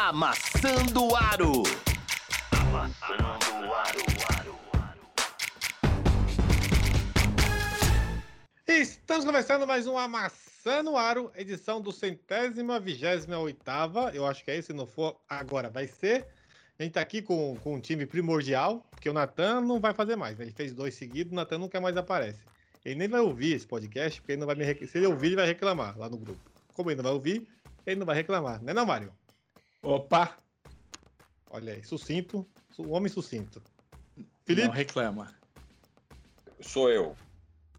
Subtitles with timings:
[0.00, 1.64] Amassando Aro.
[2.52, 4.56] Amassando aro.
[8.68, 14.12] Estamos começando mais um Amassando Aro, edição do centésima, vigésima oitava.
[14.14, 16.28] Eu acho que é isso, se não for, agora vai ser.
[16.78, 20.14] A gente tá aqui com, com um time primordial, porque o Natan não vai fazer
[20.14, 20.38] mais.
[20.38, 20.44] né?
[20.44, 22.38] Ele fez dois seguidos, o Natan nunca mais aparece.
[22.84, 24.80] Ele nem vai ouvir esse podcast, porque ele não vai me rec...
[24.86, 26.40] Se ele ouvir, ele vai reclamar lá no grupo.
[26.72, 27.48] Como ele não vai ouvir,
[27.84, 29.12] ele não vai reclamar, né não, Mário?
[29.82, 30.36] Opa,
[31.50, 32.46] Olha aí, sucinto,
[32.76, 33.62] o homem sucinto.
[34.16, 35.34] não Felipe, reclama.
[36.60, 37.16] Sou eu.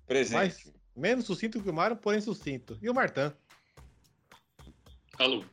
[0.08, 0.34] Presente.
[0.34, 2.78] mais, menos sucinto que o Mário, porém sucinto.
[2.82, 3.34] E o Martan?
[5.20, 5.44] Alô.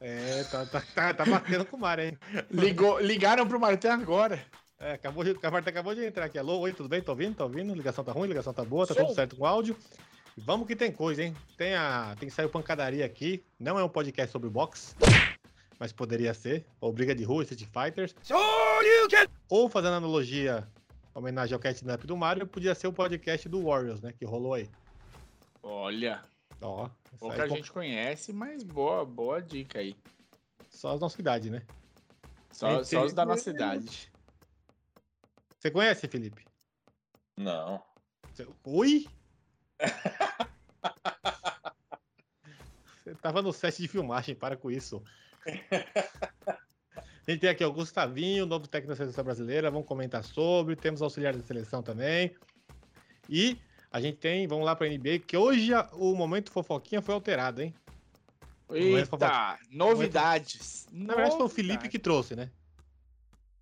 [0.00, 2.18] É, tá, tá, tá, tá batendo com o Mário, hein?
[2.50, 4.42] Ligou, ligaram pro Martin agora.
[4.78, 6.38] É, acabou de, a Marta acabou de entrar aqui.
[6.38, 7.02] Alô, oi, tudo bem?
[7.02, 7.34] Tá ouvindo?
[7.34, 7.74] Tá ouvindo?
[7.74, 9.04] Ligação tá ruim, ligação tá boa, tá Som.
[9.04, 9.76] tudo certo com o áudio.
[10.38, 11.34] Vamos que tem coisa, hein?
[11.56, 13.42] Tem, a, tem que sair o pancadaria aqui.
[13.58, 14.94] Não é um podcast sobre boxe,
[15.78, 16.66] mas poderia ser.
[16.80, 18.14] Ou briga de rua, Street Fighters.
[19.48, 20.66] Ou fazendo analogia,
[21.14, 24.12] homenagem ao catnap do Mario, podia ser o podcast do Warriors, né?
[24.12, 24.68] Que rolou aí.
[25.62, 26.22] Olha,
[26.60, 29.96] Ó, pouca aí, gente conhece, mas boa, boa dica aí.
[30.70, 31.62] só as nossa idade, né?
[32.52, 34.10] Só, só os da nossa idade.
[35.58, 36.44] Você conhece, Felipe?
[37.36, 37.82] Não.
[38.32, 39.06] Você- Oi?
[43.02, 45.02] Você tava no set de filmagem, para com isso.
[47.26, 50.76] A gente tem aqui o Gustavinho, novo técnico da seleção brasileira, vamos comentar sobre.
[50.76, 52.32] Temos auxiliar da seleção também.
[53.28, 53.58] E
[53.90, 57.12] a gente tem, vamos lá para a NBA, que hoje a- o momento fofoquinha foi
[57.14, 57.74] alterado, hein?
[58.70, 60.86] Eita, novidades.
[60.92, 62.48] Na verdade, foi o Felipe que trouxe, né?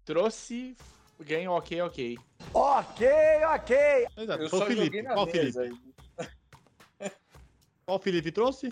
[0.04, 0.76] trouxe.
[1.20, 2.18] Ganho ok, ok.
[4.16, 4.84] Exato, Eu foi só o Felipe.
[4.84, 5.62] joguei na Qual mesa.
[5.62, 5.84] Felipe?
[7.86, 8.68] Qual Felipe trouxe?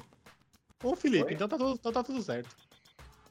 [0.84, 1.32] O Felipe, Foi?
[1.34, 2.54] então tá, tudo, então tá tudo certo.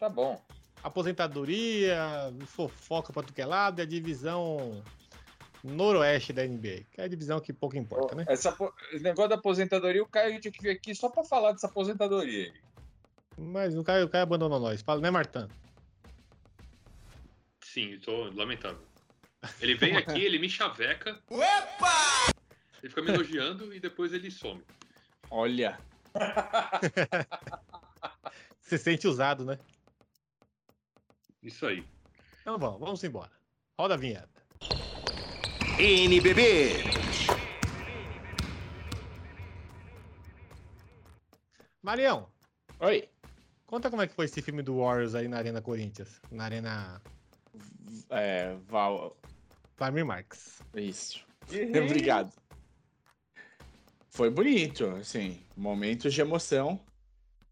[0.01, 0.41] Tá bom.
[0.81, 4.83] aposentadoria, fofoca pra tu que é lado e a divisão
[5.63, 8.25] noroeste da NBA, que é a divisão que pouco importa, né?
[8.27, 8.57] Essa,
[8.91, 12.45] esse negócio da aposentadoria, o Caio tinha que vir aqui só pra falar dessa aposentadoria.
[12.45, 12.53] aí.
[13.37, 14.81] Mas o Caio, o Caio abandonou nós.
[14.81, 15.47] Fala, né, Martã?
[17.63, 18.81] Sim, tô lamentável.
[19.61, 21.21] Ele vem aqui, ele me chaveca.
[21.29, 24.63] Ele fica me elogiando e depois ele some.
[25.29, 25.77] Olha,
[28.71, 29.59] Se sente usado, né?
[31.43, 31.83] Isso aí.
[32.41, 33.31] Então vamos, vamos embora.
[33.77, 34.29] Roda a vinheta.
[35.79, 36.75] NBB.
[41.81, 42.27] Marião,
[42.79, 43.09] oi.
[43.65, 47.01] conta como é que foi esse filme do Warriors aí na Arena Corinthians, na Arena
[48.09, 49.17] É, Val.
[49.77, 50.61] Vladimir Marques.
[50.75, 51.25] Isso.
[51.49, 52.31] Obrigado.
[54.11, 56.79] Foi bonito, assim, momentos de emoção.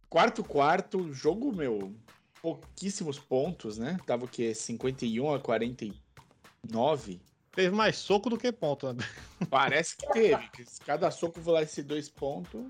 [0.09, 1.95] Quarto quarto, jogo, meu,
[2.41, 3.97] pouquíssimos pontos, né?
[4.05, 4.53] Tava o quê?
[4.53, 7.21] 51 a 49?
[7.51, 9.03] Teve mais soco do que ponto, né?
[9.49, 10.49] Parece que teve.
[10.85, 12.65] Cada soco valesse dois pontos.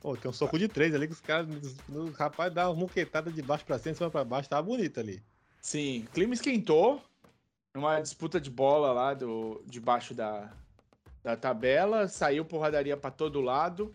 [0.00, 1.48] Pô, tem um soco de três ali que os caras.
[1.88, 5.00] O rapaz dá uma muquetada de baixo pra cima, de cima pra baixo, tava bonito
[5.00, 5.22] ali.
[5.60, 7.02] Sim, o clima esquentou.
[7.74, 10.52] Numa disputa de bola lá do, debaixo da,
[11.22, 12.08] da tabela.
[12.08, 13.94] Saiu porradaria pra todo lado.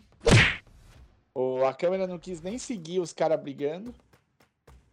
[1.34, 3.94] O, a câmera não quis nem seguir os caras brigando.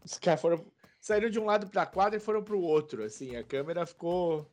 [0.09, 0.65] Os caras foram.
[0.99, 3.03] Saíram de um lado pra quadra e foram pro outro.
[3.03, 4.45] Assim, a câmera ficou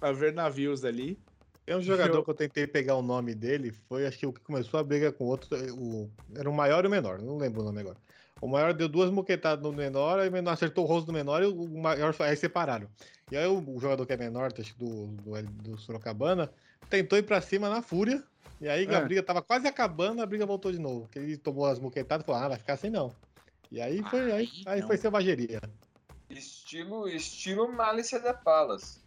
[0.00, 1.18] pra ver navios ali.
[1.64, 4.32] Tem um jogador Eu- que eu tentei pegar o nome dele, foi acho que o
[4.32, 7.36] que começou a briga com o outro, o, era o maior e o menor, não
[7.36, 7.96] lembro o nome agora.
[8.40, 11.42] O maior deu duas moquetadas no menor, aí o menor acertou o rosto do menor
[11.42, 12.88] e o maior aí separaram.
[13.30, 16.50] E aí o, o jogador que é menor, acho que do, do, do Sorocabana,
[16.88, 18.24] tentou ir pra cima na fúria,
[18.60, 19.04] e aí a É.
[19.04, 21.02] briga tava quase acabando, a briga voltou de novo.
[21.02, 23.12] Porque ele tomou as moquetadas e falou, ah, vai ficar assim não.
[23.70, 25.60] E aí foi, aí, Aí aí foi selvageria.
[26.28, 29.00] Estilo, estilo Malícia da Palas.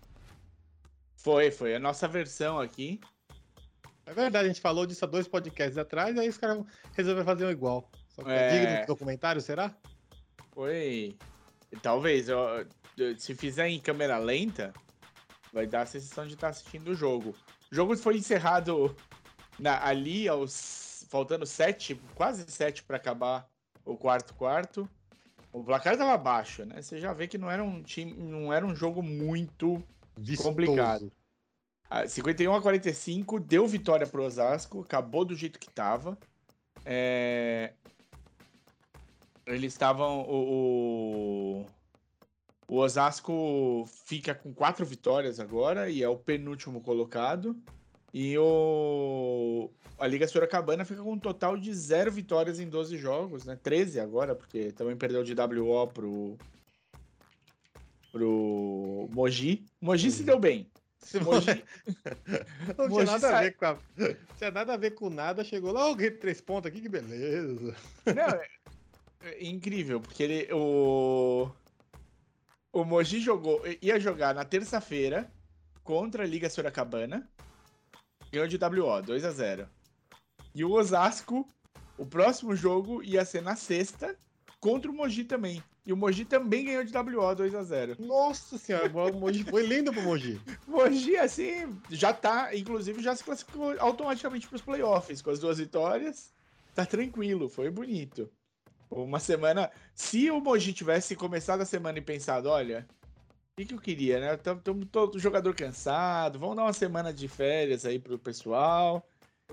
[1.17, 2.99] Foi, foi a nossa versão aqui.
[4.05, 7.45] É verdade, a gente falou disso há dois podcasts atrás, aí os caras resolveram fazer
[7.45, 7.89] um igual.
[8.09, 8.59] Só que é É.
[8.59, 9.73] digno do documentário, será?
[10.51, 11.17] Foi.
[11.81, 12.63] Talvez, ó,
[13.17, 14.73] se fizer em câmera lenta,
[15.51, 17.33] vai dar a sensação de estar assistindo o jogo.
[17.71, 18.95] O jogo foi encerrado
[19.57, 23.49] na- ali aos faltando sete, quase sete para acabar
[23.85, 24.89] o quarto quarto.
[25.51, 26.81] O placar tava baixo, né?
[26.81, 29.83] Você já vê que não era um time, não era um jogo muito
[30.17, 30.49] Vistoso.
[30.49, 31.11] complicado.
[31.89, 36.17] Ah, 51 a 45 deu vitória pro Osasco, acabou do jeito que tava.
[36.83, 37.73] É,
[39.45, 40.21] Eles estavam.
[40.21, 41.65] O, o...
[42.67, 47.55] o Osasco fica com quatro vitórias agora e é o penúltimo colocado.
[48.13, 53.45] E o a Liga Sorocabana fica com um total de zero vitórias em 12 jogos,
[53.45, 53.57] né?
[53.61, 56.37] 13 agora, porque também perdeu de WO pro
[58.11, 59.65] pro Mogi.
[59.81, 60.69] Mogi se deu bem.
[60.99, 61.47] Se Mogi,
[62.77, 63.77] Não tinha Mogi nada a ver com a...
[64.37, 67.75] tinha nada a ver com nada, chegou lá, o Grito três pontos aqui, que beleza.
[68.05, 68.47] Não, é,
[69.21, 71.49] é incrível, porque ele o
[72.71, 75.31] o Mogi jogou, ia jogar na terça-feira
[75.83, 77.29] contra a Liga Sorocabana.
[78.33, 79.69] Ganhou de WO, 2 a 0.
[80.55, 81.47] E o Osasco,
[81.99, 84.15] o próximo jogo ia ser na sexta
[84.59, 85.63] contra o Mogi também.
[85.85, 87.95] E o Mogi também ganhou de WO 2 a 0.
[87.99, 90.41] Nossa senhora, o Mogi foi lindo pro Mogi.
[90.67, 95.59] Mogi, assim, já tá, inclusive já se classificou automaticamente para os playoffs com as duas
[95.59, 96.33] vitórias.
[96.73, 98.27] Tá tranquilo, foi bonito.
[98.89, 99.69] Uma semana.
[99.93, 102.87] Se o Mogi tivesse começado a semana e pensado, olha,
[103.55, 104.33] que, que eu queria, né?
[104.35, 109.07] Estamos todo jogador cansado, vamos dar uma semana de férias aí pro pessoal.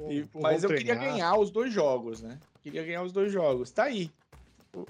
[0.08, 2.38] E- mas eu queria ganhar os dois jogos, né?
[2.62, 3.70] Queria ganhar os dois jogos.
[3.70, 4.10] Tá aí.
[4.74, 4.86] O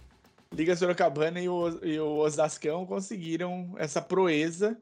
[0.53, 4.81] Liga Sorocabana e o, e o Osascão conseguiram essa proeza.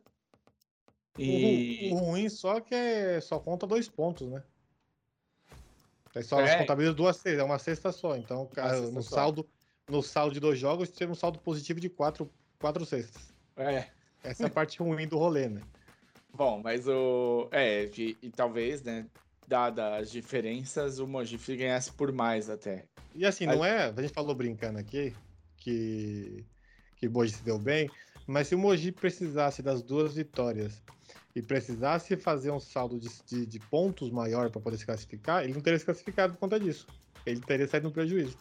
[1.18, 1.90] E.
[1.92, 4.42] O, o ruim só que é, só conta dois pontos, né?
[6.14, 6.58] É só É.
[6.58, 8.16] contabiliza duas cestas, é uma cesta só.
[8.16, 9.14] Então, cara, no só.
[9.16, 9.48] saldo,
[9.88, 13.32] no saldo de dois jogos, teve um saldo positivo de quatro, quatro cestas.
[13.56, 13.88] É.
[14.22, 15.60] Essa é a parte ruim do rolê, né?
[16.34, 17.48] Bom, mas o.
[17.50, 19.06] É, e, e talvez, né?
[19.46, 22.84] Dadas as diferenças, o Mogife ganhasse por mais até.
[23.14, 23.86] E assim, não é.
[23.86, 25.14] A gente falou brincando aqui
[25.56, 26.44] que,
[26.96, 27.90] que o Mogi se deu bem,
[28.26, 30.82] mas se o Mogi precisasse das duas vitórias
[31.34, 35.54] e precisasse fazer um saldo de, de, de pontos maior para poder se classificar, ele
[35.54, 36.86] não teria se classificado por conta disso.
[37.24, 38.36] Ele teria saído no prejuízo.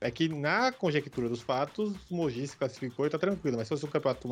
[0.00, 3.70] É que na conjectura dos fatos, o Mogi se classificou e tá tranquilo, mas se
[3.70, 4.28] fosse um campeonato.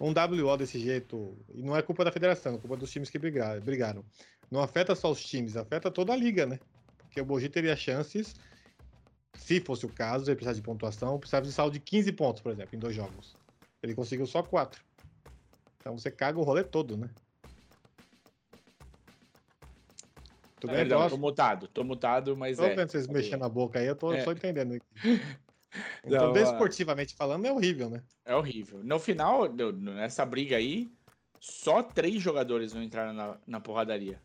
[0.00, 3.18] Um WO desse jeito, e não é culpa da federação, é culpa dos times que
[3.18, 4.04] brigaram.
[4.50, 6.58] Não afeta só os times, afeta toda a liga, né?
[6.98, 8.34] Porque o Mogi teria chances
[9.36, 12.52] se fosse o caso, ele precisava de pontuação, precisava de saldo de 15 pontos, por
[12.52, 13.34] exemplo, em dois jogos.
[13.82, 14.82] Ele conseguiu só 4.
[15.78, 17.08] Então você caga o rolê todo, né?
[20.60, 22.74] Tudo Perdão, tô mutado, tô mutado, mas Tô é.
[22.74, 24.22] vendo vocês mexendo a boca aí, eu tô, É.
[24.22, 24.78] tô entendendo.
[26.04, 28.02] Então, Não, desportivamente falando, é horrível, né?
[28.24, 28.82] É horrível.
[28.82, 30.90] No final, nessa briga aí,
[31.38, 34.20] só três jogadores não entraram na, na porradaria.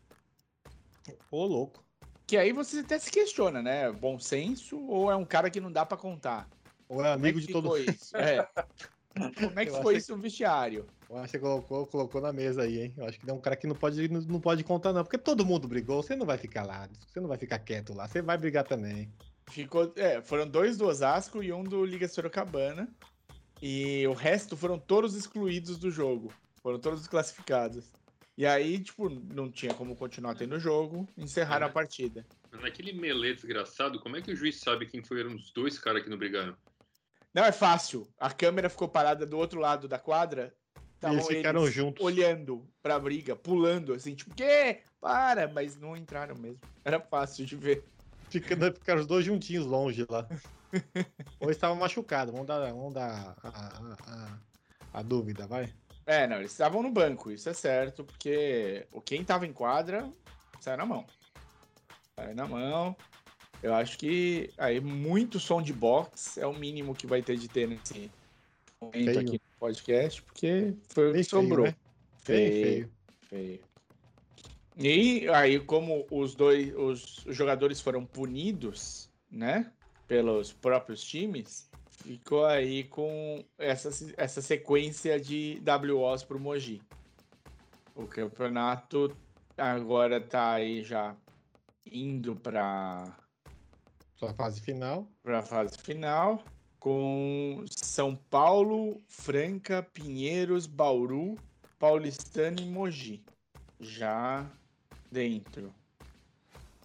[1.30, 1.84] Ô, louco.
[2.26, 3.92] Que aí você até se questiona, né?
[3.92, 6.48] Bom senso ou é um cara que não dá pra contar?
[6.88, 8.16] Ou é é amigo que de todo isso?
[8.16, 8.44] É.
[9.38, 10.84] Como é que Eu achei- isso no vestiário?
[11.08, 12.94] Eu acho que você colocou, colocou na mesa aí, hein?
[12.96, 15.04] Eu acho que é um cara que não pode, não, pode contar, não.
[15.04, 16.88] Porque todo mundo brigou, você não vai ficar lá.
[17.06, 18.08] Você não vai ficar quieto lá.
[18.08, 19.12] Você vai brigar também.
[19.48, 22.88] Ficou, é, foram dois do Osasco e um do Liga Sorocabana.
[23.62, 26.32] E o resto foram todos excluídos do jogo.
[26.60, 27.86] Foram todos desclassificados.
[28.36, 31.70] E aí, tipo, não tinha como continuar tendo o jogo, encerraram É.
[31.70, 32.26] a partida.
[32.52, 36.02] Mas naquele melê desgraçado, como é que o juiz sabe quem foram os dois caras
[36.02, 36.54] que não brigaram?
[37.32, 38.06] Não é fácil.
[38.18, 40.52] A câmera ficou parada do outro lado da quadra.
[41.06, 42.04] E Estavam eles ficaram eles juntos.
[42.04, 44.80] olhando pra briga, pulando, assim, tipo, quê?
[45.00, 45.48] Para!
[45.48, 46.60] Mas não entraram mesmo.
[46.84, 47.84] Era fácil de ver.
[48.28, 50.26] Ficando, ficaram os dois juntinhos longe lá.
[51.40, 52.32] Ou estavam machucados.
[52.32, 54.38] Vamos dar, vamos dar a, a, a,
[54.94, 55.72] a dúvida, vai.
[56.06, 60.08] É, não, eles estavam no banco, isso é certo, porque o quem tava em quadra
[60.60, 61.04] saiu na mão.
[62.14, 62.96] Saiu na mão.
[63.62, 67.48] Eu acho que aí muito som de box é o mínimo que vai ter de
[67.48, 68.10] ter nesse
[68.80, 71.66] momento aqui podcast, porque foi o que feio, sobrou.
[71.66, 71.74] né?
[72.18, 72.62] Feio.
[72.62, 72.92] feio.
[73.28, 73.60] Feio.
[74.76, 79.72] E aí, como os dois, os jogadores foram punidos, né,
[80.06, 86.82] pelos próprios times, ficou aí com essa, essa sequência de WOs pro Mogi.
[87.94, 89.16] O campeonato
[89.56, 91.16] agora tá aí já
[91.90, 93.16] indo para
[94.22, 95.08] a fase final.
[95.22, 96.44] para a fase final
[96.78, 97.64] com
[97.96, 101.38] São Paulo, Franca, Pinheiros, Bauru,
[101.78, 103.24] Paulistano e Mogi.
[103.80, 104.46] Já
[105.10, 105.72] dentro.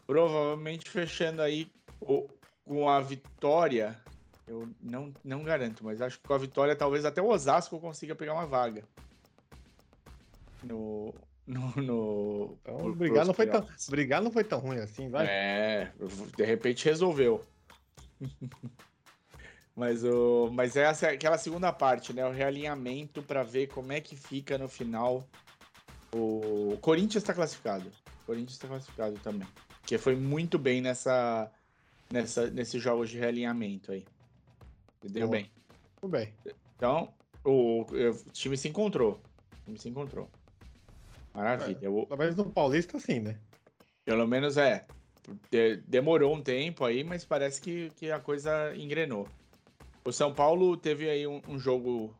[0.08, 1.70] Provavelmente fechando aí
[2.64, 4.00] com a vitória.
[4.48, 8.16] Eu não, não garanto, mas acho que com a vitória talvez até o Osasco consiga
[8.16, 8.82] pegar uma vaga.
[10.64, 11.14] No.
[11.46, 11.74] No.
[11.76, 15.28] no Então, brigar não, foi tão, brigar não foi tão ruim assim, vai.
[15.28, 15.92] É,
[16.38, 17.44] de repente resolveu.
[19.82, 22.24] mas o, mas é essa, aquela segunda parte, né?
[22.24, 25.28] O realinhamento para ver como é que fica no final.
[26.14, 27.92] O Corinthians está classificado.
[28.22, 29.48] O Corinthians está classificado também,
[29.84, 31.52] que foi muito bem nessa,
[32.14, 34.06] nessa, nesses jogos de realinhamento aí.
[35.04, 35.32] Deu Boa.
[35.42, 35.52] bem.
[36.08, 36.34] Bem.
[36.78, 37.12] Então,
[37.44, 39.20] o, o time se encontrou.
[39.62, 40.30] O time se encontrou.
[41.34, 41.90] Maravilha.
[41.90, 43.40] O- Talvez no Paulista, sim, né?
[44.06, 44.86] Pelo menos é.
[45.50, 49.28] de- demorou um tempo aí, mas parece que, que a coisa engrenou.
[50.04, 52.16] O São Paulo teve aí um, um jogo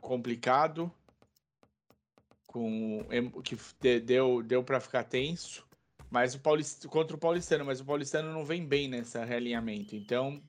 [0.00, 0.90] complicado,
[2.46, 3.04] com
[3.44, 5.66] que de- deu, deu para ficar tenso,
[6.10, 9.94] mas o Paulista, contra o Paulistano, mas o Paulistano não vem bem nessa realinhamento.
[9.94, 10.42] Então,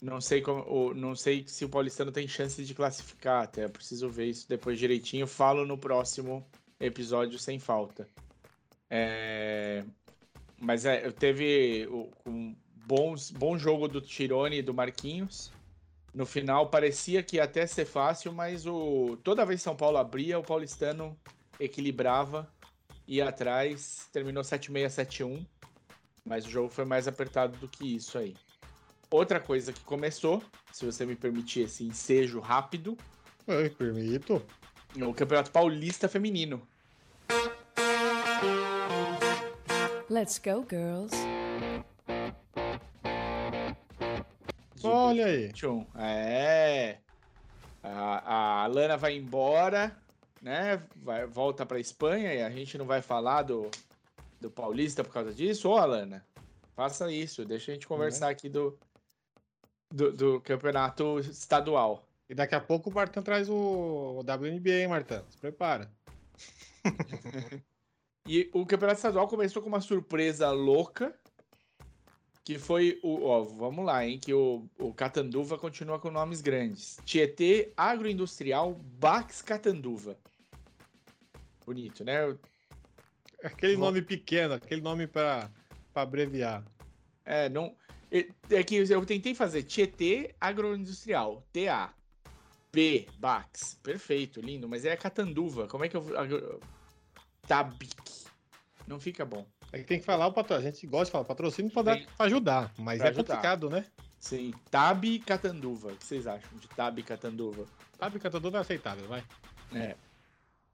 [0.00, 4.26] não sei como, não sei se o Paulistano tem chance de classificar, até preciso ver
[4.26, 5.26] isso depois direitinho.
[5.26, 6.46] Falo no próximo
[6.78, 8.08] episódio sem falta.
[8.88, 9.84] É,
[10.58, 11.88] mas é, teve
[12.26, 12.54] um
[12.86, 15.53] bons, bom jogo do Tirone e do Marquinhos.
[16.14, 19.98] No final parecia que ia até ser fácil, mas o toda vez que São Paulo
[19.98, 21.18] abria, o paulistano
[21.58, 22.48] equilibrava,
[23.06, 25.44] ia atrás, terminou 7-6, 7-1.
[26.24, 28.34] Mas o jogo foi mais apertado do que isso aí.
[29.10, 30.42] Outra coisa que começou,
[30.72, 32.96] se você me permitir esse ensejo rápido,
[33.46, 34.42] Eu permito.
[34.96, 36.66] o Campeonato Paulista Feminino.
[40.08, 41.33] Let's go, girls.
[45.14, 45.48] Olha aí.
[45.48, 45.86] 2021.
[45.96, 46.98] É.
[47.82, 49.96] A, a Lana vai embora,
[50.42, 50.82] né?
[50.96, 53.70] Vai, volta pra Espanha e a gente não vai falar do,
[54.40, 55.68] do Paulista por causa disso.
[55.68, 56.26] Ô, Alana,
[56.74, 57.44] faça isso.
[57.44, 58.76] Deixa a gente conversar aqui do,
[59.92, 62.04] do, do campeonato estadual.
[62.28, 65.24] E daqui a pouco o Martão traz o, o WNBA, hein, Martão?
[65.30, 65.90] Se prepara.
[68.26, 71.14] E o campeonato estadual começou com uma surpresa louca.
[72.44, 73.24] Que foi o.
[73.24, 74.18] Ó, vamos lá, hein?
[74.18, 80.18] Que o, o Catanduva continua com nomes grandes: Tietê Agroindustrial Bax Catanduva.
[81.64, 82.36] Bonito, né?
[83.42, 85.50] Aquele nome pequeno, aquele nome pra
[85.94, 86.62] abreviar.
[87.24, 87.74] É, não.
[88.10, 91.94] É é que eu tentei fazer Tietê Agroindustrial, TA.
[92.70, 93.78] B, Bax.
[93.82, 94.68] Perfeito, lindo.
[94.68, 95.66] Mas é Catanduva.
[95.66, 96.18] Como é que eu.
[96.18, 96.60] agro-
[97.46, 97.94] Tabic.
[98.86, 99.46] Não fica bom.
[99.74, 100.68] É que tem que falar o patrocínio.
[100.68, 103.34] A gente gosta de falar patrocínio pra ajudar, mas Pra é ajudar.
[103.34, 103.84] complicado, né?
[104.20, 104.54] Sim.
[104.70, 105.88] Tab Catanduva.
[105.88, 107.66] O que vocês acham de Tab Catanduva?
[108.20, 109.24] Que tudo é aceitável, vai.
[109.74, 109.96] É.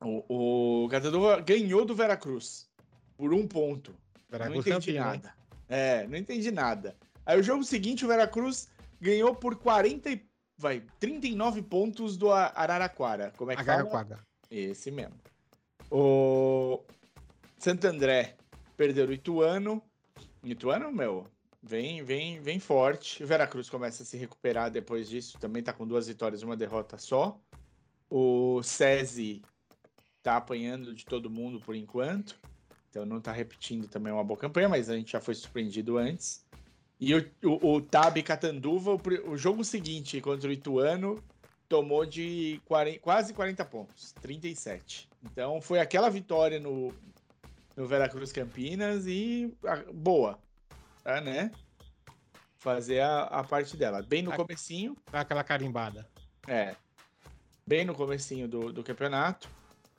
[0.02, 2.68] O, o Catanduva ganhou do Veracruz.
[3.16, 3.94] Por um ponto.
[4.28, 5.34] Veracruz não entendi campeão, nada.
[5.68, 6.96] É, não entendi nada.
[7.24, 8.68] Aí o jogo seguinte, o Veracruz
[9.00, 10.28] ganhou por 40 e...
[10.58, 13.32] Vai, 39 pontos do Araraquara.
[13.38, 13.80] Como é que fala?
[13.80, 14.18] Agaraquaga.
[14.50, 15.14] Esse mesmo.
[15.90, 16.82] O
[17.58, 18.36] Santo André
[18.80, 19.82] perdeu o Ituano.
[20.42, 21.26] Ituano, meu,
[21.62, 23.22] vem, vem, vem forte.
[23.22, 25.38] O Veracruz começa a se recuperar depois disso.
[25.38, 27.38] Também tá com duas vitórias e uma derrota só.
[28.08, 29.42] O SESI
[30.22, 32.40] tá apanhando de todo mundo por enquanto.
[32.88, 36.42] Então não tá repetindo também uma boa campanha, mas a gente já foi surpreendido antes.
[36.98, 41.22] E o, o, o Tab Catanduva, o, o jogo seguinte contra o Ituano,
[41.68, 45.06] tomou de 40 quase 40 pontos, 37.
[45.22, 46.94] Então foi aquela vitória no,
[47.80, 49.56] no Veracruz Campinas e
[49.94, 50.38] boa,
[51.02, 51.50] tá, né?
[52.58, 54.02] Fazer a, a parte dela.
[54.02, 56.06] Bem no comecinho, Dá aquela carimbada.
[56.46, 56.76] é.
[57.66, 59.48] Bem no comecinho do, do campeonato.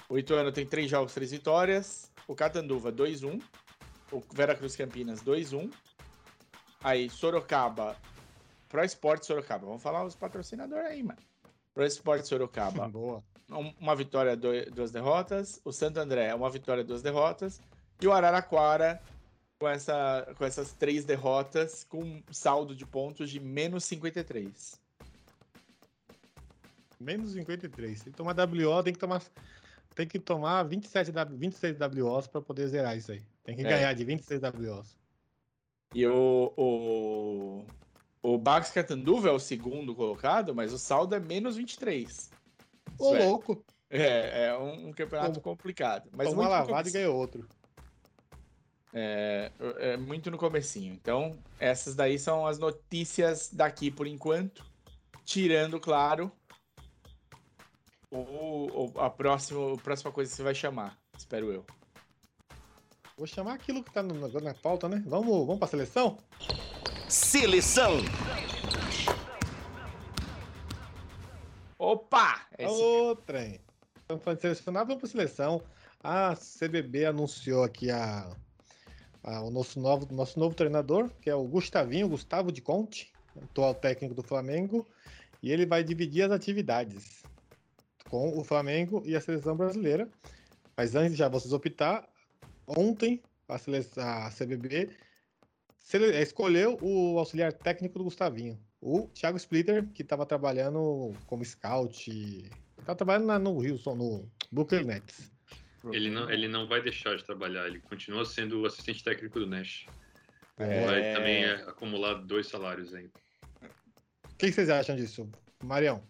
[0.09, 2.11] O Ituano tem três jogos, três vitórias.
[2.27, 3.41] O Catanduva, 2-1.
[4.11, 5.71] O Veracruz Campinas, 2-1.
[6.83, 7.95] Aí, Sorocaba.
[8.67, 9.65] Pro Esporte Sorocaba.
[9.65, 11.19] Vamos falar os patrocinadores aí, mano.
[11.73, 12.87] Pro Esporte Sorocaba.
[12.89, 13.23] Boa.
[13.49, 15.61] um- uma vitória, duas derrotas.
[15.63, 17.61] O Santo André, uma vitória, duas derrotas.
[18.01, 19.01] E o Araraquara,
[19.59, 24.79] com, essa, com essas três derrotas, com um saldo de pontos de menos 53.
[26.99, 27.99] Menos 53.
[27.99, 29.21] Se tomar WO, tem que tomar.
[29.93, 33.21] Tem que tomar 27 W, 26 WOs pra poder zerar isso aí.
[33.43, 33.69] Tem que É.
[33.69, 34.95] ganhar de 26 WOs.
[35.93, 37.65] E o, o,
[38.23, 42.31] o Bax Catanduva é o segundo colocado, mas o saldo é menos 23.
[42.97, 43.65] Ô, Isso é- louco!
[43.89, 46.09] É, é um, um campeonato complicado.
[46.15, 47.45] Mas uma lavada e ganhou outro.
[48.93, 50.93] É, é muito no comecinho.
[50.93, 54.65] Então, essas daí são as notícias daqui por enquanto.
[55.23, 56.31] Tirando, claro,
[58.09, 61.65] o, o- a, próxima, a próxima coisa que você vai chamar, espero eu.
[63.17, 65.01] Vou chamar aquilo que tá no, na pauta, né?
[65.05, 66.17] Vamos, vamos pra seleção?
[67.07, 67.91] Seleção.
[71.77, 72.41] Opa!
[72.57, 73.59] Esse- Ô, trem.
[73.99, 75.61] Estamos falando de selecionar, vamos pra seleção.
[76.03, 78.29] A CBB anunciou aqui a,
[79.23, 83.11] a- o nosso novo, nosso novo treinador, que é o Gustavinho, Gustavo de Conte,
[83.41, 84.87] atual técnico do Flamengo,
[85.41, 87.23] e ele vai dividir as atividades
[88.09, 90.09] com o Flamengo e a seleção brasileira.
[90.75, 92.07] Mas antes já vocês optar,
[92.67, 94.89] ontem a, seleção, a CBB
[96.21, 102.09] escolheu o auxiliar técnico do Gustavinho, o Thiago Splitter, que estava trabalhando como scout,
[102.79, 105.31] estava trabalhando na- no Rio, no Brooklyn Nets.
[105.91, 109.47] Ele não, ele não vai deixar de trabalhar, ele continua sendo o assistente técnico do
[109.47, 109.85] Nash.
[110.57, 110.85] É.
[110.85, 113.11] Vai também é, acumular dois salários ainda.
[114.25, 115.27] O que vocês acham disso?
[115.63, 116.03] Marião.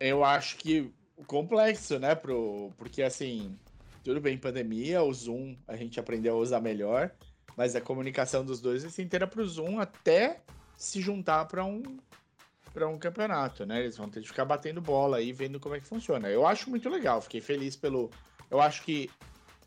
[0.00, 0.90] Eu acho que
[1.26, 2.14] complexo, né?
[2.14, 3.58] Pro, porque assim,
[4.02, 7.10] tudo bem, pandemia, o Zoom a gente aprendeu a usar melhor,
[7.56, 10.40] mas a comunicação dos dois vai ser inteira pro Zoom até
[10.76, 11.82] se juntar para um
[12.72, 13.80] para um campeonato, né?
[13.80, 16.28] Eles vão ter que ficar batendo bola aí, vendo como é que funciona.
[16.28, 18.10] Eu acho muito legal, fiquei feliz pelo.
[18.50, 19.10] Eu acho que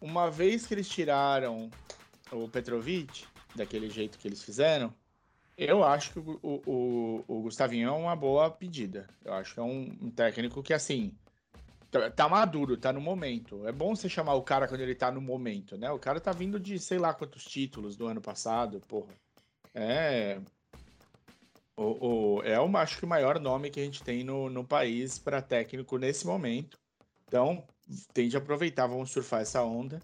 [0.02, 1.70] uma vez que eles tiraram
[2.32, 4.94] o Petrovic, daquele jeito que eles fizeram,
[5.58, 9.08] eu acho que o, o, o, Gustavinho é uma boa pedida.
[9.26, 11.14] Eu acho que é um, um técnico que, assim,
[11.92, 13.68] tá, tá maduro, tá no momento.
[13.68, 15.92] É bom você chamar o cara quando ele tá no momento, né?
[15.92, 19.14] O cara tá vindo de sei lá quantos títulos do ano passado, porra.
[19.74, 20.40] É.
[21.76, 24.64] O, o, é o, acho que o maior nome que a gente tem no, no
[24.64, 26.80] país para técnico nesse momento.
[27.28, 27.66] Então,
[28.14, 30.02] tem de aproveitar, vamos surfar essa onda.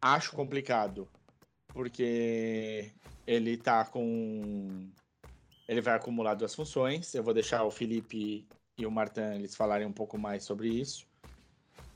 [0.00, 1.08] Acho complicado,
[1.68, 2.92] porque
[3.26, 4.90] ele tá com.
[5.68, 7.14] Ele vai acumular duas funções.
[7.14, 11.06] Eu vou deixar o Felipe e o Martin eles falarem um pouco mais sobre isso.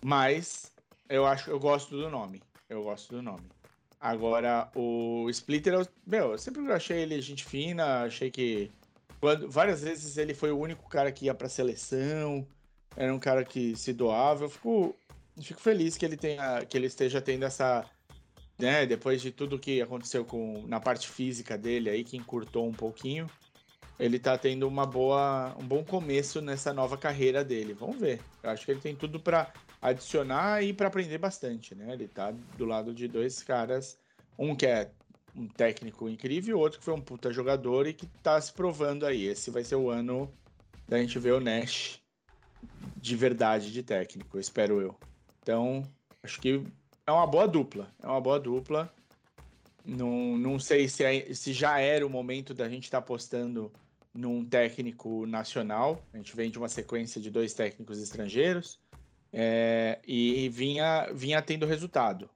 [0.02, 0.72] Mas
[1.08, 2.42] eu acho eu gosto do nome.
[2.68, 3.46] Eu gosto do nome.
[4.00, 8.70] Agora, o Splitter, eu, meu, eu sempre achei ele gente fina, achei que
[9.20, 12.46] quando, várias vezes ele foi o único cara que ia pra seleção,
[12.94, 14.44] era um cara que se doava.
[14.44, 14.94] Eu fico,
[15.42, 17.84] fico feliz que ele tenha, que ele esteja tendo essa,
[18.58, 22.72] né, depois de tudo que aconteceu com na parte física dele aí que encurtou um
[22.72, 23.28] pouquinho,
[23.98, 27.72] ele tá tendo uma boa, um bom começo nessa nova carreira dele.
[27.72, 28.20] Vamos ver.
[28.42, 31.92] Eu acho que ele tem tudo para adicionar e para aprender bastante, né?
[31.92, 33.98] Ele tá do lado de dois caras,
[34.38, 34.90] um que é
[35.34, 39.26] um técnico incrível, outro que foi um puta jogador e que tá se provando aí.
[39.26, 40.32] Esse vai ser o ano
[40.88, 42.00] da gente ver o Nash
[42.96, 44.98] de verdade de técnico, espero eu.
[45.46, 45.84] Então,
[46.24, 46.60] acho que
[47.06, 47.88] é uma boa dupla.
[48.02, 48.92] É uma boa dupla.
[49.84, 53.72] Não, não sei se, é, se já era o momento da gente estar tá apostando
[54.12, 56.02] num técnico nacional.
[56.12, 58.80] A gente vem de uma sequência de dois técnicos estrangeiros
[59.32, 62.28] é, e vinha, vinha tendo resultado.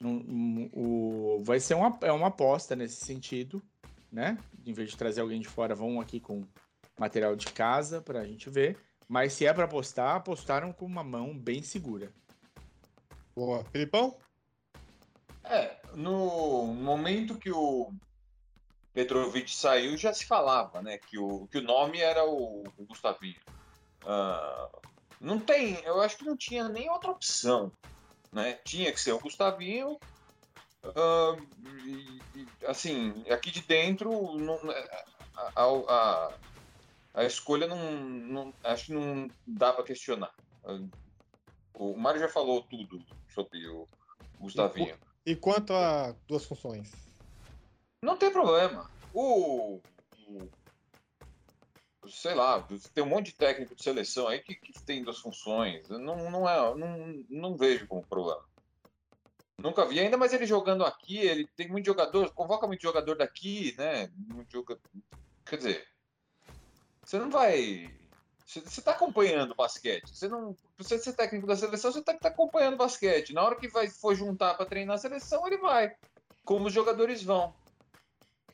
[0.00, 3.60] Um, o, vai ser uma, é uma aposta nesse sentido,
[4.12, 4.38] né?
[4.64, 6.44] Em vez de trazer alguém de fora, vão aqui com
[6.96, 8.78] material de casa para a gente ver.
[9.08, 12.12] Mas se é para apostar, apostaram com uma mão bem segura.
[13.36, 13.64] Boa.
[13.66, 14.16] Filipão?
[15.44, 17.92] É, no momento que o
[18.92, 20.98] Petrovic saiu, já se falava, né?
[20.98, 23.40] Que o, que o nome era o, o Gustavinho.
[24.02, 24.80] Uh,
[25.20, 27.70] não tem, eu acho que não tinha nem outra opção
[28.36, 28.58] né?
[28.64, 29.98] Tinha que ser o Gustavinho.
[30.84, 31.46] Uh,
[32.66, 34.60] assim, aqui de dentro, não,
[35.34, 36.34] a, a,
[37.14, 40.32] a, escolha não, não, acho que não dá para questionar.
[41.74, 43.04] O Mário já falou tudo
[43.36, 43.86] sobre o
[44.40, 44.98] Gustavinho.
[45.26, 46.90] E, e quanto a duas funções?
[48.02, 48.90] Não tem problema.
[49.12, 49.80] O,
[50.26, 50.48] o
[52.08, 55.88] sei lá, tem um monte de técnico de seleção aí que, que tem duas funções.
[55.88, 58.42] Não, não, é, não, não vejo como problema.
[59.58, 63.74] Nunca vi ainda, mas ele jogando aqui, ele tem muito jogador, convoca muito jogador daqui,
[63.78, 64.10] né?
[64.14, 64.80] Muito jogador,
[65.46, 65.88] quer dizer,
[67.02, 67.90] você não vai.
[68.46, 70.08] Você está acompanhando o basquete.
[70.14, 70.56] Você não.
[70.78, 73.34] Você ser técnico da seleção, você está tá acompanhando o basquete.
[73.34, 75.94] Na hora que vai, for juntar para treinar a seleção, ele vai.
[76.44, 77.52] Como os jogadores vão.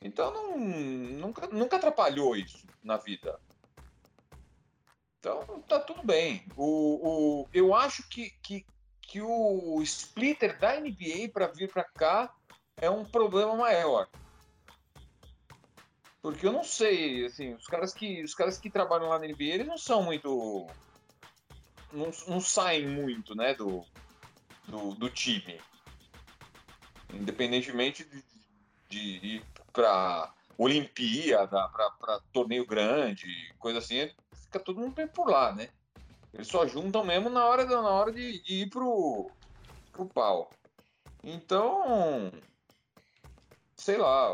[0.01, 3.39] Então não, nunca, nunca atrapalhou isso na vida.
[5.19, 6.43] Então tá tudo bem.
[6.57, 8.65] O, o, eu acho que, que,
[8.99, 12.33] que o splitter da NBA para vir para cá
[12.77, 14.09] é um problema maior.
[16.23, 19.43] Porque eu não sei, assim, os caras que, os caras que trabalham lá na NBA,
[19.43, 20.65] eles não são muito.
[21.91, 23.83] Não, não saem muito, né, do,
[24.65, 25.59] do, do time.
[27.13, 28.23] Independentemente de,
[28.87, 33.27] de ir para Olimpíada, para torneio grande,
[33.59, 34.09] coisa assim,
[34.45, 35.67] fica todo mundo bem por lá, né?
[36.33, 39.29] Eles só juntam mesmo na hora, na hora de, de ir pro,
[39.91, 40.49] pro pau.
[41.21, 42.31] Então,
[43.75, 44.33] sei lá,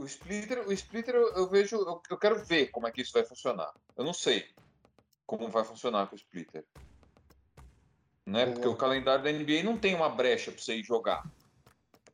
[0.00, 3.12] o, Splitter, o Splitter eu, eu vejo, eu, eu, quero ver como é que isso
[3.12, 3.70] vai funcionar.
[3.96, 4.48] Eu não sei
[5.26, 6.64] como vai funcionar com o Splitter.
[8.24, 8.46] Né?
[8.46, 11.22] Porque o calendário da NBA não tem uma brecha para você ir jogar.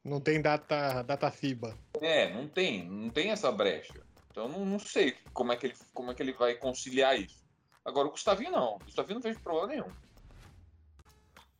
[0.05, 1.77] Não tem data, data FIBA.
[2.01, 4.05] É, não tem, não tem essa brecha.
[4.31, 7.44] Então não, não sei como é, que ele, como é que ele vai conciliar isso.
[7.85, 8.77] Agora o Gustavinho não.
[8.77, 9.92] O Gustavinho não vejo problema nenhum.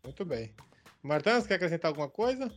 [0.03, 0.55] Muito bem.
[1.03, 2.53] Martins, quer acrescentar alguma coisa?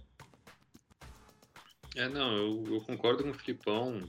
[1.99, 4.01] É, não, eu, eu concordo com o Filipão.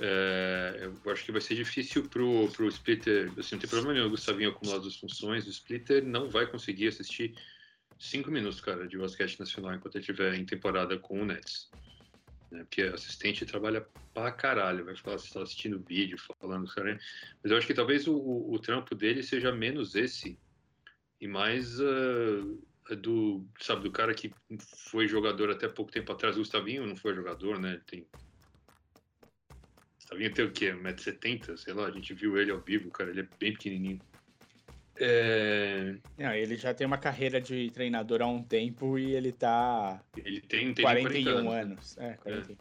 [0.00, 3.32] É, eu acho que vai ser difícil pro, pro Splitter.
[3.38, 5.46] Assim, não tem problema nenhum o Gustavinho acumular as funções.
[5.46, 7.36] O Splitter não vai conseguir assistir
[8.00, 11.70] cinco minutos, cara, de basquete nacional enquanto ele estiver em temporada com o Nets.
[12.50, 12.64] Né?
[12.64, 16.98] Porque assistente trabalha pra caralho, vai ficar assistindo vídeo, falando, cara.
[17.44, 20.36] Mas eu acho que talvez o, o, o trampo dele seja menos esse
[21.20, 24.32] e mais uh, do, sabe, do cara que
[24.90, 26.36] foi jogador até pouco tempo atrás.
[26.36, 27.70] O Gustavinho não foi jogador, né?
[27.70, 28.06] Ele tem
[29.96, 30.72] Gustavinho tem o quê?
[30.72, 31.56] 1,70m?
[31.56, 34.00] Sei lá, a gente viu ele ao vivo, cara, ele é bem pequenininho.
[34.96, 35.96] É...
[36.18, 40.00] Não, ele já tem uma carreira de treinador há um tempo e ele tá.
[40.16, 41.96] Ele tem, tem 41 anos.
[41.96, 42.10] Né?
[42.10, 42.52] É, 40.
[42.52, 42.56] É.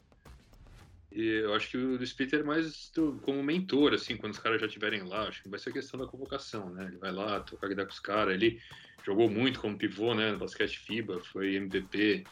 [1.12, 4.60] E eu acho que o Splitter é mais do, como mentor, assim, quando os caras
[4.60, 5.28] já estiverem lá.
[5.28, 6.86] Acho que vai ser questão da convocação, né?
[6.86, 8.34] Ele vai lá, tocar ideia com os caras.
[8.34, 8.60] Ele
[9.06, 10.32] jogou muito como pivô, né?
[10.32, 12.24] No basquete FIBA, foi MVP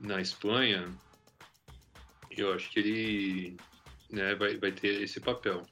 [0.00, 0.88] na Espanha.
[2.30, 3.56] Eu acho que ele
[4.10, 5.62] né, vai, vai ter esse papel.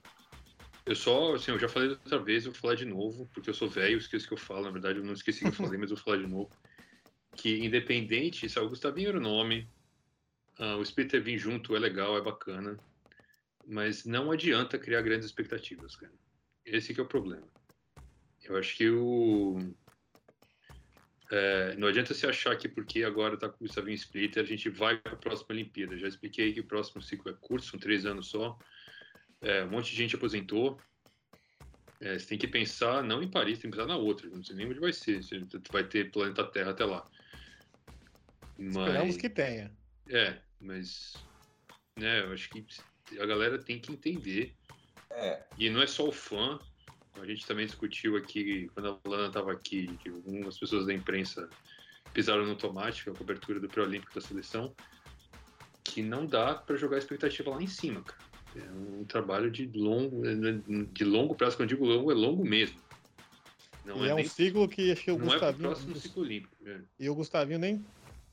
[0.88, 3.54] Eu só, assim, eu já falei outra vez, eu vou falar de novo, porque eu
[3.54, 5.90] sou velho, esqueço que eu falo, na verdade eu não esqueci que eu falei, mas
[5.90, 6.50] eu vou falar de novo.
[7.36, 9.68] Que independente, se o Gustavinho era o nome,
[10.58, 12.78] uh, o Splitter vir junto é legal, é bacana,
[13.66, 16.12] mas não adianta criar grandes expectativas, cara.
[16.64, 17.46] Esse que é o problema.
[18.42, 19.58] Eu acho que o...
[21.30, 24.70] É, não adianta se achar que porque agora está com o Gustavinho Splitter, a gente
[24.70, 25.98] vai para a próxima Olimpíada.
[25.98, 28.58] Já expliquei que o próximo ciclo é curto, são três anos só.
[29.40, 30.80] É, um monte de gente aposentou.
[32.00, 34.28] É, você tem que pensar não em Paris, tem que pensar na outra.
[34.28, 35.22] Não sei nem onde vai ser.
[35.22, 37.06] Você vai ter planeta Terra até lá.
[38.56, 39.70] Mas, Esperamos que tenha.
[40.08, 41.14] É, mas
[41.96, 42.64] né, eu acho que
[43.20, 44.54] a galera tem que entender.
[45.10, 45.44] É.
[45.58, 46.58] E não é só o fã.
[47.20, 51.48] A gente também discutiu aqui, quando a Lana estava aqui, que algumas pessoas da imprensa
[52.12, 54.74] pisaram no tomate, a cobertura do pré-olímpico da seleção,
[55.84, 58.28] que não dá para jogar a expectativa lá em cima, cara.
[58.56, 60.22] É um trabalho de longo,
[60.92, 61.56] de longo prazo.
[61.56, 62.80] Quando eu digo longo, é longo mesmo.
[63.84, 65.66] Não e é, é um ciclo que acho que o não Gustavinho.
[65.66, 66.54] É o próximo ciclo olímpico.
[66.66, 66.80] É.
[66.98, 67.84] E o Gustavinho nem,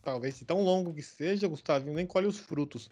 [0.04, 2.90] talvez, tão longo que seja, o Gustavinho nem colhe os frutos.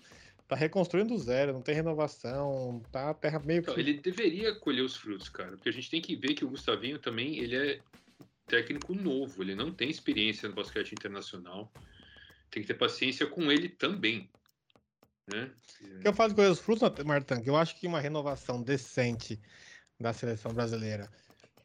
[0.54, 3.72] Tá reconstruindo do zero, não tem renovação, tá a terra meio que.
[3.72, 7.00] Ele deveria colher os frutos, cara, porque a gente tem que ver que o Gustavinho
[7.00, 7.80] também ele é
[8.46, 11.74] técnico novo, ele não tem experiência no basquete internacional.
[12.52, 14.30] Tem que ter paciência com ele também.
[15.34, 15.50] Né?
[16.00, 19.42] Que eu falo de coisas frutos, Martão, que eu acho que uma renovação decente
[20.00, 21.10] da seleção brasileira,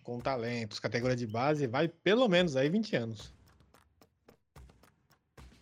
[0.02, 3.34] com talentos, categoria de base, vai pelo menos aí 20 anos.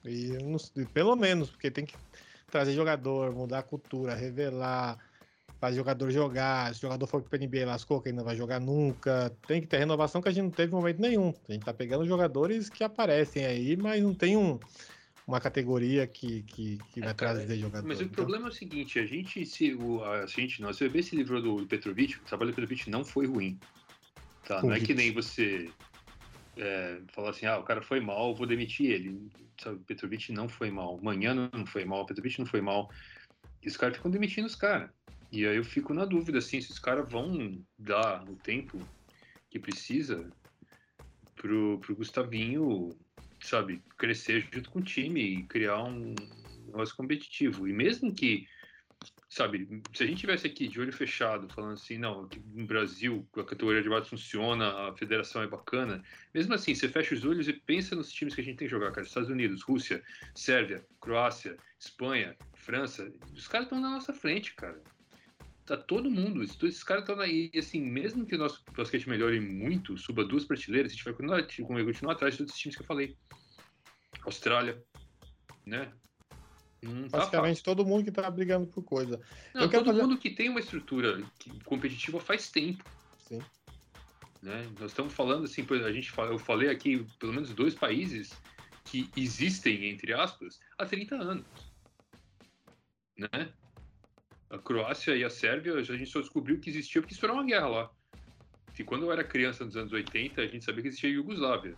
[0.04, 0.38] E
[0.94, 1.96] pelo menos, porque tem que
[2.50, 4.98] trazer jogador, mudar a cultura, revelar,
[5.60, 6.74] fazer jogador jogar.
[6.74, 9.34] Se o jogador for pro PNB lascou, que ele não vai jogar nunca.
[9.46, 11.34] Tem que ter renovação que a gente não teve em momento nenhum.
[11.48, 14.58] A gente tá pegando jogadores que aparecem aí, mas não tem um
[15.26, 17.86] uma categoria que, que, que vai é, trazer jogador.
[17.86, 18.14] Mas o então...
[18.14, 21.42] problema é o seguinte, a gente, se o, a gente, nós, você vê esse livro
[21.42, 23.58] do Petrovic, o trabalho do Petrovic não foi ruim.
[24.46, 24.62] Tá?
[24.62, 25.68] Não é que nem você
[26.56, 29.30] é, falar assim, ah, o cara foi mal, vou demitir ele.
[29.60, 32.90] Sabe, Petrovic não foi mal, Manhã não foi mal, Petrovic não foi mal.
[33.62, 34.90] E os caras ficam demitindo os caras.
[35.32, 38.78] E aí eu fico na dúvida, assim, se os caras vão dar o tempo
[39.50, 40.30] que precisa
[41.34, 42.96] pro, pro Gustavinho
[43.42, 46.14] sabe, crescer junto com o time e criar um
[46.66, 47.68] negócio competitivo.
[47.68, 48.46] E mesmo que,
[49.28, 53.44] sabe, se a gente tivesse aqui de olho fechado, falando assim, não, no Brasil a
[53.44, 57.52] categoria de base funciona, a federação é bacana, mesmo assim, você fecha os olhos e
[57.52, 60.02] pensa nos times que a gente tem que jogar, cara, Estados Unidos, Rússia,
[60.34, 64.80] Sérvia, Croácia, Espanha, França, os caras estão na nossa frente, cara.
[65.64, 69.98] Tá todo mundo, esses caras estão aí, assim, mesmo que o nosso basquete melhore muito,
[69.98, 71.42] suba duas prateleiras, a gente vai continuar,
[71.84, 73.16] continuar atrás de todos esses times que eu falei.
[74.24, 74.80] Austrália,
[75.66, 75.92] né?
[76.84, 79.20] Hum, Basicamente tá todo mundo que tá brigando por coisa.
[79.54, 80.02] Não, todo fazer...
[80.02, 81.22] mundo que tem uma estrutura
[81.64, 82.84] competitiva faz tempo.
[83.18, 83.40] Sim.
[84.42, 84.68] Né?
[84.78, 88.32] Nós estamos falando assim, a gente eu falei aqui pelo menos dois países
[88.84, 91.46] que existem entre aspas há 30 anos,
[93.16, 93.52] né?
[94.50, 97.68] a Croácia e a Sérvia, a gente só descobriu que existia porque estourou uma guerra
[97.68, 97.90] lá.
[98.78, 101.74] E quando eu era criança nos anos 80, a gente sabia que existia a Iugoslávia.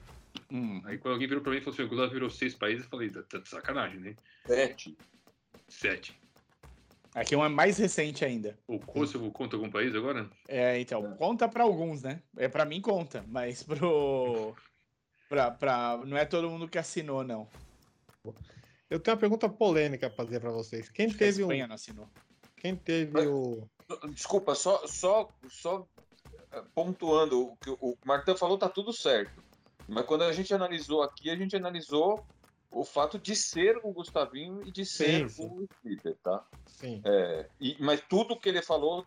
[0.50, 0.80] Hum.
[0.84, 2.90] Aí quando alguém virou pra mim e falou assim, a Iugoslávia virou seis países, eu
[2.90, 4.16] falei, tá, tá de sacanagem, né?
[4.46, 4.96] Sete.
[5.68, 6.18] Sete.
[7.14, 8.58] Aqui é uma mais recente ainda.
[8.66, 10.30] O Kosovo conta algum país agora?
[10.46, 12.22] É, então, conta para alguns, né?
[12.36, 14.54] É para mim conta, mas pro
[15.28, 16.00] pra, pra...
[16.04, 17.48] não é todo mundo que assinou não.
[18.90, 20.88] Eu tenho uma pergunta polêmica para fazer para vocês.
[20.90, 22.08] Quem Acho teve que a Espanha um não assinou.
[22.56, 23.68] Quem teve o.
[24.12, 25.86] Desculpa, só, só, só
[26.74, 29.42] pontuando, o que o Martin falou tá tudo certo.
[29.88, 32.24] Mas quando a gente analisou aqui, a gente analisou
[32.70, 35.46] o fato de ser o Gustavinho e de ser sim.
[35.46, 36.44] o Splitter, tá?
[36.66, 37.00] Sim.
[37.04, 39.06] É, e- mas tudo que ele falou,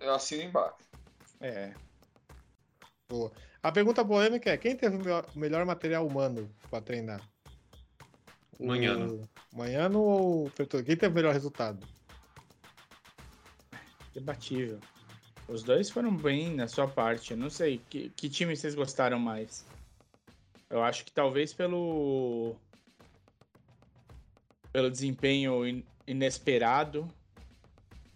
[0.00, 0.78] eu assino embaixo.
[1.40, 1.74] É.
[3.62, 7.20] A pergunta polêmica é: quem teve o melhor, material humano para treinar?
[8.58, 9.28] O- Manhano.
[9.52, 11.86] Manhano ou Quem teve o melhor resultado?
[14.14, 14.80] Debatível.
[15.48, 17.32] Os dois foram bem na sua parte.
[17.32, 19.66] Eu não sei, que, que time vocês gostaram mais?
[20.72, 22.56] Eu acho que talvez pelo.
[24.72, 27.06] Pelo desempenho in- inesperado,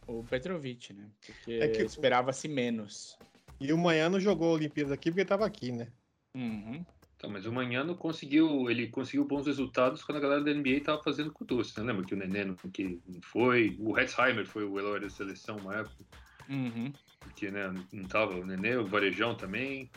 [0.07, 1.07] o Petrovic, né?
[1.25, 3.16] Porque É que o- esperava-se menos.
[3.61, 5.88] E o Manhano jogou a Olimpíada aqui porque estava aqui, né?
[6.35, 6.85] Uhum.
[7.16, 11.03] Então, mas o Manhano conseguiu, ele conseguiu bons resultados quando a galera da NBA estava
[11.03, 11.79] fazendo com o Doce.
[11.79, 11.87] Né?
[11.87, 15.57] Lembra que o Nenê não, que não foi, o Hetzheimer foi o herói da seleção
[15.57, 16.05] uma época,
[16.49, 16.92] Uhum.
[17.21, 19.90] porque né, não tava o Nenê, o Varejão também.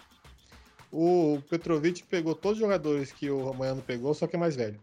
[0.92, 4.80] O Petrovic pegou todos os jogadores que o Manhano pegou, só que é mais velho.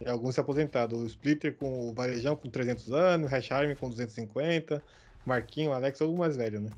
[0.00, 0.98] E alguns se aposentaram.
[0.98, 4.82] O Splitter com o Varejão com 300 anos, o Hashime com 250,
[5.26, 6.70] Marquinho, Alex, todo mais velho, né?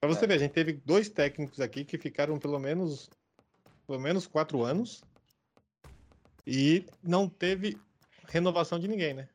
[0.00, 0.28] Pra você É.
[0.28, 3.08] ver, a gente teve dois técnicos aqui que ficaram pelo menos
[3.86, 5.00] pelo menos quatro anos
[6.44, 7.80] e não teve
[8.28, 9.28] renovação de ninguém, né?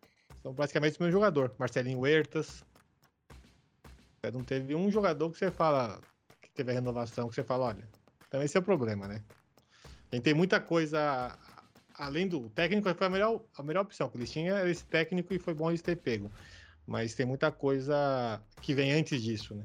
[0.44, 1.54] São praticamente o mesmo jogador.
[1.58, 2.64] Marcelinho Huertas.
[4.24, 6.00] É, Não teve um jogador que você fala
[6.52, 7.88] que teve a renovação, que você fala, olha,
[8.28, 9.24] então esse é o problema, né?
[10.12, 11.38] A gente tem muita coisa
[11.96, 15.34] além do técnico, foi a melhor, a melhor opção que eles tinham era esse técnico
[15.34, 16.32] e foi bom eles ter pego.
[16.86, 19.64] Mas tem muita coisa que vem antes disso, né?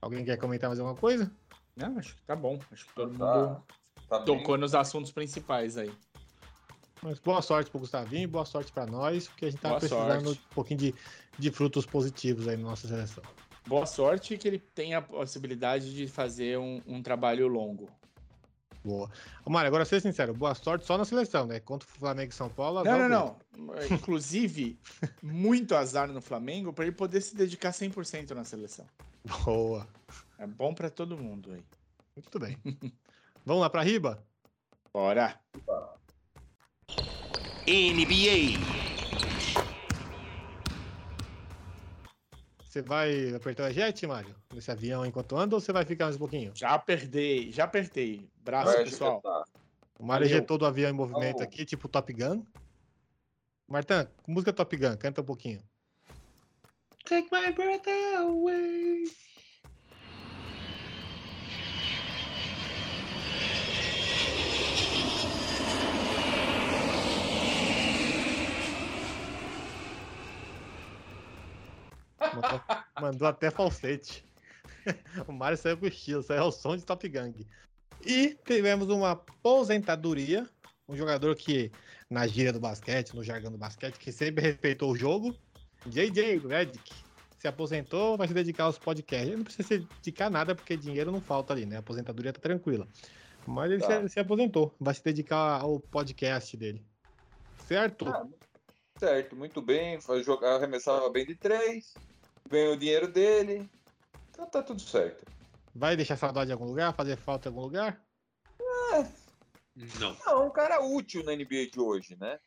[0.00, 1.30] Alguém quer comentar mais alguma coisa?
[1.74, 2.60] Não, acho que tá bom.
[2.70, 3.62] Acho que todo mundo Tá,
[4.08, 4.26] tá bem.
[4.26, 5.90] tocou nos assuntos principais aí.
[7.02, 10.26] Mas boa sorte pro Gustavinho, boa sorte para nós, porque a gente tá Boa precisando
[10.26, 10.40] sorte.
[10.50, 10.94] um pouquinho de,
[11.38, 13.22] de frutos positivos aí na nossa seleção.
[13.66, 17.88] Boa sorte que ele tenha a possibilidade de fazer um, um trabalho longo.
[18.84, 19.10] Boa.
[19.48, 21.58] Mário, agora ser sincero, boa sorte só na seleção, né?
[21.58, 22.84] Contra o Flamengo e São Paulo.
[22.84, 23.74] Não, azar não, não.
[23.90, 24.78] Inclusive,
[25.22, 28.86] muito azar no Flamengo para ele poder se dedicar 100% na seleção.
[29.44, 29.88] Boa.
[30.38, 31.64] É bom para todo mundo aí.
[32.14, 32.58] Muito bem.
[33.46, 34.22] Vamos lá pra Riba?
[34.92, 35.40] Bora.
[37.66, 38.93] NBA.
[42.74, 44.34] Você vai apertar o jet, Mário?
[44.52, 46.50] Nesse avião enquanto anda ou você vai ficar mais um pouquinho?
[46.56, 48.28] Já apertei, já apertei.
[48.42, 49.20] Braço, Vai, pessoal.
[49.20, 49.44] tá.
[49.96, 52.42] O Mário ejetou do avião em movimento aqui, tipo Top Gun.
[53.68, 55.62] Martã, música Top Gun, canta um pouquinho.
[57.04, 57.86] Take my breath
[58.18, 59.04] away.
[72.34, 72.60] Mandou,
[73.00, 74.24] mandou até falsete.
[75.26, 77.46] o Mário saiu com estilo, saiu ao som de Top Gang.
[78.04, 80.48] E tivemos uma aposentadoria.
[80.86, 81.72] Um jogador que,
[82.10, 85.34] na gíria do basquete, no jargão do basquete, que sempre respeitou o jogo.
[85.86, 86.92] JJ Redick.
[87.38, 89.28] Se aposentou, vai se dedicar aos podcasts.
[89.28, 91.76] Ele não precisa se dedicar a nada, porque dinheiro não falta ali, né?
[91.76, 92.86] A aposentadoria tá tranquila.
[93.46, 94.02] Mas ele Tá.
[94.02, 94.74] se, se aposentou.
[94.80, 96.82] Vai se dedicar ao podcast dele.
[97.66, 98.08] Certo?
[98.08, 98.26] Ah,
[98.98, 99.98] Certo, muito bem.
[100.24, 101.94] Jogar, arremessava bem de três.
[102.48, 103.68] Ganhou o dinheiro dele.
[104.30, 105.24] Então tá tudo certo.
[105.74, 106.94] Vai deixar saudade em algum lugar?
[106.94, 108.00] Fazer falta em algum lugar?
[109.98, 110.16] Não.
[110.26, 112.38] Não, um cara útil na NBA de hoje, né?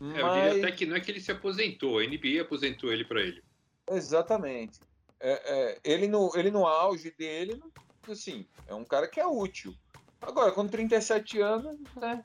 [0.00, 2.92] É, eu diria Mas- até que não é que ele se aposentou, a NBA aposentou
[2.92, 3.42] ele pra ele.
[3.90, 4.78] Exatamente.
[5.20, 7.60] É, é, ele, no, ele no auge dele,
[8.08, 9.74] assim, é um cara que é útil.
[10.20, 12.22] Agora, com 37 anos, né?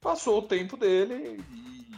[0.00, 1.93] Passou o tempo dele e,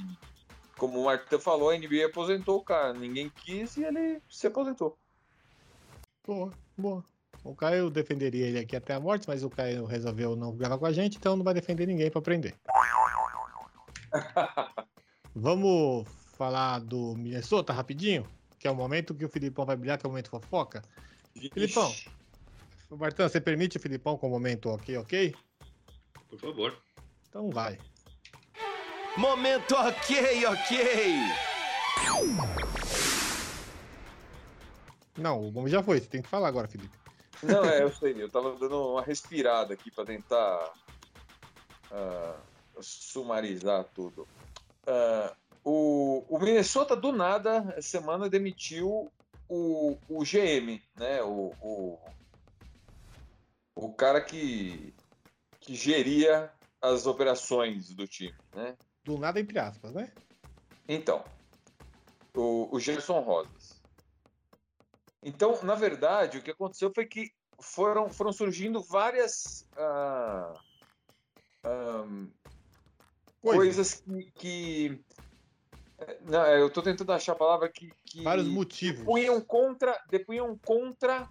[0.77, 2.93] como o Marta falou, a NBA aposentou o cara.
[2.93, 4.99] Ninguém quis e ele se aposentou.
[6.27, 7.05] Boa, boa.
[7.45, 10.87] O Caio defenderia ele aqui até a morte, mas o Caio resolveu não gravar com
[10.87, 12.55] a gente, então não vai defender ninguém pra aprender.
[15.35, 18.27] Vamos falar do Minnesota rapidinho?
[18.59, 20.83] Que é o momento que o Filipão vai brilhar, que é o momento fofoca.
[21.53, 21.95] Filipão.
[22.91, 25.35] Martão, você permite o Filipão com o momento ok, ok?
[26.29, 26.77] Por favor.
[27.29, 27.79] Então vai.
[29.17, 31.15] Momento ok, ok.
[35.17, 36.95] Não, o momento já foi, você tem que falar agora, Felipe.
[37.43, 40.73] Não, é, eu sei, eu tava dando uma respirada aqui pra tentar
[41.91, 42.37] ah,
[42.81, 44.29] sumarizar tudo.
[44.87, 49.11] Ah, o, o Minnesota, do nada, essa semana demitiu
[49.49, 51.23] o, o GM, né?
[51.23, 51.99] O, o,
[53.75, 54.95] o cara que,
[55.61, 58.77] que geria as operações do time, né?
[59.07, 60.13] Do nada, entre aspas, né?
[60.89, 61.25] Então,
[62.35, 63.81] o, o Gerson Rosas.
[65.23, 67.31] Então, na verdade, o que aconteceu foi que
[67.63, 70.55] foram, foram surgindo várias ah,
[73.41, 73.59] Coisa.
[73.59, 75.05] coisas que, que-
[76.01, 78.99] eh, não, eu estou tentando achar a palavra que, que Vários motivos.
[78.99, 81.29] depunham contra, depunham contra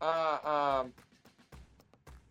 [0.00, 0.86] a, a,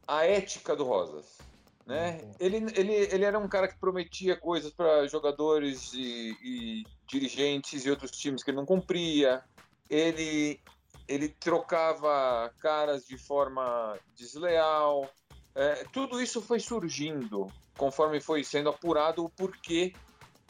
[0.08, 1.51] a ética do Rosas.
[1.91, 2.21] Né?
[2.39, 7.89] Ele, ele, ele era um cara que prometia coisas para jogadores e, e dirigentes e
[7.89, 9.43] outros times que ele não cumpria.
[9.89, 10.62] Ele,
[11.06, 15.12] ele trocava caras de forma desleal.
[15.54, 19.91] É, tudo isso foi surgindo conforme foi sendo apurado o porquê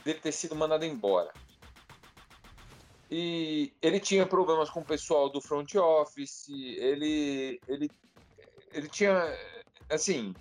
[0.05, 1.33] dele ter sido mandado embora.
[3.09, 7.89] E ele tinha problemas com o pessoal do front office, ele, ele,
[8.71, 9.35] ele tinha,
[9.89, 10.35] assim,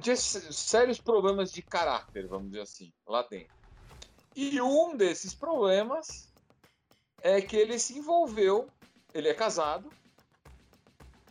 [0.00, 3.52] tinha sérios problemas de caráter, vamos dizer assim, lá dentro.
[4.34, 6.32] E um desses problemas
[7.20, 8.68] é que ele se envolveu,
[9.12, 9.90] ele é casado,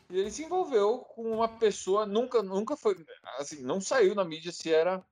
[0.09, 2.95] e ele se envolveu com uma pessoa, nunca, nunca foi,
[3.39, 5.03] assim, não saiu na mídia se era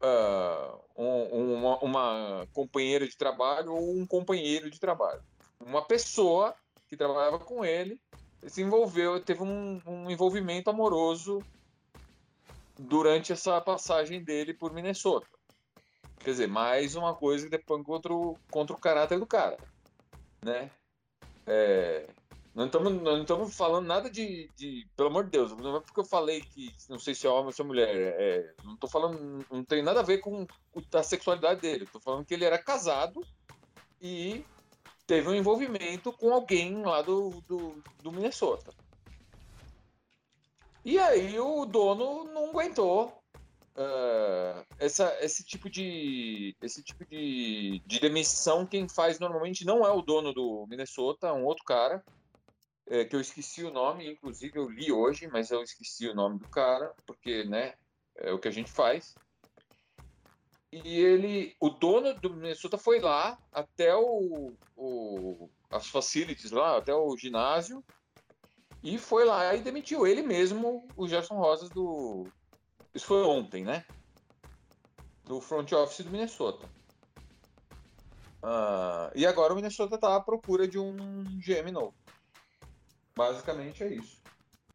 [0.00, 5.22] ah, um- uma, uma companheira de trabalho ou um companheiro de trabalho.
[5.60, 6.54] Uma pessoa
[6.88, 8.00] que trabalhava com ele
[8.46, 11.38] se envolveu, teve um, um envolvimento amoroso
[12.78, 15.26] durante essa passagem dele por Minnesota.
[16.18, 19.58] Quer dizer, mais uma coisa que depois contra o, contra o caráter do cara,
[20.42, 20.70] né?
[21.46, 22.06] É,
[22.54, 26.00] não estamos não estamos falando nada de, de- pelo amor de Deus, não é porque
[26.00, 28.86] eu falei que não sei se é homem ou se é mulher, é, não tô
[28.88, 30.46] falando, não tem nada a ver com
[30.94, 33.20] a sexualidade dele, tô falando que ele era casado
[34.00, 34.44] e
[35.06, 38.72] teve um envolvimento com alguém lá do, do, do Minnesota.
[40.84, 43.24] E aí o dono não aguentou
[43.76, 49.90] ah, essa, esse tipo de esse tipo de, de demissão quem faz normalmente não é
[49.90, 52.04] o dono do Minnesota, é um outro cara
[52.86, 56.38] é, que eu esqueci o nome, inclusive eu li hoje, mas eu esqueci o nome
[56.38, 57.74] do cara porque né
[58.16, 59.14] é o que a gente faz.
[60.70, 66.94] E ele, o dono do Minnesota foi lá até o, o as facilities lá, até
[66.94, 67.84] o ginásio
[68.84, 72.28] e foi lá e demitiu ele mesmo, o Gerson Rosas do
[72.94, 73.84] isso foi ontem, né?
[75.24, 76.68] Do front office do Minnesota.
[78.42, 80.94] Ah, e agora o Minnesota tá à procura de um
[81.40, 81.94] GM novo.
[83.16, 84.22] Basicamente é isso.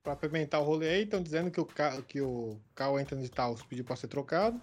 [0.02, 3.62] Pra apimentar o rolê aí, estão dizendo que o, Ca- que o Carl Anthony Towns
[3.62, 4.60] pediu pra ser trocado.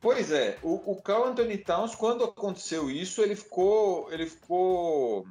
[0.00, 5.26] Pois é, o, o Carl Anthony Towns, quando aconteceu isso, ele ficou, ele ficou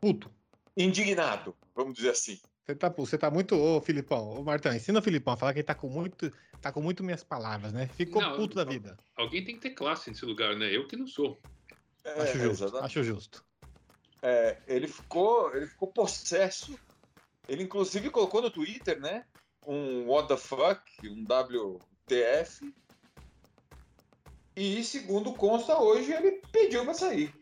[0.00, 0.30] Puto.
[0.76, 2.40] Indignado, vamos dizer assim.
[2.64, 3.54] Você tá, você tá muito.
[3.54, 6.32] Ô, Filipão, ô, Martão, ensina o Filipão a falar que ele tá com muito.
[6.62, 7.88] Tá com muito minhas palavras, né?
[7.88, 8.96] Ficou Não, puto da vida.
[9.16, 10.74] Alguém tem que ter classe nesse lugar, né?
[10.74, 11.38] Eu que não sou.
[12.02, 12.64] É, Acho justo.
[12.64, 12.84] exatamente.
[12.86, 13.44] Acho justo.
[14.22, 16.78] É, ele ficou, ele ficou possesso.
[17.46, 19.26] Ele inclusive colocou no Twitter, né?
[19.66, 22.74] Um what the fuck, um WTF.
[24.56, 27.34] E segundo consta hoje, ele pediu para sair.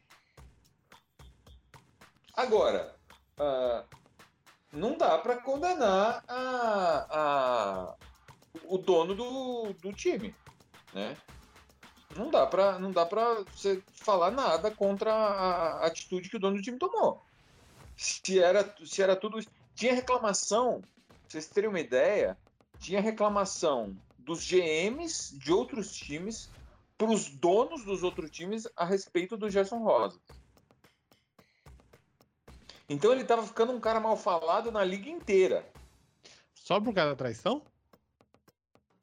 [2.35, 2.97] Agora,
[3.39, 3.85] ah,
[4.73, 7.95] não dá para condenar a, a-
[8.65, 10.35] o dono do, do time,
[10.95, 11.17] né?
[12.17, 16.57] Não dá para não dá para você falar nada contra a atitude que o dono
[16.57, 17.23] do time tomou.
[17.97, 19.39] Se era se era tudo
[19.75, 20.91] tinha reclamação, pra
[21.29, 22.37] vocês terem uma ideia,
[22.79, 26.51] tinha reclamação dos GMs de outros times
[26.99, 30.21] para os donos dos outros times a respeito do Gerson Rosa.
[32.93, 35.67] Então ele tava ficando um cara mal falado na liga inteira.
[36.55, 37.63] Só por causa da traição?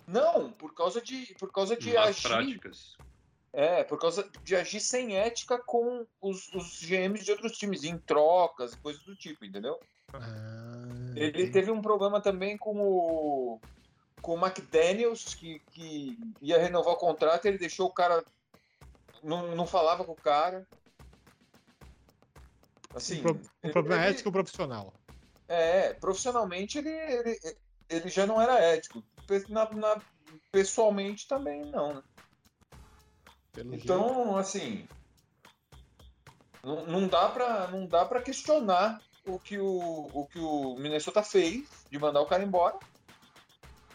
[0.07, 2.97] Não, por causa de por causa de Más agir práticas.
[3.51, 7.97] É, por causa de agir sem ética com os, os GMs de outros times, em
[7.97, 9.79] trocas e coisas do tipo, entendeu?
[10.13, 11.51] Ah, Ele entendi.
[11.51, 13.59] teve um problema também com o,
[14.21, 18.23] com o McDaniels, que, que ia renovar o contrato, ele deixou o cara.
[19.23, 20.67] Não, não falava com o cara.
[22.95, 24.93] Assim, um, pro- problema ele- ético profissional.
[25.47, 27.39] É, profissionalmente ele, ele,
[27.89, 29.03] ele já não era ético.
[29.49, 30.01] Na- na-
[30.51, 32.03] pessoalmente também não, né?
[33.53, 33.85] Pelo jeito.
[33.85, 34.87] Então, assim,
[36.63, 41.23] não, não dá para não dá para questionar o que o, o que o Minnesota
[41.23, 42.77] fez de mandar o cara embora,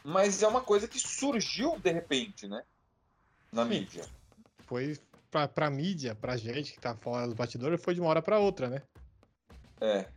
[0.05, 2.63] mas é uma coisa que surgiu de repente, né?
[3.53, 3.71] Na Sim.
[3.71, 4.07] mídia.
[4.67, 4.97] Foi
[5.35, 8.39] pra, pra mídia, pra gente que tá fora dos bastidores, foi de uma hora pra
[8.39, 8.81] outra, né?
[9.81, 10.09] É,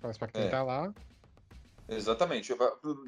[0.00, 0.48] Mas pra quem É.
[0.48, 0.94] tá lá.
[1.88, 2.54] exatamente.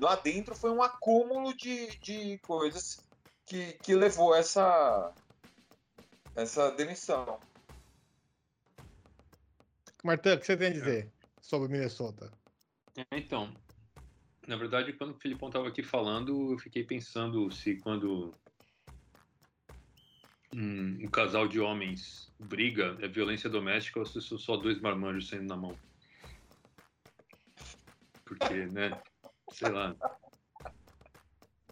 [0.00, 2.96] Lá dentro foi um acúmulo de, de coisas
[3.46, 5.14] que, que levou essa
[6.34, 7.38] essa demissão.
[10.02, 12.32] Martão, o que você tem a dizer sobre Minnesota?
[12.96, 13.54] É, Então,
[14.48, 18.32] na verdade, quando o Filipão estava aqui falando, eu fiquei pensando se quando
[20.54, 25.28] um, um casal de homens briga, é violência doméstica ou se são só dois marmanjos
[25.28, 25.78] saindo na mão.
[28.24, 29.00] Porque, né?
[29.52, 29.94] Sei lá.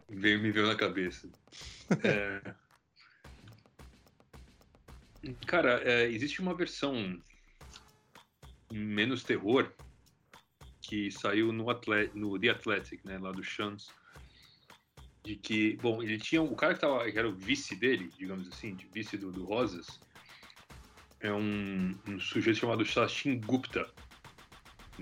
[0.08, 1.30] Veio, me veio na cabeça.
[2.04, 2.54] É,
[5.46, 7.22] Cara, é, existe uma versão
[8.72, 9.72] menos terror
[10.80, 13.88] que saiu no, Atle no The Athletic, né, lá do Shams,
[15.24, 18.48] de que, bom, ele tinha o cara que, tava, que era o vice dele, digamos
[18.48, 20.00] assim, de vice do, do Rosas,
[21.20, 23.88] é um, um sujeito chamado Sachin Gupta,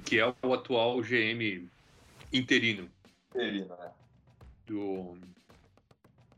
[0.04, 1.68] que é o atual GM
[2.32, 2.90] interino
[3.34, 3.92] Ele, né?
[4.66, 5.16] do,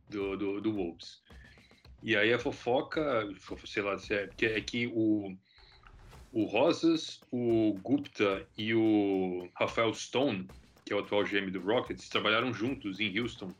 [0.08, 1.20] do, do, do Wolves.
[2.02, 5.36] E aí a fofoca, fo- sei lá é, que é que o,
[6.32, 10.48] o Rosas, o Gupta e o Rafael Stone,
[10.84, 13.52] que é o atual GM do Rockets, trabalharam juntos em Houston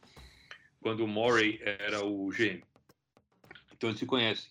[0.82, 2.62] quando o Morey era o GM.
[3.72, 4.50] Então eles se conhecem.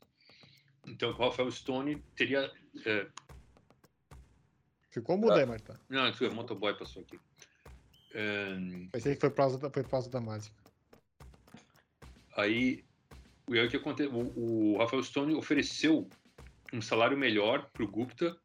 [0.88, 2.52] Então o Rafael Stone teria.
[2.86, 3.08] é,
[4.90, 5.80] Ficou mudo aí, Marta.
[5.90, 7.20] não, desculpa, o motoboy passou aqui.
[8.14, 8.56] É,
[8.92, 10.56] Pensei que foi pausa da, foi pausa da mágica.
[12.36, 12.84] Aí,
[13.48, 14.12] e aí o que aconteceu?
[14.14, 16.10] O, o Rafael Stone ofereceu
[16.74, 18.38] um salário melhor para o Gupta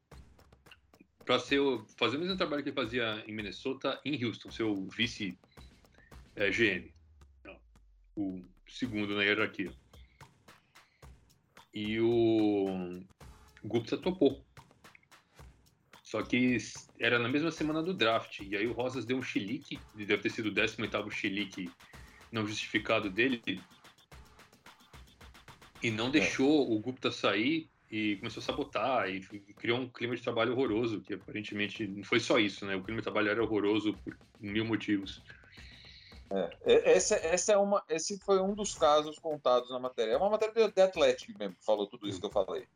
[1.25, 1.61] para ser
[1.97, 5.37] fazer o mesmo trabalho que ele fazia em Minnesota, em Houston, ser o vice
[6.37, 6.93] eh, GM,
[8.17, 9.71] o segundo na hierarquia.
[11.73, 13.01] E o
[13.63, 14.45] Gupta topou.
[16.03, 16.57] Só que
[16.99, 18.41] era na mesma semana do draft.
[18.41, 21.71] E aí o Rosas deu um chilique, deve ter sido o 18º chilique
[22.33, 23.61] não justificado dele,
[25.83, 29.21] e não deixou o Gupta sair e começou a sabotar e
[29.55, 32.75] criou um clima de trabalho horroroso, que aparentemente não foi só isso, né?
[32.75, 35.23] O clima de trabalho era horroroso por mil motivos.
[36.31, 40.13] É, Essa, essa é uma, esse foi um dos casos contados na matéria.
[40.13, 42.67] É uma matéria do The Athletic mesmo, que falou tudo isso que eu falei.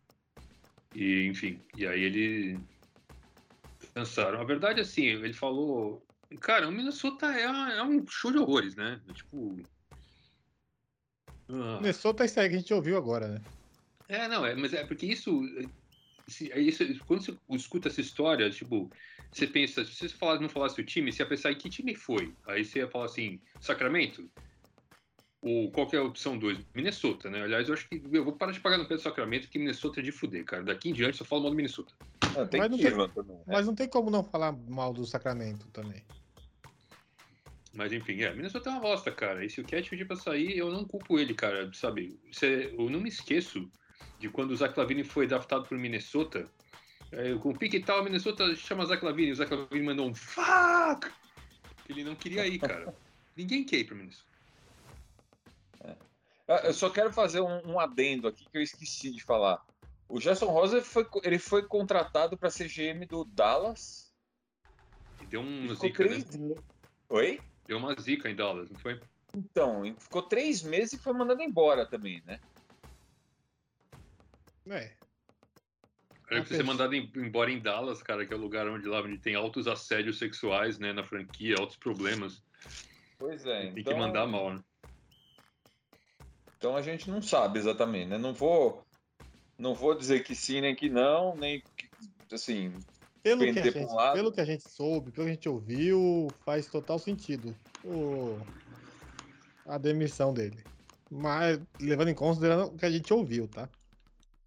[0.95, 2.61] E, enfim, e aí ele
[3.93, 4.41] pensaram.
[4.41, 6.05] A verdade, assim, ele falou.
[6.41, 9.01] Cara, o Minnesota é, é um show de horrores, né?
[9.15, 9.61] Tipo.
[11.49, 13.41] ah, Minnesota é isso aí que a gente ouviu agora, né?
[14.09, 15.65] É, não, é, mas é porque isso, é
[16.57, 16.85] isso.
[17.07, 18.91] Quando você escuta essa história, tipo,
[19.33, 21.95] você pensa, se você falasse, não falasse o time, você ia pensar em que time
[21.95, 22.35] foi.
[22.47, 24.31] Aí você ia falar assim, Sacramento?
[25.43, 26.59] Ou qual que é a opção 2?
[26.75, 27.43] Minnesota, né?
[27.43, 30.01] Aliás, eu acho que eu vou parar de pagar no pé do Sacramento, que Minnesota
[30.01, 30.63] é de fuder, cara.
[30.63, 31.95] Daqui em diante só falo mal do Minnesota.
[32.37, 33.41] Não, tem Mas não que tem- também.
[33.47, 36.03] Mas não tem como não falar mal do Sacramento também.
[37.73, 39.45] Mas enfim, é, Minnesota é uma bosta, cara.
[39.45, 41.73] E se o Cat pedir pra sair, eu não culpo ele, cara.
[41.73, 42.19] Sabe?
[42.31, 43.71] Você- eu não me esqueço
[44.19, 46.49] de quando o Zach Lavine foi draftado por Minnesota.
[47.13, 49.33] É, com o pique e tal, Minnesota chama Zach Lavine.
[49.33, 51.11] O Zach Lavine mandou um fuck!
[51.89, 52.95] Ele não queria ir, cara.
[53.37, 54.29] Ninguém quer ir pra Minnesota.
[56.49, 59.65] Ah, Eu só quero fazer um, um adendo aqui que eu esqueci de falar.
[60.09, 64.13] O Gerson Rosa foi, ele foi contratado para ser GM do Dallas.
[65.23, 66.09] E deu uma ficou zica, né?
[66.11, 66.57] três me-
[67.09, 67.41] Oi?
[67.67, 69.01] Deu uma zica em Dallas, não foi?
[69.37, 72.41] Então, ficou três meses e foi mandado embora também, né?
[74.71, 74.97] É.
[76.31, 76.65] Era pra ser fez.
[76.65, 79.67] mandado em- embora em Dallas, cara, que é o lugar onde lá onde tem altos
[79.67, 82.41] assédios sexuais, né, na franquia, altos problemas.
[83.19, 83.63] Pois é.
[83.73, 84.61] Tem então, que mandar mal, né?
[86.57, 88.19] Então a gente não sabe exatamente, né?
[88.19, 88.85] Não vou,
[89.59, 92.79] não vou dizer que sim nem que não, nem que, assim.
[93.23, 94.15] Pelo que, pra um gente, lado.
[94.15, 98.39] pelo que a gente soube, pelo que a gente ouviu, faz total sentido o,
[99.67, 100.63] a demissão dele.
[101.11, 103.69] Mas levando em consideração o que a gente ouviu, tá?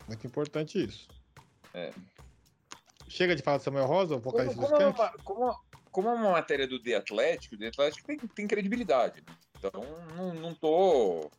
[0.08, 1.08] Muito importante isso.
[1.74, 1.92] É.
[3.08, 5.60] Chega de falar de Samuel Rosa, o Como, vocalista do como, é uma, como,
[5.92, 9.22] como é uma matéria do The Atlético, o The Atlético tem, tem credibilidade.
[9.28, 9.36] né?
[9.58, 9.72] Então
[10.16, 11.30] não, não tô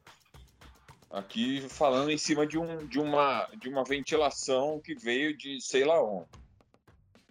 [1.10, 5.84] aqui falando em cima de, um, de, uma, de uma ventilação que veio de sei
[5.84, 6.28] lá onde.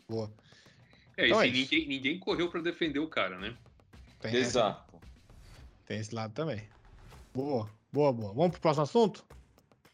[0.08, 0.32] Boa.
[1.18, 1.58] É, Então é isso.
[1.58, 3.58] ninguém, ninguém correu pra defender o cara, né?
[4.20, 5.00] Tem, Exato.
[5.86, 6.68] tem esse lado também.
[7.34, 8.34] Boa, boa, boa.
[8.34, 9.26] Vamos pro próximo assunto?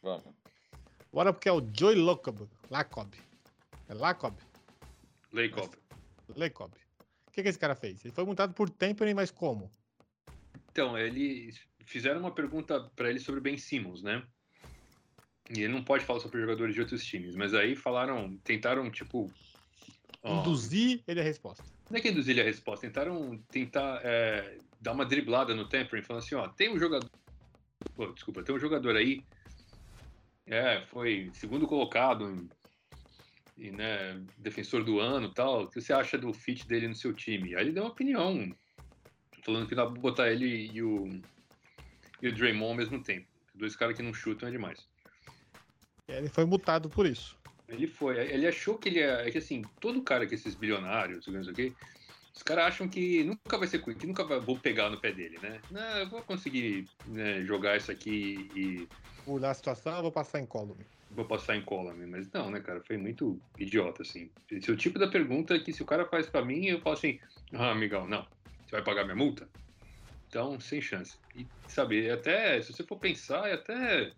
[0.01, 0.38] Vamos.
[1.11, 2.47] Bora porque é o Joey Lacob.
[2.69, 3.15] Lacob.
[3.87, 4.37] É Lacob?
[5.33, 5.75] Lacob.
[6.35, 6.71] Lacob.
[7.27, 8.03] O que, que esse cara fez?
[8.03, 9.71] Ele foi multado por Tempering, mas como?
[10.71, 14.23] Então, eles fizeram uma pergunta pra ele sobre Ben Simmons, né?
[15.49, 19.31] E ele não pode falar sobre jogadores de outros times, mas aí falaram, tentaram, tipo.
[20.21, 21.63] ó, Induzir ele a resposta.
[21.89, 26.03] Não é que induzir ele a resposta, tentaram tentar é, dar uma driblada no Tempering,
[26.03, 27.09] falando assim, ó, tem um jogador.
[27.95, 29.23] Pô, desculpa, tem um jogador aí.
[30.49, 32.49] É, foi segundo colocado em,
[33.55, 36.95] e, né, defensor do ano e tal, o que você acha do fit dele no
[36.95, 37.55] seu time?
[37.55, 38.51] Aí ele deu uma opinião,
[39.45, 41.21] falando que dá pra botar ele e o,
[42.21, 43.27] e o Draymond ao mesmo tempo.
[43.53, 44.87] Dois caras que não chutam é demais.
[46.07, 47.37] Ele foi multado por isso.
[47.67, 51.25] Ele foi, ele achou que ele é, é que assim, todo cara que esses bilionários,
[51.53, 51.71] quê,
[52.33, 55.61] os caras acham que nunca vai ser que nunca vou pegar no pé dele, né?
[55.69, 58.87] Não, eu vou conseguir né, jogar isso aqui e
[59.29, 60.83] Olhar a situação, eu vou passar em column.
[61.11, 64.29] vou passar em column, mas não, né, cara, foi muito idiota, assim.
[64.49, 66.95] Esse é o tipo da pergunta que se o cara faz pra mim, eu falo
[66.95, 67.19] assim,
[67.53, 68.25] ah, amigão, não,
[68.65, 69.47] você vai pagar minha multa?
[70.27, 71.17] Então, sem chance.
[71.35, 74.11] E, sabe, até, se você for pensar, é até,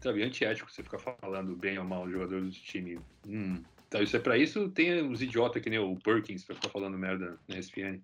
[0.00, 3.00] sabe, antiético você ficar falando bem ou mal dos jogadores do time.
[3.26, 6.68] Hum, então, isso é pra isso, tem os idiotas que nem o Perkins pra ficar
[6.68, 8.00] falando merda na ESPN.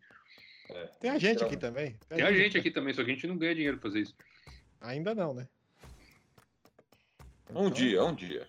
[1.01, 1.97] Tem a gente aqui também.
[2.09, 4.15] Tem a gente aqui também, só que a gente não ganha dinheiro pra fazer isso.
[4.81, 5.49] Ainda não, né?
[7.55, 8.49] Um Então, dia, um dia.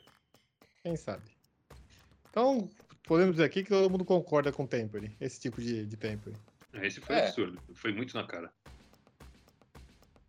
[0.82, 1.24] Quem sabe?
[2.30, 2.70] Então,
[3.04, 6.38] podemos dizer aqui que todo mundo concorda com o Tempering, esse tipo de, de Tempering.
[6.74, 7.28] Esse foi É.
[7.28, 8.52] absurdo, foi muito na cara.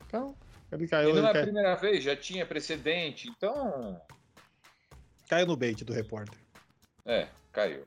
[0.06, 0.36] Então,
[0.70, 4.00] ele E caiu, não ele é a primeira vez, já tinha precedente, então.
[5.28, 6.38] caiu no bait do repórter.
[7.04, 7.86] É, caiu.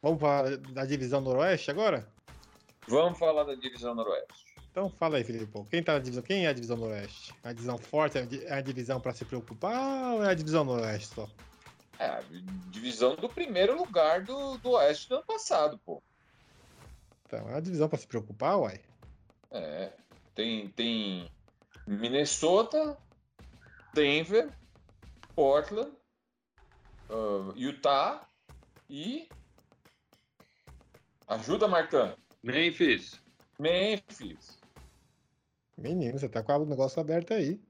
[0.00, 2.08] Vamos falar da divisão noroeste agora?
[2.86, 4.45] Vamos falar da divisão noroeste.
[4.76, 5.50] Então fala aí, Felipe.
[5.70, 6.22] Quem tá na divisão?
[6.22, 7.34] Quem é a divisão noroeste?
[7.42, 8.18] A divisão forte?
[8.18, 11.26] É a di- a divisão pra se preocupar ou é a divisão noroeste só?
[11.98, 12.22] É, a
[12.68, 16.02] divisão do primeiro lugar do, do oeste do ano passado, pô.
[17.24, 18.78] Então, é a divisão pra se preocupar, uai.
[19.50, 19.94] É.
[20.34, 21.26] Tem, tem
[21.86, 22.98] Minnesota,
[23.94, 24.52] Denver,
[25.34, 25.90] Portland,
[27.08, 28.28] ah, Utah
[28.90, 29.26] e.
[31.26, 32.14] Ajuda, Marcão.
[32.42, 33.18] Memphis,
[33.58, 34.65] Memphis.
[35.76, 37.60] Menino, você tá com o negócio aberto aí.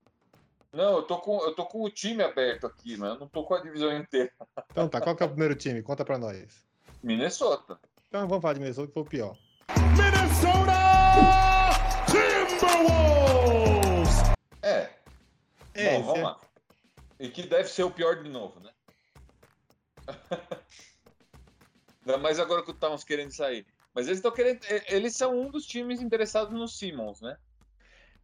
[0.72, 3.44] Não, eu tô, com, eu tô com o time aberto aqui, mas eu não tô
[3.44, 4.30] com a divisão inteira.
[4.70, 5.82] Então tá, qual que é o primeiro time?
[5.82, 6.64] Conta pra nós.
[7.02, 7.80] Minnesota.
[8.09, 9.36] Então vamos falar de Minnesota que foi o pior.
[14.62, 14.90] É.
[15.74, 16.40] É, Bom, vamos é- lá.
[17.18, 18.70] E que deve ser o pior de novo, né?
[22.07, 23.66] Ainda mais agora que o Towns querendo sair.
[23.94, 24.61] Mas eles estão querendo.
[24.86, 27.36] Eles são um dos times interessados no Simmons, né?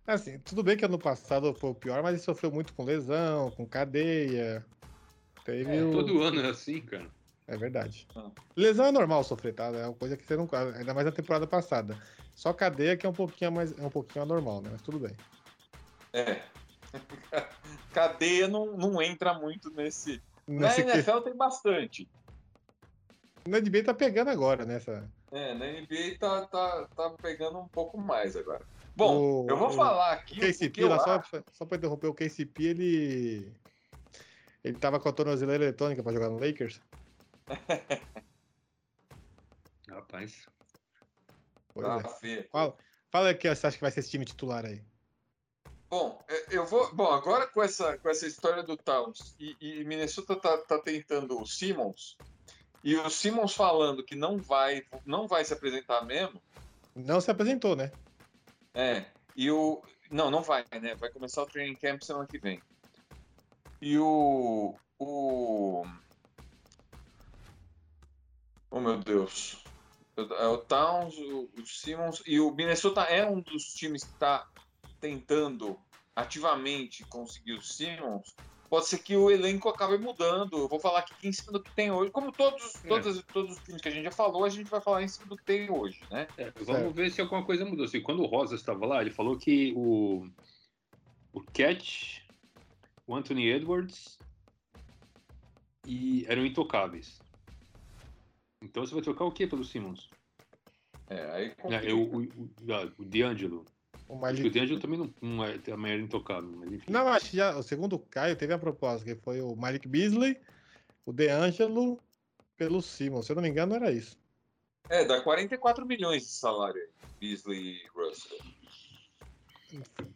[0.07, 3.51] Assim, tudo bem que ano passado foi o pior, mas ele sofreu muito com lesão,
[3.53, 4.65] com cadeia.
[5.45, 5.93] Teve É, o...
[5.93, 7.07] todo ano é assim, cara.
[7.47, 8.07] É verdade.
[8.17, 8.31] Ah.
[8.57, 9.67] Lesão é normal sofrer, tá?
[9.67, 10.49] É uma coisa que você não.
[10.77, 11.97] Ainda mais na temporada passada.
[12.35, 13.77] Só cadeia que é um pouquinho mais.
[13.79, 14.71] É um pouquinho anormal, né?
[14.73, 15.15] Mas tudo bem.
[16.13, 16.43] É.
[17.93, 20.23] Cadeia não, não entra muito nesse.
[20.47, 20.91] Na Nesse que...
[20.91, 22.09] NFL tem bastante.
[23.47, 25.09] Na NBA tá pegando agora, nessa.
[25.31, 28.65] É, na NBA tá, tá, tá pegando um pouco mais agora.
[28.95, 30.35] Bom, O- eu vou o- falar aqui.
[30.35, 31.23] o que KCP, lá, só,
[31.53, 33.53] só pra interromper, o KCP, ele.
[34.63, 36.81] Ele tava com a tornozeleira eletrônica pra jogar no Lakers.
[39.89, 40.47] Rapaz.
[41.75, 42.21] Pois Tá é.
[42.21, 42.49] feio.
[42.51, 42.77] Fala,
[43.11, 44.83] fala aí que você acha que vai ser esse time titular aí.
[45.91, 46.95] Bom, é, eu vou.
[46.95, 51.39] Bom, agora com essa, com essa história do Towns e, e Minnesota tá, tá tentando
[51.41, 52.17] o Simmons,
[52.83, 56.41] e o Simmons falando que não vai, não vai se apresentar mesmo,
[56.95, 57.91] Não se apresentou, né?
[58.75, 59.05] É.
[59.37, 59.83] E o.
[60.11, 60.95] Não, não vai, né?
[60.95, 62.61] Vai começar o training camp semana que vem.
[63.81, 64.75] E o.
[64.99, 65.85] O.
[68.71, 69.63] Oh meu Deus.
[70.17, 74.47] É o Towns, o, Simmons e o Minnesota é um dos times que está
[75.01, 75.79] tentando
[76.15, 78.35] ativamente conseguir o Simmons.
[78.73, 80.57] Pode ser que o elenco acabe mudando.
[80.57, 82.11] Eu vou falar aqui em cima do que tem hoje.
[82.11, 82.89] Como todos, É.
[82.89, 85.27] todos, todos os times que a gente já falou, a gente vai falar em cima
[85.27, 86.27] do que tem hoje, né?
[86.39, 86.95] É, vamos Certo.
[86.95, 87.85] ver se alguma coisa mudou.
[87.85, 90.27] Assim, quando o Rosa estava lá, ele falou que o,
[91.35, 92.27] o Cat,
[93.07, 94.17] o Anthony Edwards
[95.87, 97.19] e eram intocáveis.
[98.63, 100.09] Então você vai trocar o que pelo Simmons?
[101.11, 102.49] É, aí É, eu, o, o,
[102.97, 103.67] o D'Angelo.
[104.13, 104.51] O o.
[104.51, 106.93] D'Angelo também não, não é, também era intocável, mas enfim.
[106.93, 107.57] Não, acho que já.
[107.57, 110.37] O segundo Caio teve a proposta, que foi o Malik Beasley,
[111.07, 111.99] o DeAngelo
[112.55, 113.23] pelo Simon.
[113.23, 114.19] Se eu não me engano, era isso.
[114.91, 116.87] É, dá 44 milhões de salário.
[117.19, 118.39] Beasley e Russell.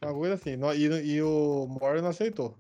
[0.03, 0.59] Uma coisa assim.
[0.77, 2.55] E, e o Moore não aceitou.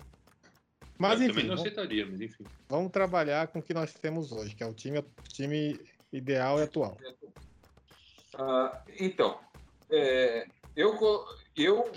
[0.98, 2.44] Mas eu enfim, também não vamos, aceitaria, mas enfim.
[2.66, 5.78] vamos trabalhar com o que nós temos hoje, que é o time, o time
[6.10, 6.96] ideal e atual.
[8.38, 9.38] Ah, então,
[9.90, 10.98] é, eu,
[11.56, 11.92] eu,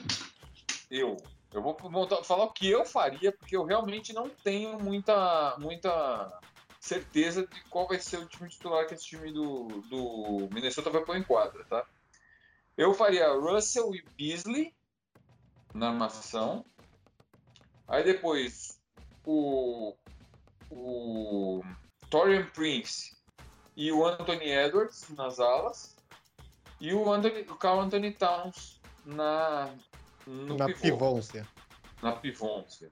[0.90, 1.18] eu,
[1.54, 6.40] eu vou montar- falar o que eu faria, porque eu realmente não tenho muita, muita
[6.80, 11.04] certeza de qual vai ser o time titular que esse time do, do Minnesota vai
[11.04, 11.86] pôr em quadra, tá?
[12.78, 14.74] Eu faria Russell e Beasley
[15.74, 16.66] na armação.
[17.88, 18.80] Aí depois
[19.26, 19.96] o
[20.72, 21.64] o
[22.10, 23.18] Torian Prince
[23.76, 25.96] e o Anthony Edwards nas alas
[26.80, 29.74] e o, Anthony, o Carl Anthony Towns na,
[30.26, 31.48] no Na pivô, pivôncia.
[32.02, 32.92] na pivôncia.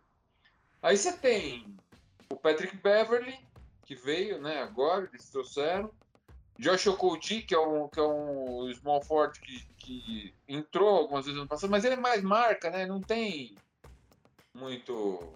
[0.81, 1.75] Aí você tem
[2.29, 3.37] o Patrick Beverly,
[3.85, 5.91] que veio, né, agora, eles trouxeram.
[6.59, 11.39] Josh Okoji, que é um, que é um small forward que, que entrou algumas vezes
[11.39, 12.85] no passado, mas ele é mais marca, né?
[12.87, 13.55] Não tem
[14.55, 15.33] muito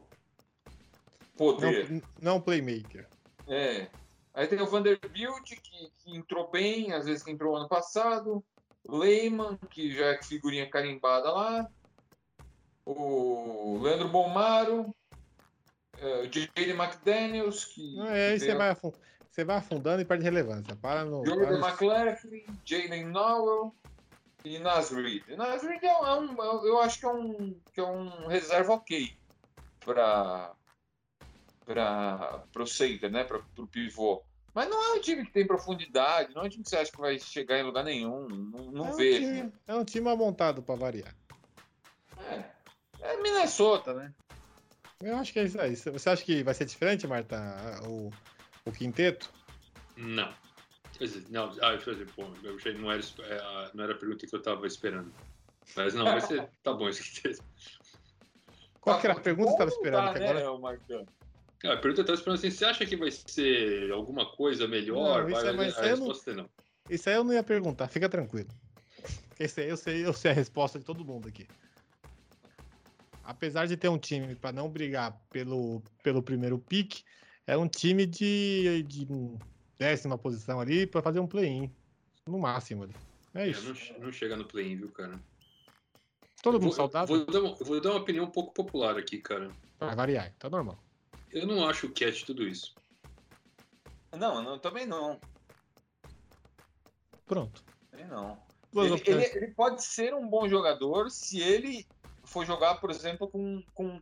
[1.38, 1.92] poder.
[1.92, 3.08] Não, não playmaker.
[3.48, 3.88] É.
[4.34, 8.44] Aí tem o Vanderbilt, que, que entrou bem, às vezes que entrou ano passado.
[8.88, 11.70] Lehman, que já é figurinha carimbada lá.
[12.86, 14.94] O Leandro Bomaro.
[15.98, 16.72] é, O J.D.
[16.72, 17.96] McDaniels, que.
[17.96, 18.76] Não, é, aí você vai,
[19.30, 20.76] você vai afundando e perde relevância.
[20.76, 21.26] Para no.
[21.26, 23.76] Jordan para McCaffrey, Jalen Nowell
[24.44, 25.28] e Nas Reed.
[25.38, 28.28] Nas Reed é um, é um- eu- eu acho que é um, que é um
[28.28, 29.16] reserva ok
[29.86, 30.54] para
[31.66, 34.24] para o center, né, para o pivô.
[34.54, 36.92] Mas não é um time que tem profundidade, não é um time que você acha
[36.92, 38.28] que vai chegar em lugar nenhum.
[38.28, 39.20] Não, não é, um vejo.
[39.20, 41.16] time, é um time mal montado para variar.
[42.30, 42.44] É,
[43.02, 44.14] é Minnesota, né?
[45.02, 45.76] Eu acho que é isso aí.
[45.76, 47.38] Você acha que vai ser diferente, Marta,
[47.88, 48.12] o,
[48.66, 49.32] o quinteto?
[49.98, 50.32] Não.
[51.30, 53.98] Não, ah, deixa eu dizer, pô, eu achei- não, era, é, a- não era a
[53.98, 55.12] pergunta que eu tava esperando.
[55.76, 56.48] Mas não, vai ser.
[56.62, 57.40] Tá bom, isso aqui.
[58.80, 60.52] Qual que era a pergunta que você estava bom, esperando tá, que né, agora?
[60.52, 61.08] ô Marcão?
[61.64, 65.22] Ah, a pergunta tava esperando assim: você acha que vai ser alguma coisa melhor?
[65.22, 66.50] Não, isso vai, é- mas a eu não- resposta é não.
[66.90, 68.50] Isso aí eu não ia perguntar, fica tranquilo.
[69.40, 71.48] Esse aí eu sei, eu sei a resposta de todo mundo aqui.
[73.24, 77.04] Apesar de ter um time para não brigar pelo, pelo primeiro pick,
[77.46, 79.08] é um time de, de
[79.78, 81.72] décima posição ali para fazer um play-in.
[82.28, 82.96] No máximo ali.
[83.34, 83.68] É É, isso.
[83.68, 85.20] não, che- não chega no play-in, viu, cara?
[86.44, 87.16] Todo Eu mundo vou, saudável?
[87.18, 89.52] vou dar uma, eu vou dar uma opinião um pouco popular aqui, cara.
[89.80, 90.84] Vai variar, tá normal.
[91.32, 92.76] Eu não acho o Cat tudo isso.
[94.18, 95.20] Não, não, também não.
[97.26, 97.64] Pronto.
[97.90, 98.38] Também não.
[98.74, 101.86] Ele, ele- ele pode ser um bom jogador se ele
[102.26, 104.02] for jogar, por exemplo, com, com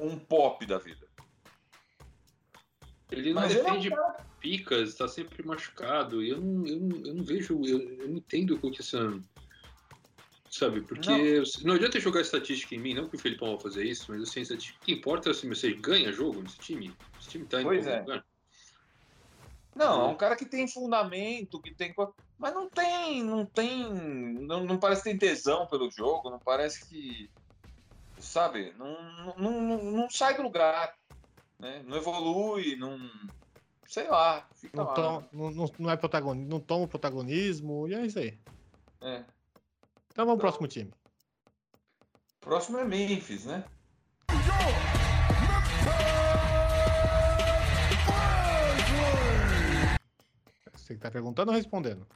[0.00, 1.06] um pop da vida.
[3.10, 3.96] Ele não Mas ele é um defende
[4.40, 6.22] picas, tá sempre machucado.
[6.22, 8.98] E eu não, eu não, eu não vejo, eu, eu não entendo com que essa.
[10.50, 11.74] Sabe, porque não.
[11.74, 14.78] adianta jogar estatística em mim, não que o Felipão vai fazer isso, mas assim, estatística,
[14.80, 16.96] o que importa é se você ganha jogo nesse time.
[17.20, 18.00] Esse time tá indo Pois é.
[18.00, 18.24] lugar.
[19.74, 21.94] Não, é um cara que tem fundamento, que tem.
[22.38, 23.22] Mas não tem.
[23.22, 23.92] Não tem.
[23.92, 27.30] Não, não parece que tem tesão pelo jogo, não parece que.
[28.18, 28.72] Sabe?
[28.78, 30.94] Não, não, não, não sai do lugar.
[31.58, 31.82] Né?
[31.86, 32.98] Não evolui, não.
[33.86, 34.48] Sei lá.
[34.54, 34.94] Fica Não, lá.
[34.94, 38.38] tom- não, não- não é protagonismo, não toma o protagonismo, e é isso aí.
[39.02, 39.24] É.
[40.16, 40.90] Então vamos pro próximo time.
[42.40, 43.62] Próximo é Memphis, né?
[50.72, 52.06] Você que tá perguntando ou respondendo?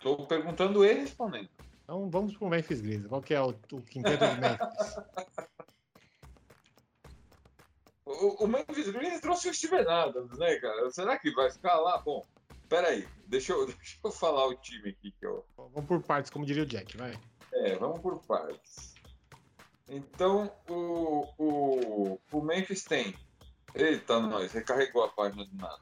[0.00, 1.48] Tô perguntando e respondendo.
[1.82, 3.08] Então vamos pro Memphis Grizzlies.
[3.08, 4.96] Qual que é o, o quinteto de Memphis?
[8.04, 10.90] O, o Memphis Grizzlies trouxe o Steven Adams, né, cara?
[10.90, 11.98] Será que vai ficar lá?
[11.98, 12.24] Bom,
[12.72, 15.44] peraí, deixa eu, deixa eu falar o time aqui que eu.
[15.56, 17.20] Vamos por partes, como diria o Jack, vai.
[17.52, 18.94] É, vamos por partes.
[19.86, 23.14] Então, o, o, o Memphis tem.
[23.74, 25.80] Eita, nós, recarregou a página do nada.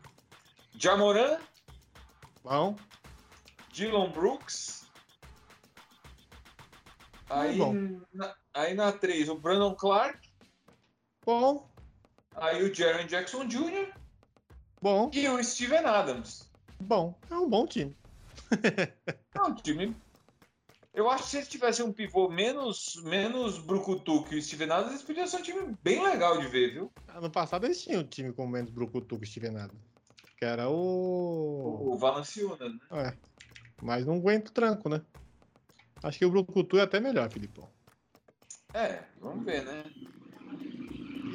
[0.75, 1.39] Jamoran,
[2.43, 2.77] Bom,
[3.73, 4.89] Dylan Brooks.
[7.29, 8.01] Aí, bom.
[8.13, 10.19] na, aí na 3, o Brandon Clark.
[11.25, 11.71] bom,
[12.35, 13.93] Aí o Jaron Jackson Jr.
[14.81, 16.50] bom, e o Steven Adams.
[16.81, 17.19] Bom.
[17.31, 17.97] É um bom time.
[19.35, 19.97] É um time.
[20.93, 24.91] Eu acho que se eles tivessem um pivô menos, menos brucutu que o Steven Adams,
[24.91, 26.93] eles podiam ser um time bem legal de ver, viu?
[27.09, 29.81] Ano passado eles tinham um time com menos Brucutu que Steven Adams.
[30.37, 31.93] Que era o.
[31.93, 32.81] O Valanciunas, né?
[32.91, 33.17] É.
[33.81, 35.01] Mas não aguenta o tranco, né?
[36.03, 37.71] Acho que o Brucutu é até melhor, Filipão.
[38.75, 39.85] É, vamos ver, né?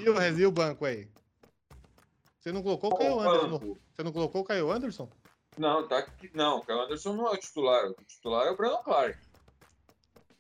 [0.03, 1.07] E o Rezi, o banco aí?
[2.39, 3.77] Você não colocou o Caio O Anderson?
[3.93, 5.09] Você não colocou o Caio Anderson?
[5.57, 6.29] Não, tá aqui.
[6.33, 7.89] Não, o Kyle Anderson não é o titular.
[7.89, 9.17] O titular é o Brandon Clark.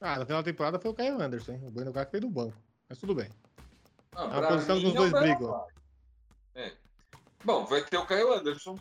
[0.01, 1.61] Ah, na final da temporada foi o Caio Anderson, hein?
[1.63, 2.57] O Brandon Clark veio do banco.
[2.89, 3.29] Mas tudo bem.
[4.13, 5.67] Não, É uma posição que os é dois Brandon brigam.
[6.55, 6.73] É.
[7.43, 8.77] Bom, vai ter o Kyle Anderson.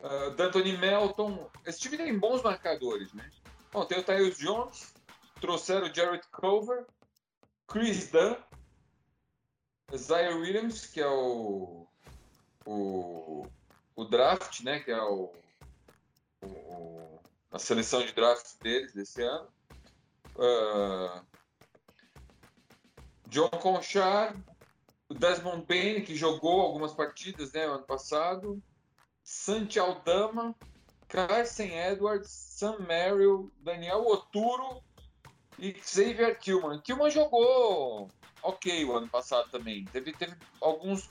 [0.00, 1.50] Uh, D'Anthony Melton.
[1.66, 3.30] Esse time tem bons marcadores, né?
[3.72, 4.94] Bom, tem o Tyus Jones.
[5.40, 6.86] Trouxeram o Jared Culver.
[7.68, 8.36] Chris Dunn.
[9.96, 11.86] Zaire Williams, que é o,
[12.64, 13.46] o,
[14.00, 14.80] o draft, né?
[14.80, 15.32] Que é o,
[16.42, 17.18] o-
[17.50, 19.48] a seleção de draft deles desse ano.
[20.38, 21.22] Ah,
[23.28, 24.34] John Conchar,
[25.10, 28.62] Desmond Bain, que jogou algumas partidas né, ano passado.
[29.22, 30.54] Santi Aldama,
[31.08, 34.82] Carson Edwards, Sam Merrill, Daniel Oturo
[35.58, 36.80] e Xavier Tillman.
[36.80, 38.08] Tillman jogou
[38.42, 39.84] ok o ano passado também.
[39.84, 41.08] Teve, teve alguns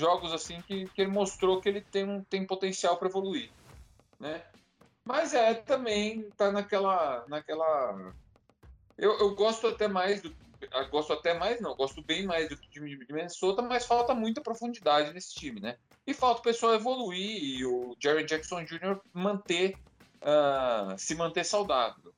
[0.00, 3.50] jogos assim que, que ele mostrou que ele tem, um, tem potencial para evoluir.
[4.18, 4.42] Né?
[5.04, 7.24] Mas é também tá naquela.
[7.28, 8.12] naquela...
[8.96, 10.34] Eu, eu gosto até mais do.
[10.90, 15.10] Gosto até mais, não, gosto bem mais do time de Minnesota, mas falta muita profundidade
[15.14, 15.78] nesse time, né?
[16.06, 19.00] E falta o pessoal evoluir e o Jerry Jackson Jr.
[19.14, 19.74] manter,
[20.16, 22.12] uh, se manter saudável.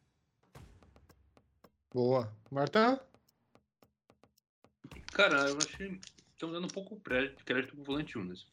[1.94, 2.32] Boa.
[2.50, 3.00] Marta?
[5.12, 6.00] Cara, eu achei.
[6.42, 8.44] Estão dando um pouco crédito, crédito pro Volante Unas.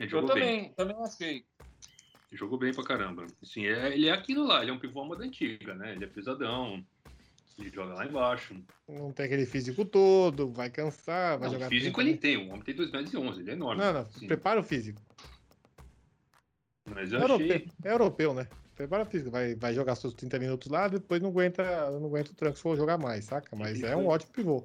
[0.00, 0.72] Ele eu também, bem.
[0.72, 1.44] também achei.
[2.32, 3.26] Jogou bem pra caramba.
[3.42, 5.92] Assim, é, ele é aquilo lá, ele é um pivô moda antiga, né?
[5.92, 6.82] Ele é pesadão.
[7.58, 8.56] Ele joga lá embaixo.
[8.88, 11.66] Não tem aquele físico todo, vai cansar, vai não, jogar.
[11.66, 13.82] O físico ele tem, o homem tem 2 metros e 11, ele é enorme.
[13.82, 14.26] Não, não, assim.
[14.26, 15.02] prepara o físico.
[16.88, 17.34] Mas eu é, achei...
[17.34, 18.48] europeu, é europeu, né?
[18.74, 22.30] Prepara o físico, vai, vai jogar seus 30 minutos lá, depois não aguenta, não aguenta
[22.30, 23.54] o tranco se for jogar mais, saca?
[23.54, 24.62] Mas é um ótimo pivô.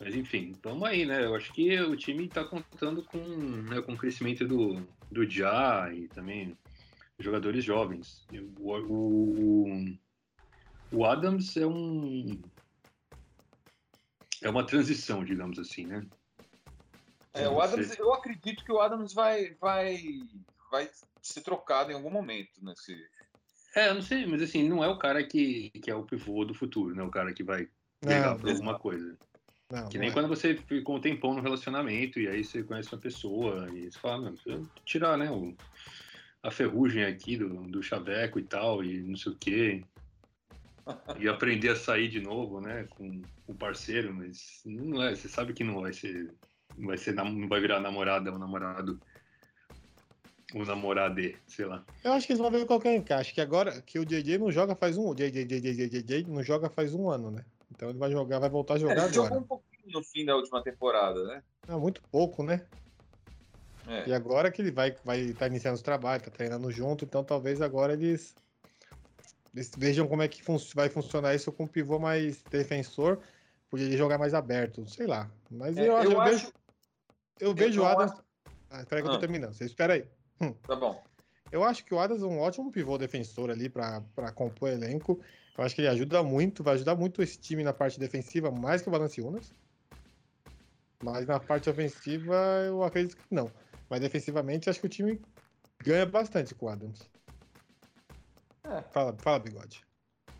[0.00, 1.24] Mas enfim, vamos aí, né?
[1.24, 5.92] Eu acho que o time tá contando com, né, com o crescimento do, do Já
[5.92, 6.56] e também
[7.18, 8.24] jogadores jovens.
[8.58, 9.98] O, o,
[10.92, 12.40] o Adams é um.
[14.40, 16.06] É uma transição, digamos assim, né?
[17.34, 19.98] É, o Adams, eu acredito que o Adams vai, vai,
[20.70, 20.88] vai
[21.20, 22.96] ser trocado em algum momento nesse.
[23.74, 26.44] É, eu não sei, mas assim, não é o cara que, que é o pivô
[26.44, 27.02] do futuro, né?
[27.02, 27.68] O cara que vai
[28.00, 29.18] pegar por alguma coisa.
[29.70, 30.12] Não, que nem é.
[30.12, 33.98] quando você ficou um tempão no relacionamento e aí você conhece uma pessoa e você
[33.98, 35.54] fala, meu, tirar, né, o,
[36.42, 39.84] a ferrugem aqui do, do chaveco e tal, e não sei o quê.
[41.18, 45.52] E aprender a sair de novo, né, com o parceiro, mas não é, você sabe
[45.52, 46.32] que não vai ser,
[46.78, 48.98] não vai ser, não vai virar namorada ou namorado
[50.54, 51.84] o namorado, sei lá.
[52.02, 54.74] Eu acho que eles vão ver qualquer encaixe, que agora que o JJ não joga
[54.74, 57.44] faz um, JJ, JJ, JJ não joga faz um ano, né?
[57.70, 59.12] Então ele vai jogar, vai voltar a jogar é, agora.
[59.12, 61.42] jogou um pouquinho no fim da última temporada, né?
[61.66, 62.66] Não, muito pouco, né?
[63.86, 64.08] É.
[64.08, 67.24] E agora que ele vai estar vai tá iniciando os trabalhos, tá treinando junto, então
[67.24, 68.34] talvez agora eles,
[69.54, 73.18] eles vejam como é que fun vai funcionar isso com um pivô mais defensor,
[73.70, 75.30] podia ele jogar mais aberto, sei lá.
[75.50, 76.52] Mas é, eu, eu, eu, acho, vejo,
[77.40, 78.12] eu vejo o Adams.
[78.12, 78.22] Acho...
[78.70, 79.20] Ah, espera que eu tô ah.
[79.20, 80.04] terminando, você espera aí.
[80.40, 80.52] Hum.
[80.66, 81.02] Tá bom.
[81.50, 85.18] Eu acho que o Adams é um ótimo pivô defensor ali para compor elenco.
[85.58, 88.80] Eu acho que ele ajuda muito, vai ajudar muito esse time na parte defensiva, mais
[88.80, 89.52] que o Valanciunas.
[91.02, 93.50] Mas na parte ofensiva, eu acredito que não.
[93.90, 95.20] Mas defensivamente, acho que o time
[95.82, 97.10] ganha bastante com o Adams.
[98.62, 98.82] É.
[98.82, 99.82] Fala, fala, Bigode.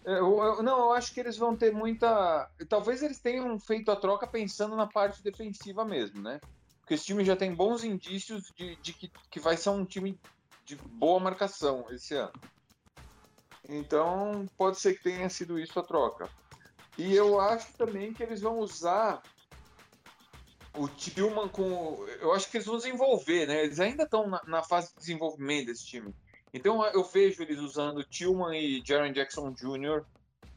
[0.05, 2.49] Eu, eu, não, eu acho que eles vão ter muita.
[2.69, 6.41] Talvez eles tenham feito a troca pensando na parte defensiva mesmo, né?
[6.81, 10.19] Porque esse time já tem bons indícios de, de que, que vai ser um time
[10.65, 12.33] de boa marcação esse ano.
[13.69, 16.31] Então, pode ser que tenha sido isso a troca.
[16.97, 19.23] E eu acho também que eles vão usar
[20.75, 22.05] o Tillman com.
[22.21, 23.65] Eu acho que eles vão desenvolver, né?
[23.65, 26.15] Eles ainda estão na, na, fase de desenvolvimento desse time.
[26.53, 30.05] Então eu vejo eles usando Tillman e Jaron Jackson Jr.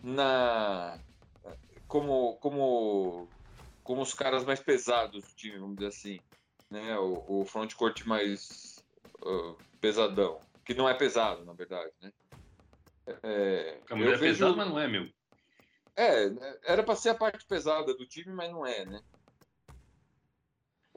[0.01, 0.97] na
[1.87, 3.27] como como
[3.83, 6.19] como os caras mais pesados do time, vamos dizer assim,
[6.69, 6.97] né?
[6.97, 8.83] O, o front court mais
[9.21, 12.11] uh, pesadão, que não é pesado, na verdade, né?
[13.07, 14.39] É, a mulher é vejo...
[14.39, 15.09] pesada, mas não é, meu.
[15.95, 16.31] É,
[16.63, 19.01] era para ser a parte pesada do time, mas não é, né?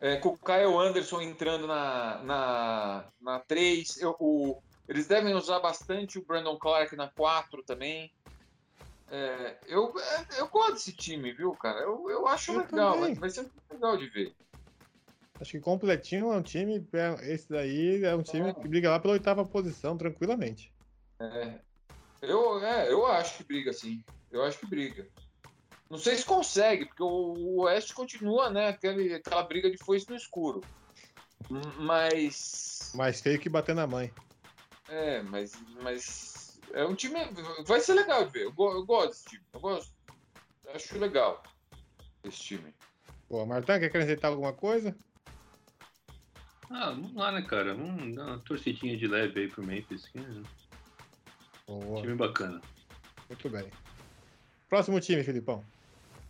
[0.00, 5.61] É, com o Kyle Anderson entrando na, na, na 3, eu, o, eles devem usar
[5.61, 8.12] bastante o Brandon Clark na 4 também.
[9.11, 11.80] É, eu, é, eu gosto desse time, viu, cara?
[11.80, 14.34] Eu, eu acho eu legal, vai, vai ser legal de ver.
[15.40, 16.86] Acho que completinho é um time.
[16.92, 20.72] É, esse daí é um time que briga lá pela oitava posição, tranquilamente.
[21.20, 21.59] É,
[22.29, 24.05] eu, é, eu acho que briga, sim.
[24.31, 25.07] Eu acho que briga.
[25.89, 28.68] Não sei se consegue, porque o Oeste continua, né?
[28.68, 30.61] Aquele, aquela briga de foice no escuro.
[31.79, 32.93] Mas.
[32.95, 34.12] Mais feio que bater na mãe.
[34.89, 35.53] É, mas.
[35.83, 37.18] mas é um time.
[37.66, 38.45] Vai ser legal de ver.
[38.45, 39.45] Eu, eu gosto desse time.
[39.53, 39.93] Eu gosto.
[40.75, 41.43] Acho legal
[42.25, 42.75] esse time.
[43.29, 44.97] Pô, Martão, quer acrescentar alguma coisa?
[46.70, 47.75] Ah, vamos lá, né, cara?
[47.75, 50.07] Vamos dar uma torcidinha de leve aí pro Memphis.
[50.07, 50.18] Que...
[51.66, 52.02] Boa.
[52.02, 52.60] Time bacana.
[53.28, 53.70] Muito bem.
[54.68, 55.64] Próximo time, Filipão.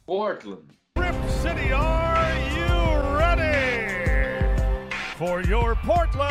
[0.06, 0.64] Portland.
[0.96, 6.30] Rip City, are you ready for your Portland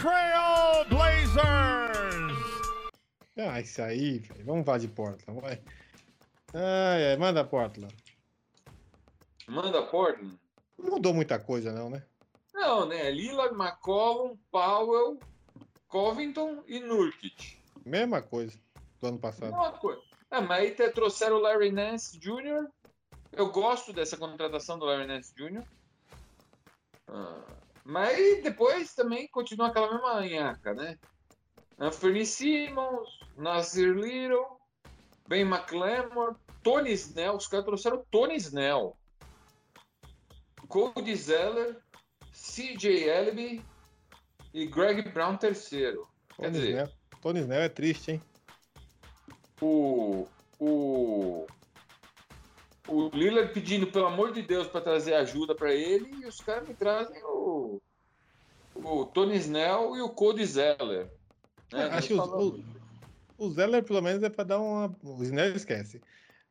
[0.00, 2.32] Trail Blazers?
[3.36, 4.44] Ah, isso aí, velho.
[4.44, 5.60] Vamos falar de Portland, vai.
[6.54, 7.94] Ai, ai, manda Portland.
[9.48, 10.38] Manda Portland.
[10.78, 12.02] Não mudou muita coisa, não, né?
[12.52, 13.10] Não, né?
[13.10, 15.18] Lillard, McCollum, Powell,
[15.88, 17.58] Covington e Nurkic.
[17.84, 18.58] Mesma coisa
[19.00, 19.52] do ano passado.
[19.52, 20.00] Uma coisa.
[20.30, 22.66] Ah, mas aí te- trouxeram o Larry Nance Jr.
[23.32, 25.62] Eu gosto dessa contratação do Larry Nance Jr.
[27.08, 27.42] Ah,
[27.84, 30.98] mas depois também continua aquela mesma anhaca, né?
[31.78, 34.46] Anthony Simmons, Nasir Little,
[35.26, 37.34] Ben McLemore, Tony Snell.
[37.36, 38.96] Os caras trouxeram Tony Snell.
[40.68, 41.81] Cody Zeller,
[42.32, 43.62] CJ Elby
[44.54, 46.06] e Greg Brown terceiro.
[46.36, 46.88] Quer Tony dizer, Snell.
[47.20, 48.22] Tony Snell é triste, hein?
[49.60, 50.26] o,
[50.58, 51.46] o,
[52.88, 56.66] o Lillard pedindo, pelo amor de Deus, para trazer ajuda para ele, e os caras
[56.68, 57.80] me trazem o,
[58.74, 61.08] o Tony Snell e o Cody Zeller.
[61.72, 61.84] né?
[61.92, 62.60] Acho que falamos-
[63.38, 64.94] O Zeller, pelo menos, é pra dar uma.
[65.02, 66.00] O Snell esquece.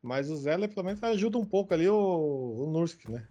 [0.02, 3.28] Mas o Zeller, pelo menos, ajuda um pouco ali o, o Nursk, né?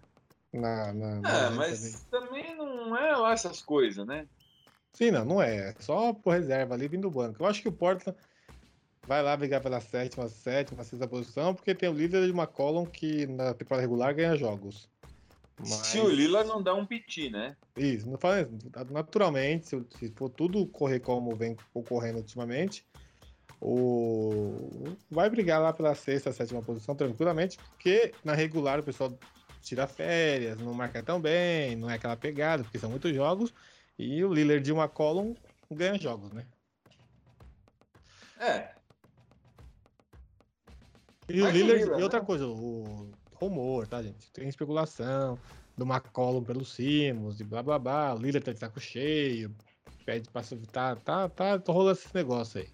[0.53, 2.20] Na, na, É, mas também.
[2.91, 4.27] Não é lá essas coisas, né?
[4.93, 5.69] Sim, não, não é.
[5.69, 7.41] É só por reserva ali vindo do banco.
[7.41, 8.17] Eu acho que o Portland
[9.07, 13.25] vai lá brigar pela sétima, sétima, sexta posição, porque tem o líder de McCollum que
[13.27, 14.89] na temporada regular ganha jogos.
[15.57, 15.69] Mas...
[15.69, 17.55] Se o Lillard não dá um piti, né?
[17.77, 18.49] Isso, não fala-
[18.89, 22.85] naturalmente, se, se for tudo correr como vem ocorrendo ultimamente,
[23.61, 29.13] o vai brigar lá pela sexta, sétima posição tranquilamente, porque na regular o pessoal
[29.61, 33.53] tira férias, não marca tão bem, não é aquela pegada, porque são muitos jogos,
[33.97, 35.35] e o Lillard de uma column
[35.69, 36.45] ganha jogos, né?
[38.39, 38.73] É.
[41.29, 42.25] E o Mas o Lillard, Lillard, e outra né?
[42.25, 44.31] coisa, o rumor, tá, gente?
[44.31, 45.39] Tem especulação
[45.77, 48.13] do McCollum pelo Simons e blá blá blá.
[48.13, 49.55] O Lillard tá de saco cheio,
[50.05, 50.41] pede pra
[50.71, 52.69] tá, tá, tá, tá rolando esse negócio aí.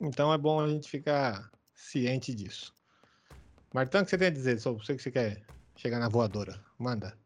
[0.00, 2.74] Então é bom a gente ficar ciente disso.
[3.72, 5.42] Martão, o que você tem a dizer sobre você que você quer
[5.76, 6.62] chegar na voadora?
[6.78, 7.16] Manda.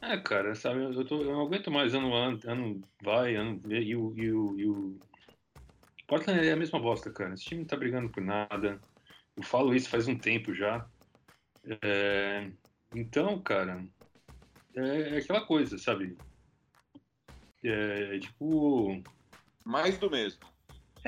[0.00, 3.96] É, cara, sabe, eu, tô, eu não aguento mais ano, ano, ano vai, ano e
[3.96, 4.98] o, e o, e o
[6.06, 7.34] Portland é a mesma bosta, cara.
[7.34, 8.80] Esse time não tá brigando por nada.
[9.36, 10.86] Eu falo isso faz um tempo já.
[11.82, 12.50] É,
[12.94, 13.84] então, cara,
[14.76, 16.16] é, é aquela coisa, sabe?
[17.64, 19.02] É, é tipo,
[19.64, 20.40] Mais do mesmo.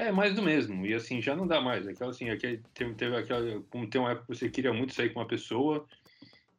[0.08, 0.84] É mais do mesmo.
[0.86, 1.86] E assim, já não dá mais.
[1.86, 3.60] Aquela assim, aquele, teve, teve aquela.
[3.70, 5.86] Como tem uma época que você queria muito sair com uma pessoa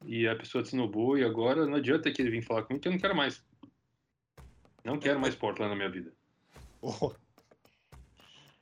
[0.05, 2.87] e a pessoa te snobou e agora não adianta que ele vir falar comigo que
[2.87, 3.43] eu não quero mais.
[4.83, 6.11] Não quero mais Portland na minha vida.
[6.83, 7.13] Oh.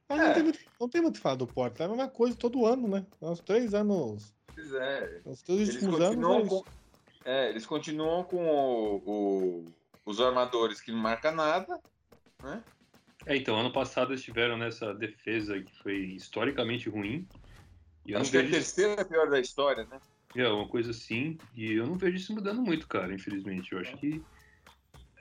[0.10, 0.26] Mas É.
[0.28, 2.36] não, tem muito, não tem muito o que falar do Portland, é a mesma coisa
[2.36, 3.06] todo ano, né?
[3.22, 4.34] Uns três anos.
[4.54, 5.22] Pois é.
[5.24, 6.02] Os três Eles anos.
[6.02, 6.64] é com,
[7.24, 9.66] é, eles continuam com o- o-
[10.06, 11.80] os armadores que não marca nada,
[12.44, 12.62] né?
[13.30, 17.28] É, então, ano passado eles tiveram nessa defesa que foi historicamente ruim.
[18.04, 20.00] E eu Acho que é a isso, terceira pior da história, né?
[20.36, 23.72] é uma coisa assim, e eu não vejo isso mudando muito, cara, infelizmente.
[23.72, 24.24] Eu acho que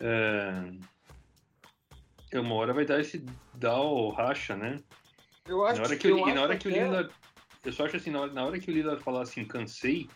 [0.01, 0.71] é,
[2.33, 4.79] é, uma hora vai dar esse dar o racha, né?
[5.47, 7.15] Eu acho na hora que, eu o- e na hora que o até- Lillard.
[7.63, 10.09] Eu só acho assim, na hora, na hora que o Lillard falar assim, cansei,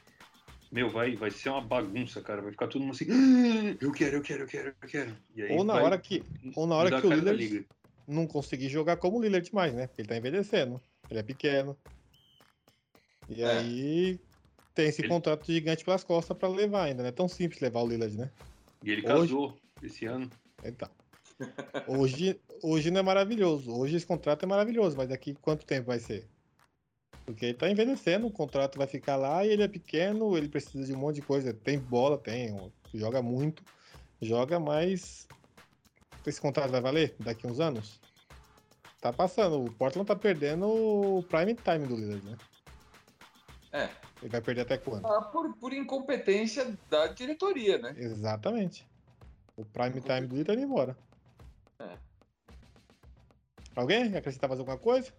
[0.70, 2.40] meu, vai, vai ser uma bagunça, cara.
[2.40, 5.16] Vai ficar todo mundo assim, "Ah, eu quero, eu quero, eu quero, eu quero.
[5.34, 6.24] E aí Ou na vai hora que,
[6.56, 7.66] ou na hora que o Lillard.
[8.06, 9.86] Não conseguir jogar como o Lillard mais, né?
[9.86, 10.80] Porque ele tá envelhecendo.
[11.10, 11.76] Ele é pequeno.
[13.28, 13.46] E É.
[13.58, 14.20] aí
[14.74, 17.02] tem esse Ele- contrato gigante pelas costas pra levar ainda.
[17.02, 18.30] Não é tão simples levar o Lillard, né?
[18.82, 20.28] E ele Hoje- casou esse ano.
[20.64, 20.88] Então.
[21.88, 23.72] Hoje, hoje não é maravilhoso.
[23.72, 26.28] Hoje esse contrato é maravilhoso, mas daqui quanto tempo vai ser?
[27.26, 30.84] Porque ele tá envelhecendo, o contrato vai ficar lá e ele é pequeno, ele precisa
[30.86, 31.52] de um monte de coisa.
[31.52, 32.56] Tem bola, tem,
[32.92, 33.62] joga muito,
[34.20, 35.26] joga, mas
[36.26, 38.00] esse contrato vai valer daqui uns anos?
[39.00, 42.38] Tá passando, o Portland tá perdendo o prime time do Lillard, né?
[43.72, 43.88] É,
[44.20, 45.04] Ele vai perder até quando?
[45.06, 47.94] ah, por, por incompetência da diretoria, né?
[47.96, 48.86] Exatamente.
[49.56, 50.96] O prime time do Lillard tá indo embora.
[51.80, 51.96] É.
[53.74, 55.12] Alguém acrescentar mais alguma coisa?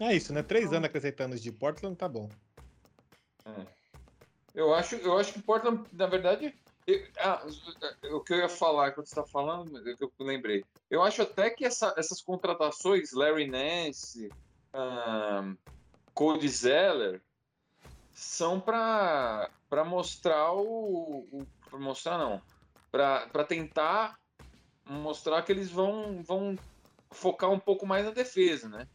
[0.00, 0.42] É isso, né?
[0.42, 2.28] Três anos acrescentando de Portland, tá bom.
[3.44, 3.66] É.
[4.54, 6.54] Eu acho, eu acho que Portland, na verdade,
[7.18, 7.44] ah,
[8.12, 10.64] o que eu ia falar quando você está falando, é que eu lembrei.
[10.90, 14.28] Eu acho até que essa- essas contratações, Larry Nance,
[14.72, 15.56] ahn,
[16.14, 17.22] Cody Zeller,
[18.12, 19.50] são para
[19.86, 22.42] mostrar o, o mostrar não,
[22.90, 24.18] para tentar
[24.84, 26.58] mostrar que eles vão vão
[27.12, 28.86] focar um pouco mais na defesa, né?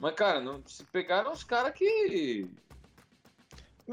[0.00, 2.48] Mas cara, não, se pegaram os caras que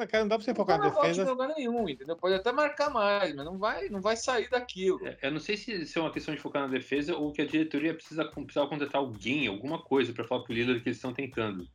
[0.06, 1.26] cara, não dá pra você Não focar na defesa.
[1.26, 2.16] jogar nenhum, entendeu?
[2.16, 5.00] Pode até marcar mais, mas não vai, não vai sair daquilo.
[5.08, 7.42] É, Eu não sei se isso é uma questão de focar na defesa ou que
[7.42, 11.14] a diretoria precisa, precisa contratar alguém, alguma coisa, pra falar pro Lillard que eles estão
[11.14, 11.68] tentando.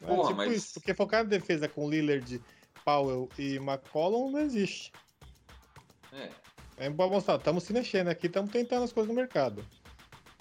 [0.00, 2.42] É, Porra, tipo mas- isso, porque focar na defesa com Lillard,
[2.84, 4.92] Powell e McCollum não existe.
[6.12, 6.28] É.
[6.78, 9.64] É bom mostrar, estamos se mexendo aqui, estamos tentando as coisas no mercado.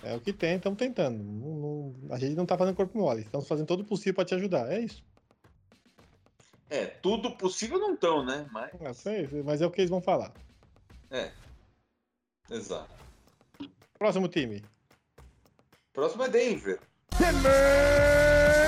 [0.03, 1.21] É o que tem, estamos tentando.
[1.23, 4.25] Não- não- a gente não tá fazendo corpo mole, estamos fazendo todo o possível para
[4.25, 4.71] te ajudar.
[4.71, 5.03] É isso.
[6.72, 8.47] É, tudo possível não estão, né?
[8.49, 8.72] Mas.
[8.80, 10.32] É, isso aí, mas é o que eles vão falar.
[12.49, 12.95] Exato.
[13.99, 14.63] Próximo time.
[15.91, 16.80] Próximo é Denver.
[17.19, 17.51] Denver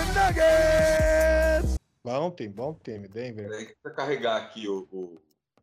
[0.08, 1.78] Nuggets!
[2.04, 3.08] Bom time, bom time.
[3.08, 3.48] Denver.
[3.48, 5.18] Peraí que precisa carregar aqui o, o,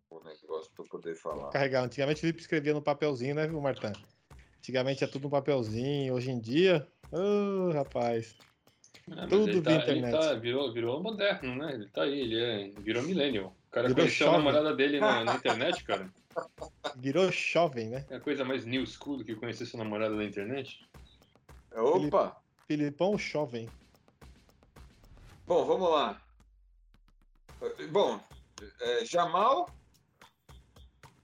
[0.09, 1.51] o negócio para poder falar.
[1.51, 1.84] Carregar.
[1.84, 3.93] Antigamente o Felipe escrevia no papelzinho, né, viu, Martã?
[4.57, 6.14] Antigamente é tudo no papelzinho.
[6.14, 6.88] Hoje em dia.
[7.12, 8.34] Ô, rapaz.
[9.07, 10.12] Mas Tudo ele via tá, ele internet.
[10.20, 11.74] tá- virou, virou moderno, né?
[11.74, 13.57] Ele tá aí, ele é, virou millennial.
[13.68, 14.45] O cara Virou conheceu a jovem.
[14.47, 16.12] namorada dele na, na internet, cara.
[16.97, 18.07] Virou jovem, né?
[18.11, 20.88] É a coisa mais new school do que conhecer sua namorada na internet.
[21.72, 22.36] Opa!
[22.66, 23.68] Filipão jovem.
[25.47, 26.20] Bom, vamos lá.
[27.91, 28.20] Bom,
[28.80, 29.68] é, Jamal,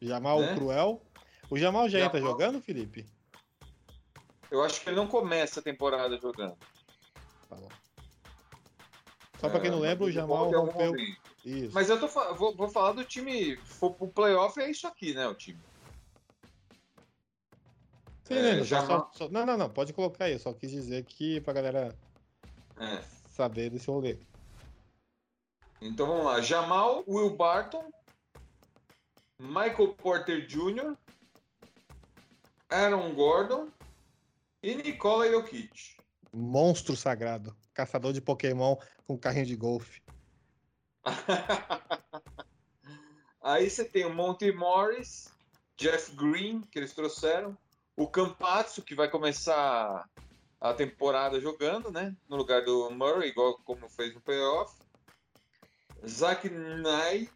[0.02, 0.54] Jamal Né?
[0.54, 1.02] Cruel.
[1.48, 2.32] O Jamal já entra Jamal.
[2.32, 3.06] jogando, Felipe?
[4.50, 6.56] eu acho que ele não começa a temporada jogando.
[9.40, 10.94] Só pra quem não É, lembra, o Jamal rompeu.
[11.44, 11.72] Isso.
[11.74, 13.56] Mas eu tô, vou, vou falar do time.
[13.58, 15.28] For pro playoff, é isso aqui, né?
[15.28, 15.60] O time.
[18.24, 18.58] Sim, é, né?
[18.58, 19.70] Só- Jamal- só- Não, não, não.
[19.70, 20.32] Pode colocar aí.
[20.32, 21.96] Eu só quis dizer que pra galera
[22.78, 23.02] É.
[23.30, 24.18] saber desse rolê.
[25.80, 26.40] Então vamos lá.
[26.40, 27.88] Jamal, Will Barton,
[29.38, 30.96] Michael Porter Jr.,
[32.70, 33.68] Aaron Gordon
[34.62, 35.95] e Nikola Jokic.
[36.36, 37.56] Monstro sagrado.
[37.72, 38.76] Caçador de Pokémon
[39.06, 40.02] com carrinho de golfe.
[43.42, 45.32] Aí você tem o Monty Morris,
[45.76, 47.56] Jeff Green, que eles trouxeram,
[47.96, 50.08] o Campazzo, que vai começar
[50.60, 52.14] a temporada jogando, né?
[52.28, 54.74] No lugar do Murray, igual como fez no playoff.
[56.06, 57.30] Zach Nye,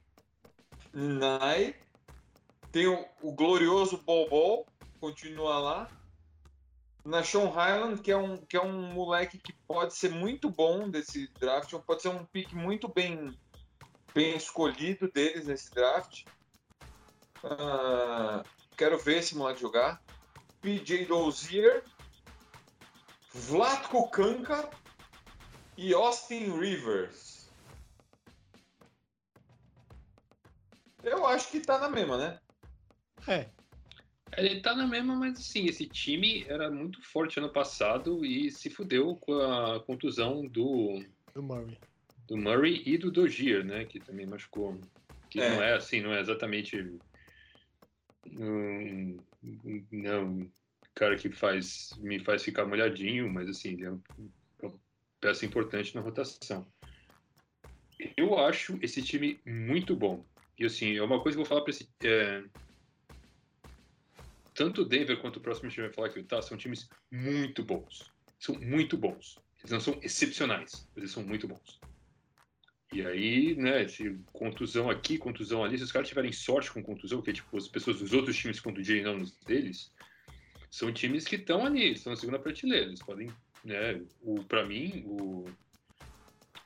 [0.93, 1.75] Nye.
[2.73, 4.67] Tem o, o glorioso Bobo,
[5.01, 6.00] continua lá.
[7.05, 11.29] Nashon Highland, que é, um, que é um moleque que pode ser muito bom desse
[11.39, 13.37] draft, pode ser um pick muito bem
[14.13, 16.25] bem escolhido deles nesse draft.
[17.45, 18.43] Ah,
[18.77, 20.03] quero ver esse moleque jogar.
[20.61, 21.85] PJ Dozier,
[23.33, 24.69] Vlatko Kanka
[25.77, 27.49] e Austin Rivers.
[31.03, 32.41] Eu acho que tá na mesma, né?
[33.27, 33.49] É.
[34.37, 38.71] Ele tá na mesma, mas assim, esse time era muito forte ano passado e se
[38.71, 41.05] fudeu com a contusão do,
[41.35, 41.81] Do Murray.
[42.29, 43.85] do Murray e do Dozier, né?
[43.85, 44.89] Que também machucou.
[45.29, 45.49] Que É.
[45.51, 46.77] não é assim, não é exatamente
[48.27, 49.25] um,
[49.93, 50.53] não, um
[50.95, 54.03] cara que faz me faz ficar molhadinho, mas assim, ele é um-
[54.63, 54.81] uma
[55.21, 56.73] peça importante na rotação.
[58.17, 60.27] Eu acho esse time muito bom.
[60.59, 61.93] E assim, é uma coisa que eu vou falar para esse.
[62.03, 62.43] é,
[64.61, 67.65] tanto o Denver quanto o próximo time vai falar que o Utah são times muito
[67.65, 68.13] bons.
[68.39, 69.39] São muito bons.
[69.61, 71.81] Eles não são excepcionais, mas eles são muito bons.
[72.93, 73.87] E aí, né,
[74.35, 78.01] contusão aqui, contusão ali, se os caras tiverem sorte com contusão, que tipo as pessoas
[78.01, 79.91] dos outros times contundirem não nos deles,
[80.71, 82.85] são times que estão ali, estão na segunda prateleira.
[82.85, 83.33] Eles podem,
[83.65, 85.47] né, o, pra mim, o,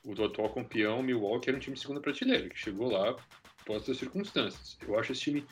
[0.03, 3.15] o do atual campeão, Milwaukee, era um time de segunda prateleira, que chegou lá
[3.61, 4.77] após as circunstâncias.
[4.85, 5.47] Eu acho esse time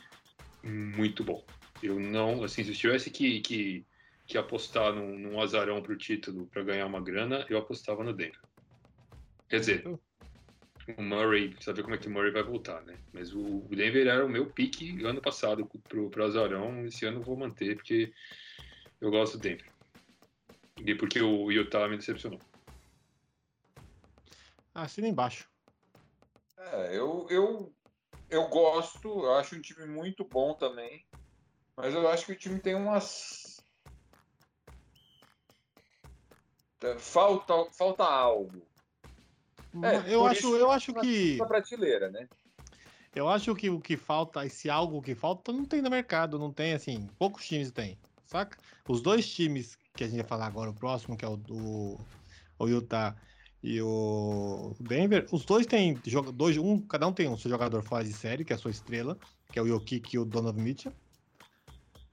[0.62, 1.42] muito bom.
[1.84, 3.86] Eu não, assim, se eu tivesse que, que,
[4.26, 8.40] que apostar num, num azarão pro título para ganhar uma grana, eu apostava no Denver.
[9.50, 12.98] Quer dizer, o Murray, precisa ver como é que o Murray vai voltar, né?
[13.12, 16.86] Mas o o Denver era o meu pique ano passado pro, pro Azarão.
[16.86, 18.10] Esse ano eu vou manter, porque
[18.98, 19.70] eu gosto do Denver.
[20.78, 22.40] E porque o Utah me decepcionou.
[24.74, 25.46] Assina embaixo.
[26.56, 27.74] É, eu, eu,
[28.30, 31.04] eu gosto, eu acho um time muito bom também.
[31.76, 33.62] Mas eu acho que o time tem umas.
[36.82, 38.62] É, Falta, falta algo.
[39.82, 41.36] É, eu, por acho, eu acho que.
[41.38, 42.28] Prateleira, né?
[43.14, 46.52] Eu acho que o que falta, esse algo que falta, não tem no mercado, não
[46.52, 47.96] tem assim, poucos times têm,
[48.26, 48.58] saca?
[48.88, 51.96] Os dois times que a gente vai falar agora, o próximo, que é o do
[52.58, 53.16] o Utah
[53.62, 55.98] e o Denver, os dois têm
[56.34, 58.70] dois, um, cada um tem um seu jogador fora de série, que é a sua
[58.70, 59.16] estrela,
[59.50, 60.92] que é o Jokic e o Donovan Mitchell,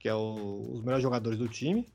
[0.02, 1.88] que é o- os melhores jogadores do time.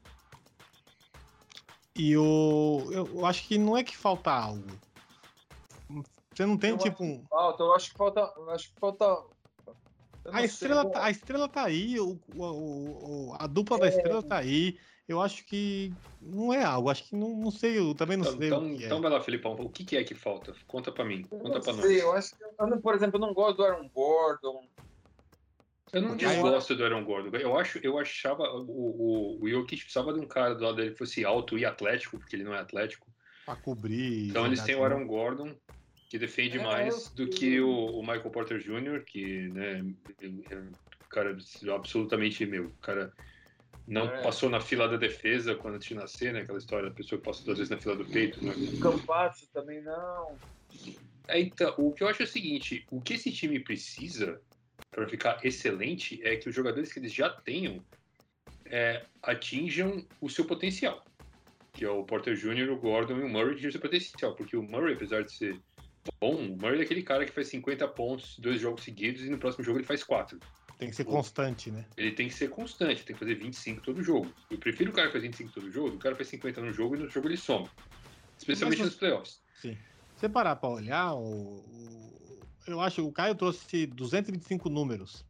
[1.95, 4.67] E o eu, eu acho que não é que falta algo.
[6.35, 7.25] Você não tem Eu tipo um.
[7.29, 8.33] Falta, eu acho que falta.
[8.37, 9.25] eu acho que falta.
[10.33, 14.37] A estrela, tá, a estrela tá aí, o, o- o- a dupla da estrela tá
[14.39, 14.79] aí.
[15.09, 18.39] Eu acho que não é algo, acho que não, não sei, eu também não Então,
[18.39, 18.49] sei.
[18.49, 18.87] então, o que é.
[18.87, 19.53] então vai lá, Felipão.
[19.53, 20.53] O que, que é que falta?
[20.67, 21.25] Conta pra mim.
[21.31, 22.03] eu Conta pra sei, nós.
[22.03, 22.43] eu acho que.
[22.45, 24.67] Eu, por exemplo, eu não gosto do Aaron Gordon.
[25.93, 27.37] Eu não desgosto do Aaron Gordon.
[27.37, 30.91] Eu, acho, eu achava o, o, o Jokic precisava de um cara do lado dele
[30.91, 33.07] que fosse alto e atlético, porque ele não é atlético.
[33.45, 34.28] Pra cobrir.
[34.28, 34.82] Então eles têm o.
[34.82, 35.55] Aaron Gordon,
[36.11, 39.84] que defende É, mais eu do que o, o Michael Porter Jr., que né,
[40.51, 40.72] é um
[41.09, 41.37] cara
[41.72, 42.66] absolutamente meu.
[42.66, 43.12] O cara
[43.87, 44.22] não É.
[44.22, 46.41] passou na fila da defesa quando de nascer, né?
[46.41, 48.45] Aquela história, a pessoa que passa duas vezes na fila do peito.
[48.45, 48.53] Né?
[48.53, 50.37] O Campasso também não.
[51.28, 54.41] É, então, o que eu acho é o seguinte: o que esse time precisa
[54.91, 57.85] para ficar excelente é que os jogadores que eles já tenham
[58.64, 61.05] é, atinjam o seu potencial.
[61.72, 64.35] Que é o Porter Jr., o Gordon e o Murray atingem o seu potencial.
[64.35, 65.61] Porque o Murray, apesar de ser
[66.20, 69.39] bom, o Murray é aquele cara que faz 50 pontos, dois jogos seguidos, e no
[69.39, 70.39] próximo jogo ele faz quatro.
[70.79, 71.87] Tem que ser constante, né?
[71.97, 74.31] Ele tem que ser constante, tem que fazer 25 todo jogo.
[74.51, 76.97] Eu prefiro o cara que faz 25 todo jogo, do cara faz 50 no jogo
[76.97, 77.66] e no jogo ele some.
[78.39, 79.41] Especialmente Mas nos playoffs.
[79.55, 79.74] Sim.
[80.14, 82.26] Se você parar pra olhar, o, o-
[82.67, 85.25] eu acho que o Caio trouxe 225 números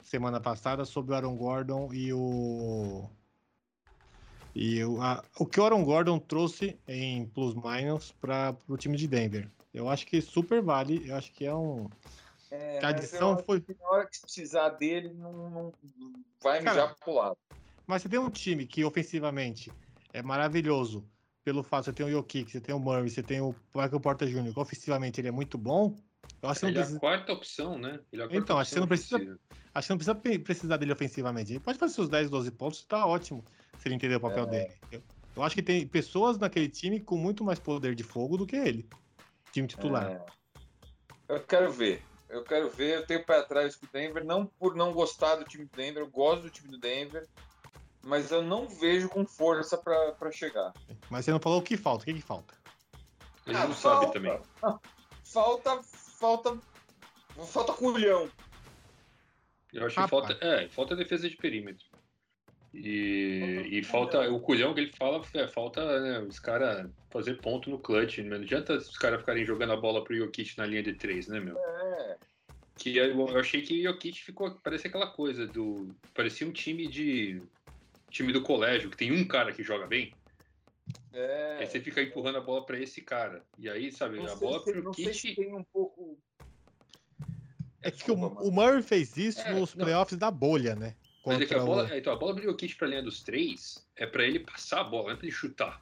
[0.00, 3.10] semana passada sobre o Aaron Gordon e o.
[4.54, 9.06] E o, a- o que o Aaron Gordon trouxe em plus-minus para o time de
[9.06, 9.50] Denver.
[9.74, 11.06] Eu acho que super vale.
[11.08, 11.90] Eu acho que é um.
[12.50, 15.74] É, a adição foi- Na hora que precisar dele, não, não-
[16.42, 17.36] vai Cara, mijar pro lado.
[17.86, 19.72] Mas você tem um time que ofensivamente
[20.12, 21.06] é maravilhoso
[21.44, 24.00] pelo fato de você ter o Jokic, você tem o Murray, você tem o Michael
[24.00, 25.94] Porter Jr., que ofensivamente ele é muito bom.
[26.42, 26.96] Eu acho que não Ele é precisa.
[26.98, 28.00] a quarta opção, né?
[28.12, 29.38] Ele é quarta Então, acho que você não precisa- ofensiva.
[29.74, 31.52] Acho que não precisa precisar dele ofensivamente.
[31.52, 33.44] Ele pode fazer seus 10, 12 pontos, tá ótimo.
[33.78, 34.46] Se ele entender o papel É.
[34.46, 34.72] dele.
[34.90, 35.02] Eu,
[35.36, 38.56] eu acho que tem pessoas naquele time com muito mais poder de fogo do que
[38.56, 38.88] ele.
[39.52, 40.06] Time titular.
[40.10, 40.24] É.
[41.28, 42.02] Eu quero ver.
[42.28, 42.96] Eu quero ver.
[42.96, 46.02] Eu tenho pé atrás com o Denver, não por não gostar do time do Denver,
[46.02, 47.28] eu gosto do time do Denver,
[48.02, 50.72] mas eu não vejo com força pra pra chegar.
[51.10, 52.02] Mas você não falou o que falta.
[52.02, 52.54] O que, que falta?
[53.46, 54.12] Ele Ah, não sabe falta.
[54.12, 54.40] também.
[55.24, 55.80] Falta,
[56.18, 56.58] falta,
[57.46, 58.30] falta culhão.
[59.72, 61.84] Eu acho que falta, é, falta defesa de perímetro.
[62.72, 67.70] E, e falta o culhão que ele fala, é, falta né, os caras fazer ponto
[67.70, 68.18] no clutch.
[68.18, 68.36] Né?
[68.36, 71.40] Não adianta os caras ficarem jogando a bola pro Jokic na linha de três, né,
[71.40, 71.56] meu?
[71.58, 72.16] É.
[72.78, 76.86] Que eu, eu achei que o Jokic ficou, parecia aquela coisa do, parecia um time
[76.86, 77.42] de
[78.10, 80.12] time do colégio que tem um cara que joga bem.
[81.18, 81.56] É.
[81.60, 83.42] Aí você fica empurrando a bola pra esse cara.
[83.58, 86.18] E aí, sabe, Não a bola se- pro se Jokic tem um pouco.
[87.82, 88.46] É que o, Desculpa, mano.
[88.48, 89.84] o Murray fez isso É, nos não.
[89.84, 90.94] playoffs da bolha, né?
[91.24, 93.22] Mas é que a bola, o- é, então, a bola do Jokic pra linha dos
[93.22, 95.80] três é pra ele passar a bola, não é pra ele chutar.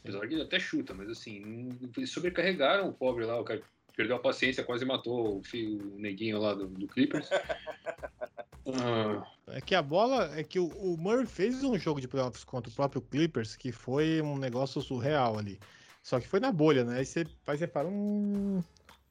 [0.00, 3.62] Apesar que ele até chuta, mas assim, eles sobrecarregaram o pobre lá, o cara
[3.96, 7.28] perdeu a paciência, quase matou o, filho, o neguinho lá do, do Clippers.
[8.66, 10.38] Ah, É que a bola.
[10.38, 13.72] É que o, o Murray fez um jogo de playoffs contra o próprio Clippers que
[13.72, 15.58] foi um negócio surreal ali.
[16.02, 16.98] Só que foi na bolha, né?
[16.98, 17.88] Aí você, aí você fala.
[17.88, 18.62] Hum...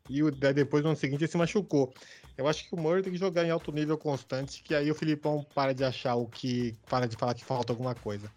[0.10, 0.22] E
[0.54, 1.93] depois no ano seguinte ele se machucou.
[2.38, 4.95] Eu acho que o Murray tem que jogar em alto nível constante, que aí o
[4.95, 6.76] Filipão para de achar o que.
[6.89, 8.30] para de falar que falta alguma coisa.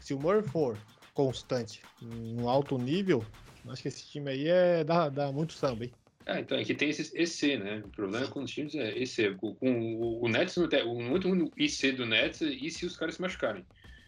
[0.00, 0.78] Se o Murray for
[1.14, 3.24] constante no alto nível,
[3.68, 5.92] acho que esse time aí é dá, dá muito samba, hein?
[6.28, 7.82] É, então é que tem esse EC, né?
[7.84, 9.34] O problema com os times é EC.
[9.38, 10.82] Com, com o, o Nets não tem.
[10.82, 13.64] O muito ruim IC do Nets e se os caras se machucarem.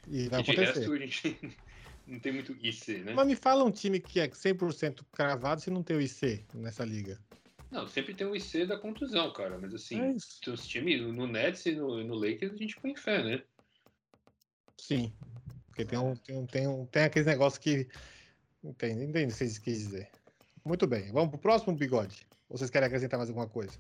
[0.07, 0.81] E vai E de acontecer.
[0.81, 1.39] resto a gente
[2.07, 3.15] não tem muito IC, né?
[3.15, 6.85] Mas me fala um time que é 100% cravado se não tem o IC nessa
[6.85, 7.19] liga.
[7.71, 9.57] Não, sempre tem o IC da contusão, cara.
[9.59, 13.25] Mas assim, É os times no Nets e no, no Lakers a gente põe fé,
[13.25, 13.43] né?
[14.77, 15.11] Sim.
[15.69, 17.89] Porque tem um, tem um, tem um, tem aqueles negócios que.
[18.63, 20.11] Entende, entende o que vocês quis dizer.
[20.65, 21.11] Muito bem.
[21.13, 22.27] Vamos pro próximo bigode.
[22.49, 23.73] Ou vocês querem acrescentar mais alguma coisa?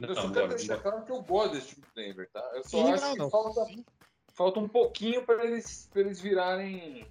[0.00, 0.90] Eu só quero bora, deixar bora.
[0.90, 2.50] claro que eu gosto desse time do Denver, tá?
[2.54, 3.30] Eu só Sim, acho não, que não.
[3.30, 3.84] falta, Sim.
[4.34, 7.06] falta um pouquinho para eles, pra eles virarem.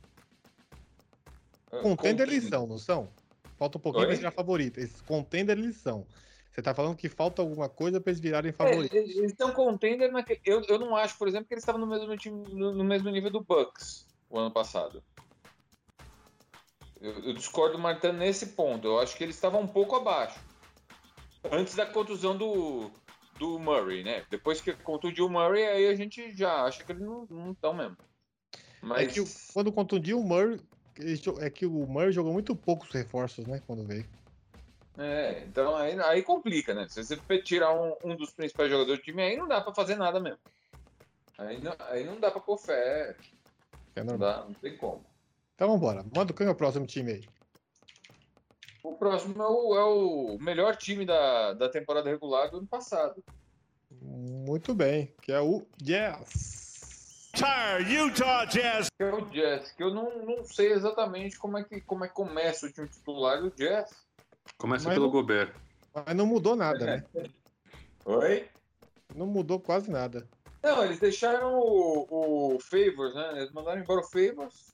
[1.71, 3.09] ah, Contender eles são, não são?
[3.57, 4.09] Falta um pouquinho Oi?
[4.09, 4.79] pra virar favorito.
[4.79, 6.05] Esses contender eles são.
[6.51, 8.95] Você tá falando que falta alguma coisa pra eles virarem É, favoritos.
[8.95, 10.39] eles eles estão contender naquele.
[10.45, 13.09] Eu, eu não acho, por exemplo, que eles estavam no mesmo, time, no, no mesmo
[13.09, 15.03] nível do Bucks o ano passado.
[17.03, 18.87] Eu, eu discordo do Martin nesse ponto.
[18.87, 20.39] Eu acho que eles estavam um pouco abaixo.
[21.51, 22.89] Antes da contusão do,
[23.37, 24.23] do Murray, né?
[24.31, 27.97] Depois que contundiu o Murray, aí a gente já acha que eles não estão mesmo.
[28.81, 30.61] Mas É que quando contundiu o Murray,
[31.41, 33.61] é que o Murray jogou muito poucos reforços, né?
[33.67, 34.05] Quando veio.
[34.97, 36.87] É, então aí, aí complica, né?
[36.87, 39.95] Se você tirar um, um dos principais jogadores do time, aí não dá pra fazer
[39.95, 40.39] nada mesmo.
[41.37, 43.17] Aí não, aí não dá pra pôr fé,
[43.95, 45.03] É não dá, não tem como.
[45.55, 46.05] Então vambora.
[46.15, 47.23] Manda quem é o próximo time aí.
[48.83, 53.23] O próximo é o, é o melhor time da, da temporada regular do ano passado.
[54.01, 57.29] Muito bem, que é o Jazz.
[57.33, 58.89] Tire Utah Jazz.
[58.89, 62.07] Que é o Jazz, que eu não, não sei exatamente como é, que, como é
[62.07, 63.91] que começa o time titular do Jazz.
[64.57, 65.53] Começa Mas pelo não- Gobert.
[65.93, 67.03] Mas não mudou nada, né?
[68.05, 68.49] Oi?
[69.15, 70.27] Não mudou quase nada.
[70.61, 73.31] Não, eles deixaram o, o Favors, né?
[73.37, 74.72] Eles mandaram embora o Favors.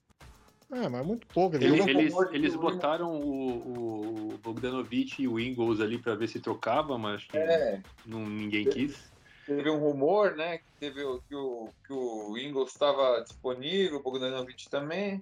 [0.72, 1.56] Ah, mas muito pouco.
[1.56, 6.98] Ele eles, eles botaram o, o Bogdanovich e o Ingles ali pra ver se trocava,
[6.98, 9.12] mas acho que É, não, ninguém quis.
[9.46, 10.60] teve um rumor, né?
[10.60, 15.22] Que, teve, o- que, o, que o Ingles estava disponível, o Bogdanovich também.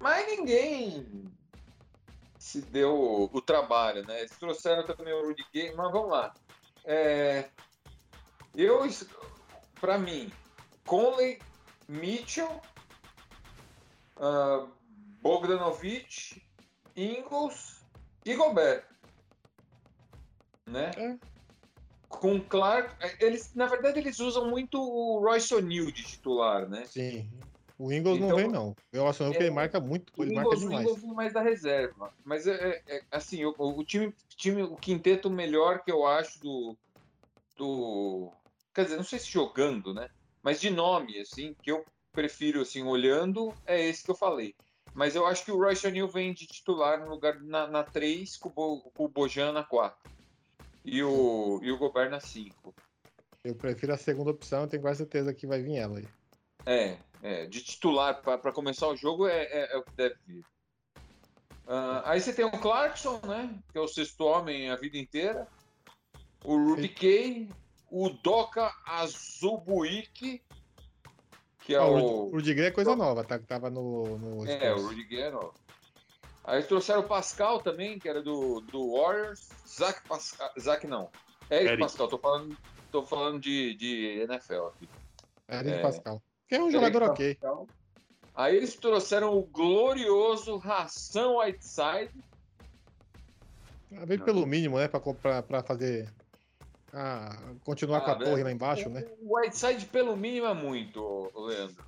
[0.00, 1.30] Mas ninguém
[2.38, 4.20] se deu o, o trabalho, né?
[4.20, 6.32] Eles trouxeram também o Rudy Gay, mas vamos lá.
[6.86, 7.50] É,
[8.54, 8.80] eu,
[9.80, 10.32] para mim,
[10.86, 11.38] Conley,
[11.88, 12.60] Mitchell,
[14.18, 14.66] ah,
[15.22, 16.42] Bogdanovich,
[16.96, 17.84] Ingles
[18.24, 18.84] e Gobert.
[20.66, 20.90] Né?
[20.96, 21.16] É.
[22.08, 26.84] Com Clark, eles na verdade eles usam muito o Royce O'Neal de titular, né?
[26.86, 27.28] Sim.
[27.78, 28.76] O Ingles Então, não vem, não.
[28.90, 30.86] Eu acho que é, ele marca muito, O ele marca Ingles, o demais.
[30.86, 32.12] Ingles vem mais da reserva.
[32.24, 36.40] Mas é, é- é, assim, o, o time, time, o quinteto melhor que eu acho
[36.40, 36.76] do,
[37.56, 38.32] do.
[38.74, 40.08] Quer dizer, não sei se jogando, né?
[40.42, 41.84] Mas de nome, assim, que eu
[42.16, 44.54] prefiro, assim, olhando, é esse que eu falei.
[44.94, 48.38] Mas eu acho que o Royce O'Neal vem de titular no lugar na, na 3,
[48.38, 50.10] com o, Bo, com o Bojan na 4.
[50.82, 52.74] E o, e o Gobert na 5.
[53.44, 56.08] Eu prefiro a segunda opção, eu tenho quase certeza que vai vir ela aí.
[56.64, 60.44] É, é, de titular para começar o jogo é, é- é o que deve vir.
[61.68, 63.54] Ah, aí você tem o Clarkson, né?
[63.70, 65.46] Que é o sexto homem a vida inteira.
[66.42, 67.48] O Rudy Kay,
[67.90, 70.42] o Doka Azubuike,
[71.66, 72.30] que é Ah, o o.
[72.30, 73.38] Rudiger é coisa nova, tá?
[73.40, 74.16] Que tava no.
[74.18, 75.52] no É, o Gay é novo.
[76.44, 79.48] Aí eles trouxeram o Pascal também, que era do, do Warriors.
[79.68, 80.48] Zach Pascal.
[80.60, 81.10] Zach não.
[81.50, 81.82] Eric, Eric.
[81.82, 82.56] Pascal, tô falando,
[82.92, 84.88] tô falando de, de NFL aqui.
[85.48, 85.82] Eric É.
[85.82, 86.22] Pascal.
[86.48, 87.34] Que é um Eric jogador ok.
[87.34, 87.66] Pascal.
[88.32, 92.10] Aí eles trouxeram o glorioso Ração Whiteside.
[93.90, 94.86] Veio pelo mínimo, né?
[94.86, 96.08] Pra, comprar- pra fazer.
[96.98, 98.44] Ah, continuar com Ah, a torre né?
[98.44, 99.04] lá embaixo, né?
[99.20, 101.84] O Whiteside, pelo mínimo, é muito, Leandro.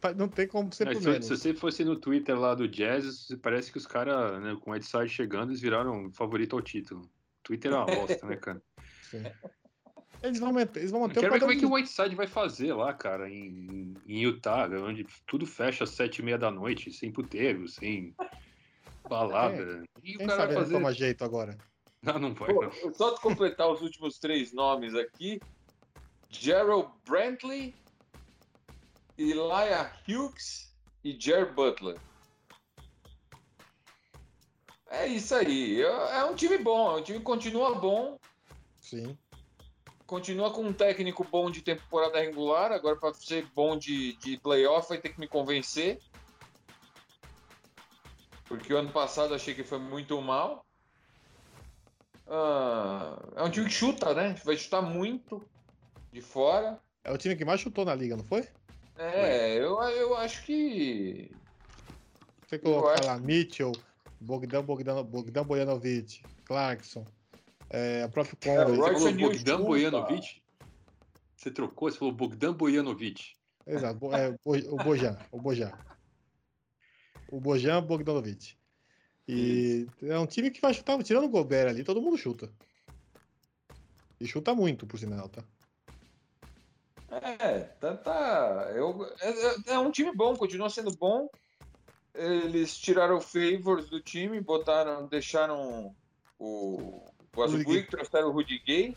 [0.00, 1.26] Fa- Não tem como ser por se, menos.
[1.26, 4.72] se você fosse no Twitter lá do Jazz, parece que os caras, né, com o
[4.72, 7.02] Whiteside chegando, eles viraram favorito ao título.
[7.42, 8.62] Twitter é uma bosta, né, cara?
[9.10, 9.24] Sim.
[10.22, 11.74] Eles vão manter, eles vão Eu manter quero o ver como é que o de-
[11.74, 16.38] Whiteside vai fazer lá, cara, em, em Utah, onde tudo fecha às sete e meia
[16.38, 18.14] da noite, sem puteiro, sem
[19.06, 19.82] balada.
[20.02, 20.74] E o Quem cara sabe vai ele fazer.
[20.74, 21.58] toma jeito agora.
[22.02, 22.94] Não, não vai, Pô, não.
[22.94, 25.40] só de completar os últimos três nomes aqui:
[26.30, 27.74] Gerald Brantley,
[29.18, 30.74] Elijah Hughes
[31.04, 32.00] e Jer Butler.
[34.88, 35.82] É isso aí.
[35.82, 38.18] É um time bom, é um time que continua bom,
[38.80, 39.16] Sim.
[40.06, 42.72] continua com um técnico bom de temporada regular.
[42.72, 46.00] Agora, para ser bom de, de playoff, vai ter que me convencer.
[48.46, 50.66] Porque o ano passado achei que foi muito mal.
[52.30, 54.34] Ah, é um time que chuta, né?
[54.44, 55.42] Vai chutar muito
[56.12, 56.80] de fora.
[57.02, 58.48] É o time que mais chutou na liga, não foi?
[58.96, 61.30] É, eu, eu acho que.
[62.46, 63.72] Você colocar acho- lá Mitchell,
[64.20, 67.04] Bogdan, Bogdan, Bogdan Bojanovic, Clarkson,
[67.70, 68.76] é, o próprio É, o Conley.
[68.76, 69.62] Você falou Bogdan.
[69.64, 70.42] Bojanovic?
[71.36, 71.90] Você trocou?
[71.90, 73.34] Você falou Bogdan Bojanovic.
[73.66, 75.72] Exato, é, o Bojan, o Bojan.
[77.30, 78.59] O Bojan Bogdanovic.
[79.32, 82.50] E é um time que vai chutar, tirando o Gobert ali, todo mundo chuta.
[84.20, 85.44] E chuta muito, por sinal, tá?
[87.10, 87.96] É, tá.
[87.96, 91.28] tá eu, é, é- é um time bom, continua sendo bom.
[92.14, 95.94] Eles tiraram o Favors do time, botaram, deixaram
[96.38, 97.04] o,
[97.36, 98.96] o Azubuik, trouxeram o Rudy Gay.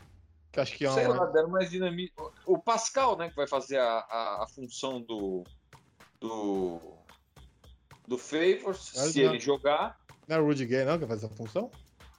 [0.52, 2.32] Que acho que é Sei uma, lá, deram mais dinamismo.
[2.46, 5.44] O Pascal, né, que vai fazer a, a, a função do.
[6.20, 6.80] do.
[8.08, 10.03] do Favors, se ele jogar.
[10.28, 11.72] Não é o Rudy Gay, não, que faz essa função?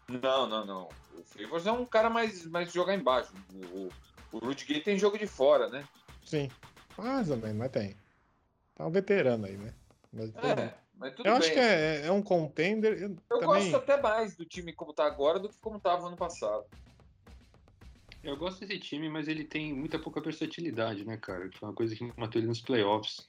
[0.08, 0.88] Não, não, não.
[1.14, 3.32] O Favors é um cara mais, mais jogar embaixo.
[3.72, 3.88] O,
[4.32, 5.86] o Rudy Gay tem jogo de fora, né?
[6.24, 6.50] Sim.
[6.98, 7.96] Mais ou menos, mas tem.
[8.74, 9.72] Tá um veterano aí, né?
[10.12, 10.64] Mas, tudo bem.
[10.64, 11.40] É, mas tudo eu bem.
[11.40, 12.92] acho que é, é um contender.
[12.94, 16.06] Eu, Eu também, gosto até mais do time como tá agora do que como tava
[16.06, 16.64] ano passado.
[18.22, 21.50] Eu gosto desse time, mas ele tem muita pouca versatilidade, né, cara?
[21.52, 23.28] Foi uma coisa que matou ele nos playoffs.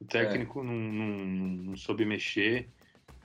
[0.00, 2.68] O técnico não, não, não soube mexer.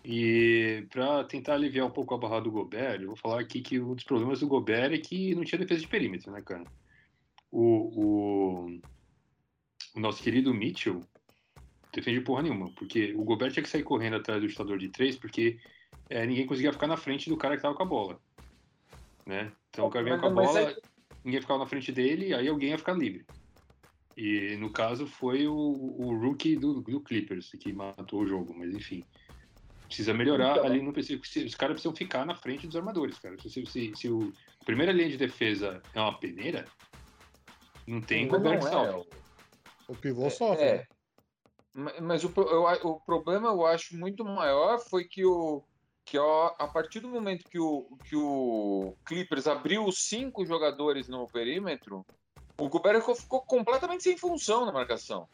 [0.10, 3.78] E para tentar aliviar um pouco a barra do Gobert, eu vou falar aqui que
[3.78, 6.64] um dos problemas do Gobert é que não tinha defesa de perímetro, né, cara?
[7.52, 8.80] O, o,
[9.98, 11.02] o nosso querido Mitchell
[11.92, 15.18] defende porra nenhuma, porque o Gobert tinha que sair correndo atrás do chutador de três,
[15.18, 15.60] porque
[16.10, 18.18] é, ninguém conseguia ficar na frente do cara que tava com a bola.
[19.26, 19.52] Né?
[19.72, 20.74] Então o cara vinha com a bola,
[21.22, 23.26] ninguém ficava na frente dele, aí alguém ia ficar livre.
[24.16, 28.74] E no caso foi o, o rookie do, do Clippers que matou o jogo, mas
[28.74, 29.04] enfim.
[29.88, 30.66] Precisa melhorar Então.
[30.66, 31.16] ali no PC.
[31.16, 33.36] Os caras precisam ficar na frente dos armadores, cara.
[33.42, 34.32] Se, se, se o
[34.62, 36.66] a primeira linha de defesa é uma peneira,
[37.88, 38.92] não tem Mas Gobert que salve.
[38.92, 40.64] é, o- pivô sofre.
[40.64, 40.78] É.
[40.80, 40.88] né?
[41.74, 45.64] Ma- Mas o, eu o problema eu acho muito maior foi que o
[46.04, 51.08] que ó, a partir do momento que o, que o Clippers abriu os cinco jogadores
[51.10, 52.06] no perímetro,
[52.58, 55.28] o Gobert ficou completamente sem função na marcação.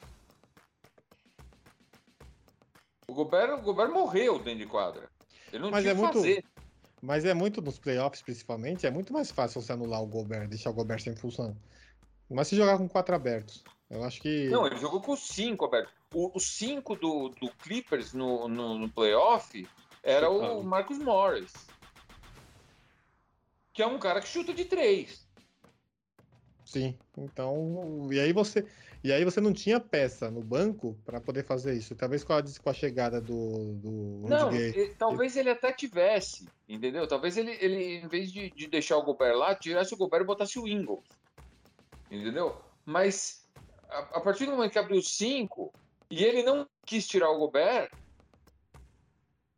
[3.07, 5.09] O Gobert, o Gobert morreu dentro de quadra.
[5.51, 6.45] Ele não Mas tinha é o que muito- fazer.
[7.01, 10.69] Mas é muito nos playoffs, principalmente, é muito mais fácil você anular o Gobert, deixar
[10.69, 11.55] o Gobert sem função.
[12.29, 13.61] Mas se jogar com quatro abertos.
[13.89, 14.47] Eu acho que.
[14.49, 15.91] Não, ele jogou com cinco aberto.
[16.13, 19.67] O, os cinco do, do Clippers no, no, no playoff
[20.01, 20.63] era o.
[20.63, 21.51] Marcus Morris.
[23.73, 25.27] Que é um cara que chuta de três.
[26.65, 26.97] Sim.
[27.17, 28.07] Então.
[28.11, 28.65] E aí você.
[29.03, 31.93] E aí você não tinha peça no banco para poder fazer isso.
[31.93, 34.69] Talvez com a, com a chegada do, do Não, Gay.
[34.69, 37.05] e- talvez ele até tivesse, entendeu?
[37.05, 40.25] Talvez ele, ele em vez de, de deixar o Gobert lá, tirasse o Gobert e
[40.25, 41.01] botasse o Ingles.
[42.09, 42.55] Entendeu?
[42.85, 43.45] Mas
[43.89, 45.73] a, a partir do momento que abriu cinco
[46.09, 47.91] e ele não quis tirar o Gobert,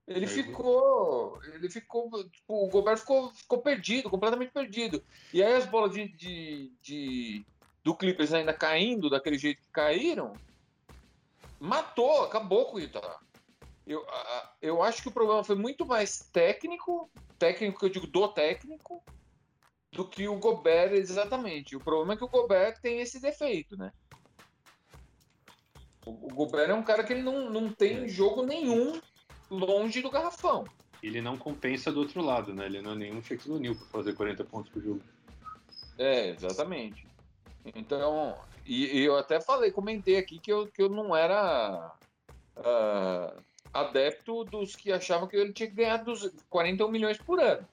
[0.08, 1.40] ele ficou.
[1.54, 2.10] Ele ficou.
[2.30, 5.04] tipo, o Gobert ficou, ficou perdido, completamente perdido.
[5.34, 7.46] E aí as bolas de, de, de-
[7.86, 10.34] do Clippers ainda caindo daquele jeito que caíram,
[11.60, 13.20] matou, acabou com o Utah.
[13.86, 17.90] Eu, a- a- eu acho que o problema foi muito mais técnico, técnico que eu
[17.90, 19.04] digo do técnico,
[19.92, 21.76] do que o Gobert exatamente.
[21.76, 23.92] O problema é que o Gobert tem esse defeito, né?
[26.04, 29.00] O, o Gobert é um cara que ele não, não tem jogo nenhum
[29.52, 30.66] longe do garrafão.
[31.04, 32.66] Ele não compensa do outro lado, né?
[32.66, 35.04] Ele não é nenhum Shaquille O'Neal pra fazer 40 pontos por jogo.
[36.00, 37.08] É, exatamente.
[37.74, 38.36] Então,
[38.66, 41.92] e, e eu até falei, comentei aqui que eu, que eu não era
[42.58, 43.34] ah,
[43.74, 47.68] adepto dos que achavam que ele tinha que ganhar dos 41 milhões por ano.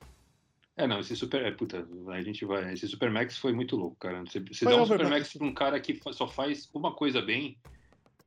[0.76, 1.42] É, não, esse Super.
[1.42, 2.72] É, puta, a gente vai.
[2.72, 4.20] Esse Supermax foi muito louco, cara.
[4.20, 4.88] Você, você dá um overmax.
[4.88, 7.58] Supermax pra um cara que só faz uma coisa bem,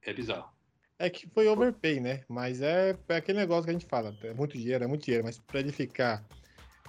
[0.03, 0.53] é bizarro.
[0.97, 2.23] É que foi overpay, né?
[2.29, 4.15] Mas é, é aquele negócio que a gente fala.
[4.23, 5.25] É muito dinheiro, é muito dinheiro.
[5.25, 6.23] Mas pra ele ficar.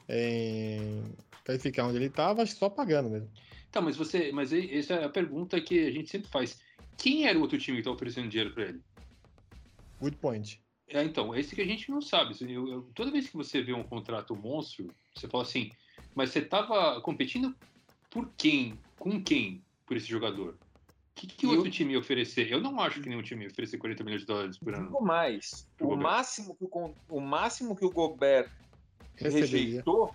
[0.09, 1.03] Em...
[1.43, 3.31] Pra ele ficar onde ele tava, só pagando mesmo.
[3.77, 4.33] Tá, mas você.
[4.33, 6.59] Mas essa é a pergunta que a gente sempre faz.
[6.97, 8.81] Quem era o outro time que tá oferecendo dinheiro pra ele?
[10.01, 10.63] Good point.
[10.89, 12.31] É, então, esse que a gente não sabe.
[12.31, 15.71] Assim, eu- eu- toda vez que você vê um contrato monstro, você fala assim,
[16.15, 17.55] mas você tava competindo
[18.09, 18.81] por quem?
[18.99, 20.55] Com quem por esse jogador?
[20.55, 20.59] O
[21.21, 22.51] que, que outro o- time ia oferecer?
[22.51, 24.87] Eu não acho que nenhum time ia oferecer 40 milhões de dólares por ano.
[24.87, 26.03] Digo mais, o Gobert.
[26.03, 28.51] máximo, que o, o máximo que o Gobert
[29.17, 29.59] Receberia.
[29.59, 30.15] rejeitou.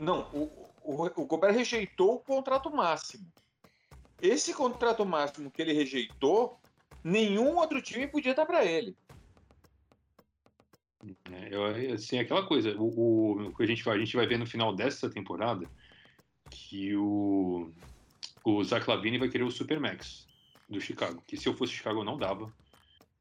[0.00, 3.30] Não, o, o, o Gobert rejeitou o contrato máximo.
[4.20, 6.58] Esse contrato máximo que ele rejeitou,
[7.04, 8.96] nenhum outro time podia dar para ele.
[11.30, 14.38] É, eu- assim, aquela coisa, o, o- que a gente vai, a gente vai ver
[14.38, 15.68] no final dessa temporada
[16.50, 17.72] que o,
[18.44, 20.26] o Zach Lavine vai querer o Supermax
[20.68, 22.52] do Chicago, que se eu fosse Chicago eu não dava.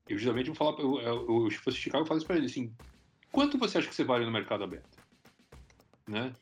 [0.07, 2.45] Eu justamente vou falar, eu, eu, eu, se fosse Chicago eu falo isso pra ele
[2.47, 2.73] assim,
[3.31, 4.97] quanto você acha que você vale no mercado aberto?
[6.07, 6.33] Né?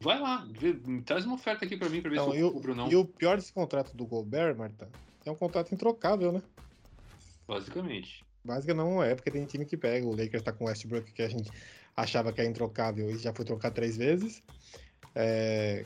[0.00, 2.52] Vai lá, vê, traz uma oferta aqui pra mim pra ver Então, se eu o,
[2.52, 2.90] cubro ou não.
[2.90, 4.88] e o pior desse contrato do Gobert, Marta,
[5.24, 6.42] é um contrato introcável, né?
[7.46, 8.24] Basicamente.
[8.44, 10.06] Básica não é, porque tem time que pega.
[10.06, 11.50] O Lakers tá com o Westbrook, que a gente
[11.96, 14.42] achava que é introcável e já foi trocado três vezes.
[15.14, 15.84] É,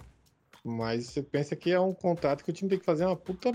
[0.64, 3.51] Mas você pensa que é um contrato que o time tem que fazer uma puta.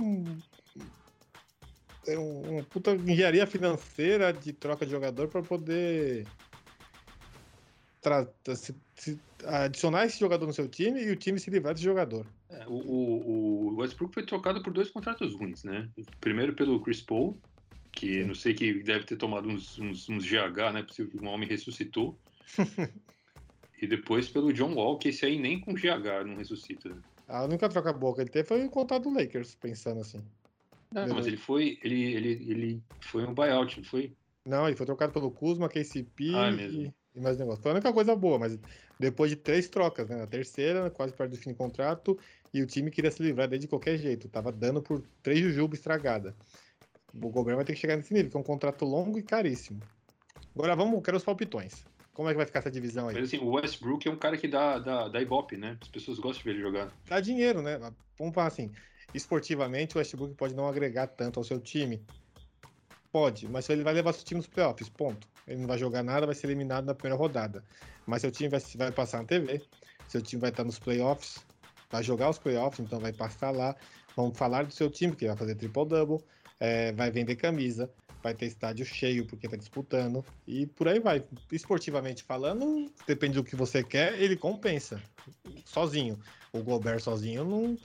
[2.07, 6.25] é um- Uma puta engenharia financeira de troca de jogador para poder
[8.01, 11.83] tra- se- se- adicionar esse jogador no seu time e o time se livrar desse
[11.85, 12.25] jogador.
[12.49, 15.89] É, o, o, o Westbrook foi trocado por dois contratos ruins, né?
[16.19, 17.37] Primeiro pelo Chris Paul,
[17.91, 20.83] que não sei que deve ter tomado uns, uns, uns GH, né?
[20.83, 22.17] Possível que um homem ressuscitou.
[23.81, 26.89] e depois pelo John Wall, que esse aí nem com GH não ressuscita.
[26.89, 27.01] né?
[27.27, 30.19] A única troca boa que ele teve foi o contrato do Lakers, pensando assim.
[30.91, 31.79] Não, mas ele foi.
[31.83, 34.13] Ele, ele, ele foi um buyout, não foi?
[34.45, 36.81] Não, ele foi trocado pelo Kuzma, KCP Ah, é mesmo.
[36.81, 37.61] e mais negócio.
[37.61, 38.57] Foi a única coisa boa, mas
[38.99, 40.17] depois de três trocas, né?
[40.17, 42.17] Na terceira, quase perto do fim do contrato,
[42.53, 44.27] e o time queria se livrar dele de qualquer jeito.
[44.27, 46.35] Tava dando por três jujuba estragada.
[47.13, 49.79] O Gobert vai ter que chegar nesse nível, que é um contrato longo e caríssimo.
[50.55, 51.85] Agora vamos, quero os palpitões.
[52.13, 53.15] Como é que vai ficar essa divisão aí?
[53.15, 55.77] Mas assim, o Westbrook é um cara que dá, dá, dá ibope, né?
[55.81, 56.91] As pessoas gostam de ver ele jogar.
[57.07, 57.79] Dá dinheiro, né?
[58.17, 58.71] Vamos falar assim,
[59.13, 62.03] esportivamente o Westbrook pode não agregar tanto ao seu time.
[63.11, 65.27] Pode, mas ele vai levar seu time nos playoffs, ponto.
[65.47, 67.63] Ele não vai jogar nada, vai ser eliminado na primeira rodada.
[68.05, 69.61] Mas seu time vai, vai passar na TV,
[70.07, 71.45] seu time vai estar nos playoffs,
[71.89, 73.75] vai jogar os playoffs, então vai passar lá.
[74.15, 76.23] Vamos falar do seu time, que vai fazer triple-double,
[76.59, 77.89] é, vai vender camisa,
[78.21, 81.23] vai ter estádio cheio porque tá disputando, e por aí vai.
[81.51, 85.01] Esportivamente falando, depende do que você quer, ele compensa.
[85.65, 86.19] Sozinho.
[86.51, 87.77] O Gobert sozinho não.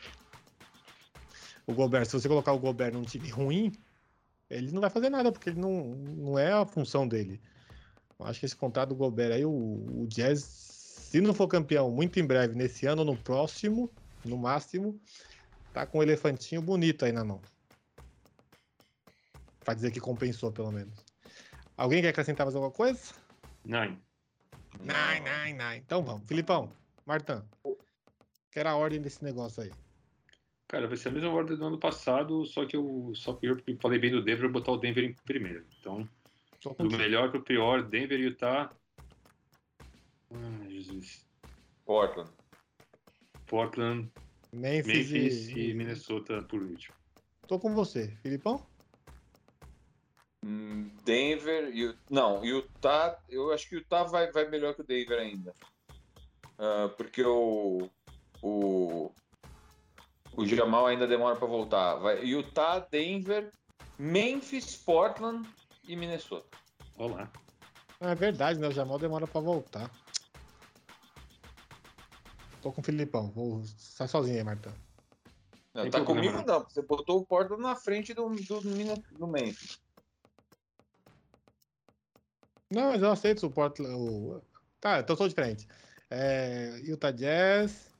[1.67, 3.73] O Gobert, se você colocar o Gobert num time ruim,
[4.51, 7.41] ele não vai fazer nada, porque ele não, não é a função dele.
[8.19, 11.91] Eu acho que esse contrato do Gobert aí, o, o Jazz, se não for campeão
[11.91, 13.91] muito em breve, nesse ano ou no próximo,
[14.25, 15.01] no máximo,
[15.73, 17.41] tá com um elefantinho bonito aí na mão.
[19.61, 21.05] Pra dizer que compensou, pelo menos.
[21.77, 23.01] Alguém quer acrescentar mais alguma coisa?
[23.65, 24.03] Nine.
[24.81, 25.83] Nine, nine, nine.
[25.85, 26.27] Então vamos.
[26.27, 26.73] Filipão,
[27.07, 27.45] Martã.
[28.51, 29.71] Quero a ordem desse negócio aí.
[30.69, 33.57] Cara, vai ser a mesma ordem do ano passado, só que eu só que eu
[33.81, 35.67] falei bem do Denver, eu vou botar o Denver em primeiro.
[35.81, 36.07] Então,
[36.63, 38.71] Só do melhor pro pior, Denver e Utah.
[40.31, 41.27] Ai, Jesus.
[41.87, 42.31] Portland.
[43.47, 44.13] Portland,
[44.53, 45.71] Memphis, Memphis e...
[45.71, 46.95] e Minnesota por último.
[47.47, 48.15] Tô com você.
[48.23, 48.63] Filipão?
[50.45, 54.83] Hum, Denver e o- não, Utah, eu acho que o Utah vai, vai melhor que
[54.83, 55.55] o Denver ainda.
[56.59, 57.89] Ah, porque o,
[58.43, 59.11] o
[60.39, 61.97] o Jamal ainda demora para voltar.
[61.97, 63.51] Vai Utah, Denver,
[63.99, 65.49] Memphis, Portland
[65.83, 66.57] e Minnesota.
[66.97, 67.29] Olá.
[67.99, 68.69] É verdade, né?
[68.69, 69.91] O Jamal demora pra voltar.
[72.63, 73.33] Tô com o Filipão.
[73.33, 73.65] Vou...
[73.65, 74.73] Sai sozinho aí, Martã.
[75.75, 76.61] Não, Tem tá problema, comigo não.
[76.61, 79.81] não, você botou o Portland na frente do, do, do Memphis.
[82.71, 83.93] Não, mas eu aceito o Portland.
[83.93, 84.41] O...
[84.81, 85.67] Tá, então sou diferente.
[86.09, 86.81] É...
[86.85, 87.91] Utah Jazz,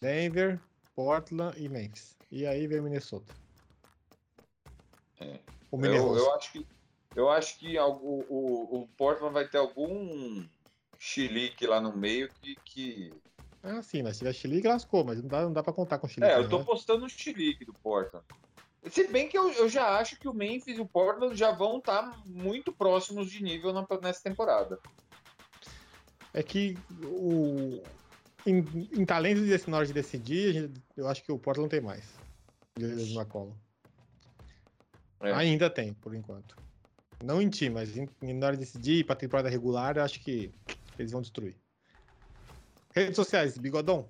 [0.00, 0.60] Denver,
[0.94, 2.16] Portland e Memphis.
[2.30, 3.34] E aí vem Minnesota.
[5.20, 5.38] É.
[5.70, 6.18] O Eu, Minnesota.
[6.18, 6.66] eu acho que
[7.16, 10.46] eu acho que algo- o, o Portland vai ter algum
[10.96, 13.12] chilique lá no meio que, que...
[13.62, 16.06] Ah, sim, mas se tiver Chile, lascou, mas não dá, não dá pra contar com
[16.06, 16.24] Chile.
[16.26, 18.24] É, eu tô postando o chilique do Portland.
[18.90, 21.78] Se bem que eu, eu já acho que o Memphis e o Portland já vão
[21.78, 24.78] estar muito próximos de nível na- nessa temporada.
[26.32, 27.82] É que o.
[28.46, 28.58] Em,
[28.92, 32.04] em talentos de na hora de decidir, gente- eu acho que o Portland tem mais.
[33.14, 33.54] Na cola.
[35.20, 35.32] É.
[35.32, 36.56] Ainda tem, por enquanto.
[37.22, 40.20] Não em time, mas em, em- na hora de decidir, pra temporada regular, eu acho
[40.20, 40.50] que
[40.98, 41.54] eles vão destruir.
[42.94, 44.08] Redes sociais, Bigodão.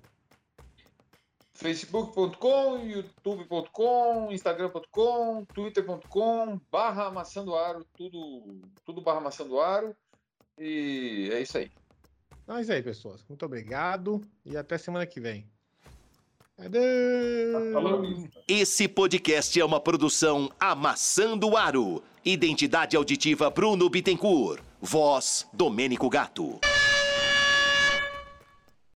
[1.53, 9.95] facebook.com, youtube.com, instagram.com, twitter.com, barra amassando aro, tudo, tudo barra amassando aro.
[10.57, 11.71] E é isso aí.
[12.51, 13.23] Então é aí, pessoas.
[13.29, 15.45] Muito obrigado e até semana que vem.
[16.57, 17.71] Adeus!
[17.71, 18.03] Falou.
[18.45, 22.03] Esse podcast é uma produção Amassando o Aro.
[22.25, 24.61] Identidade auditiva Bruno Bittencourt.
[24.81, 26.59] Voz Domênico Gato.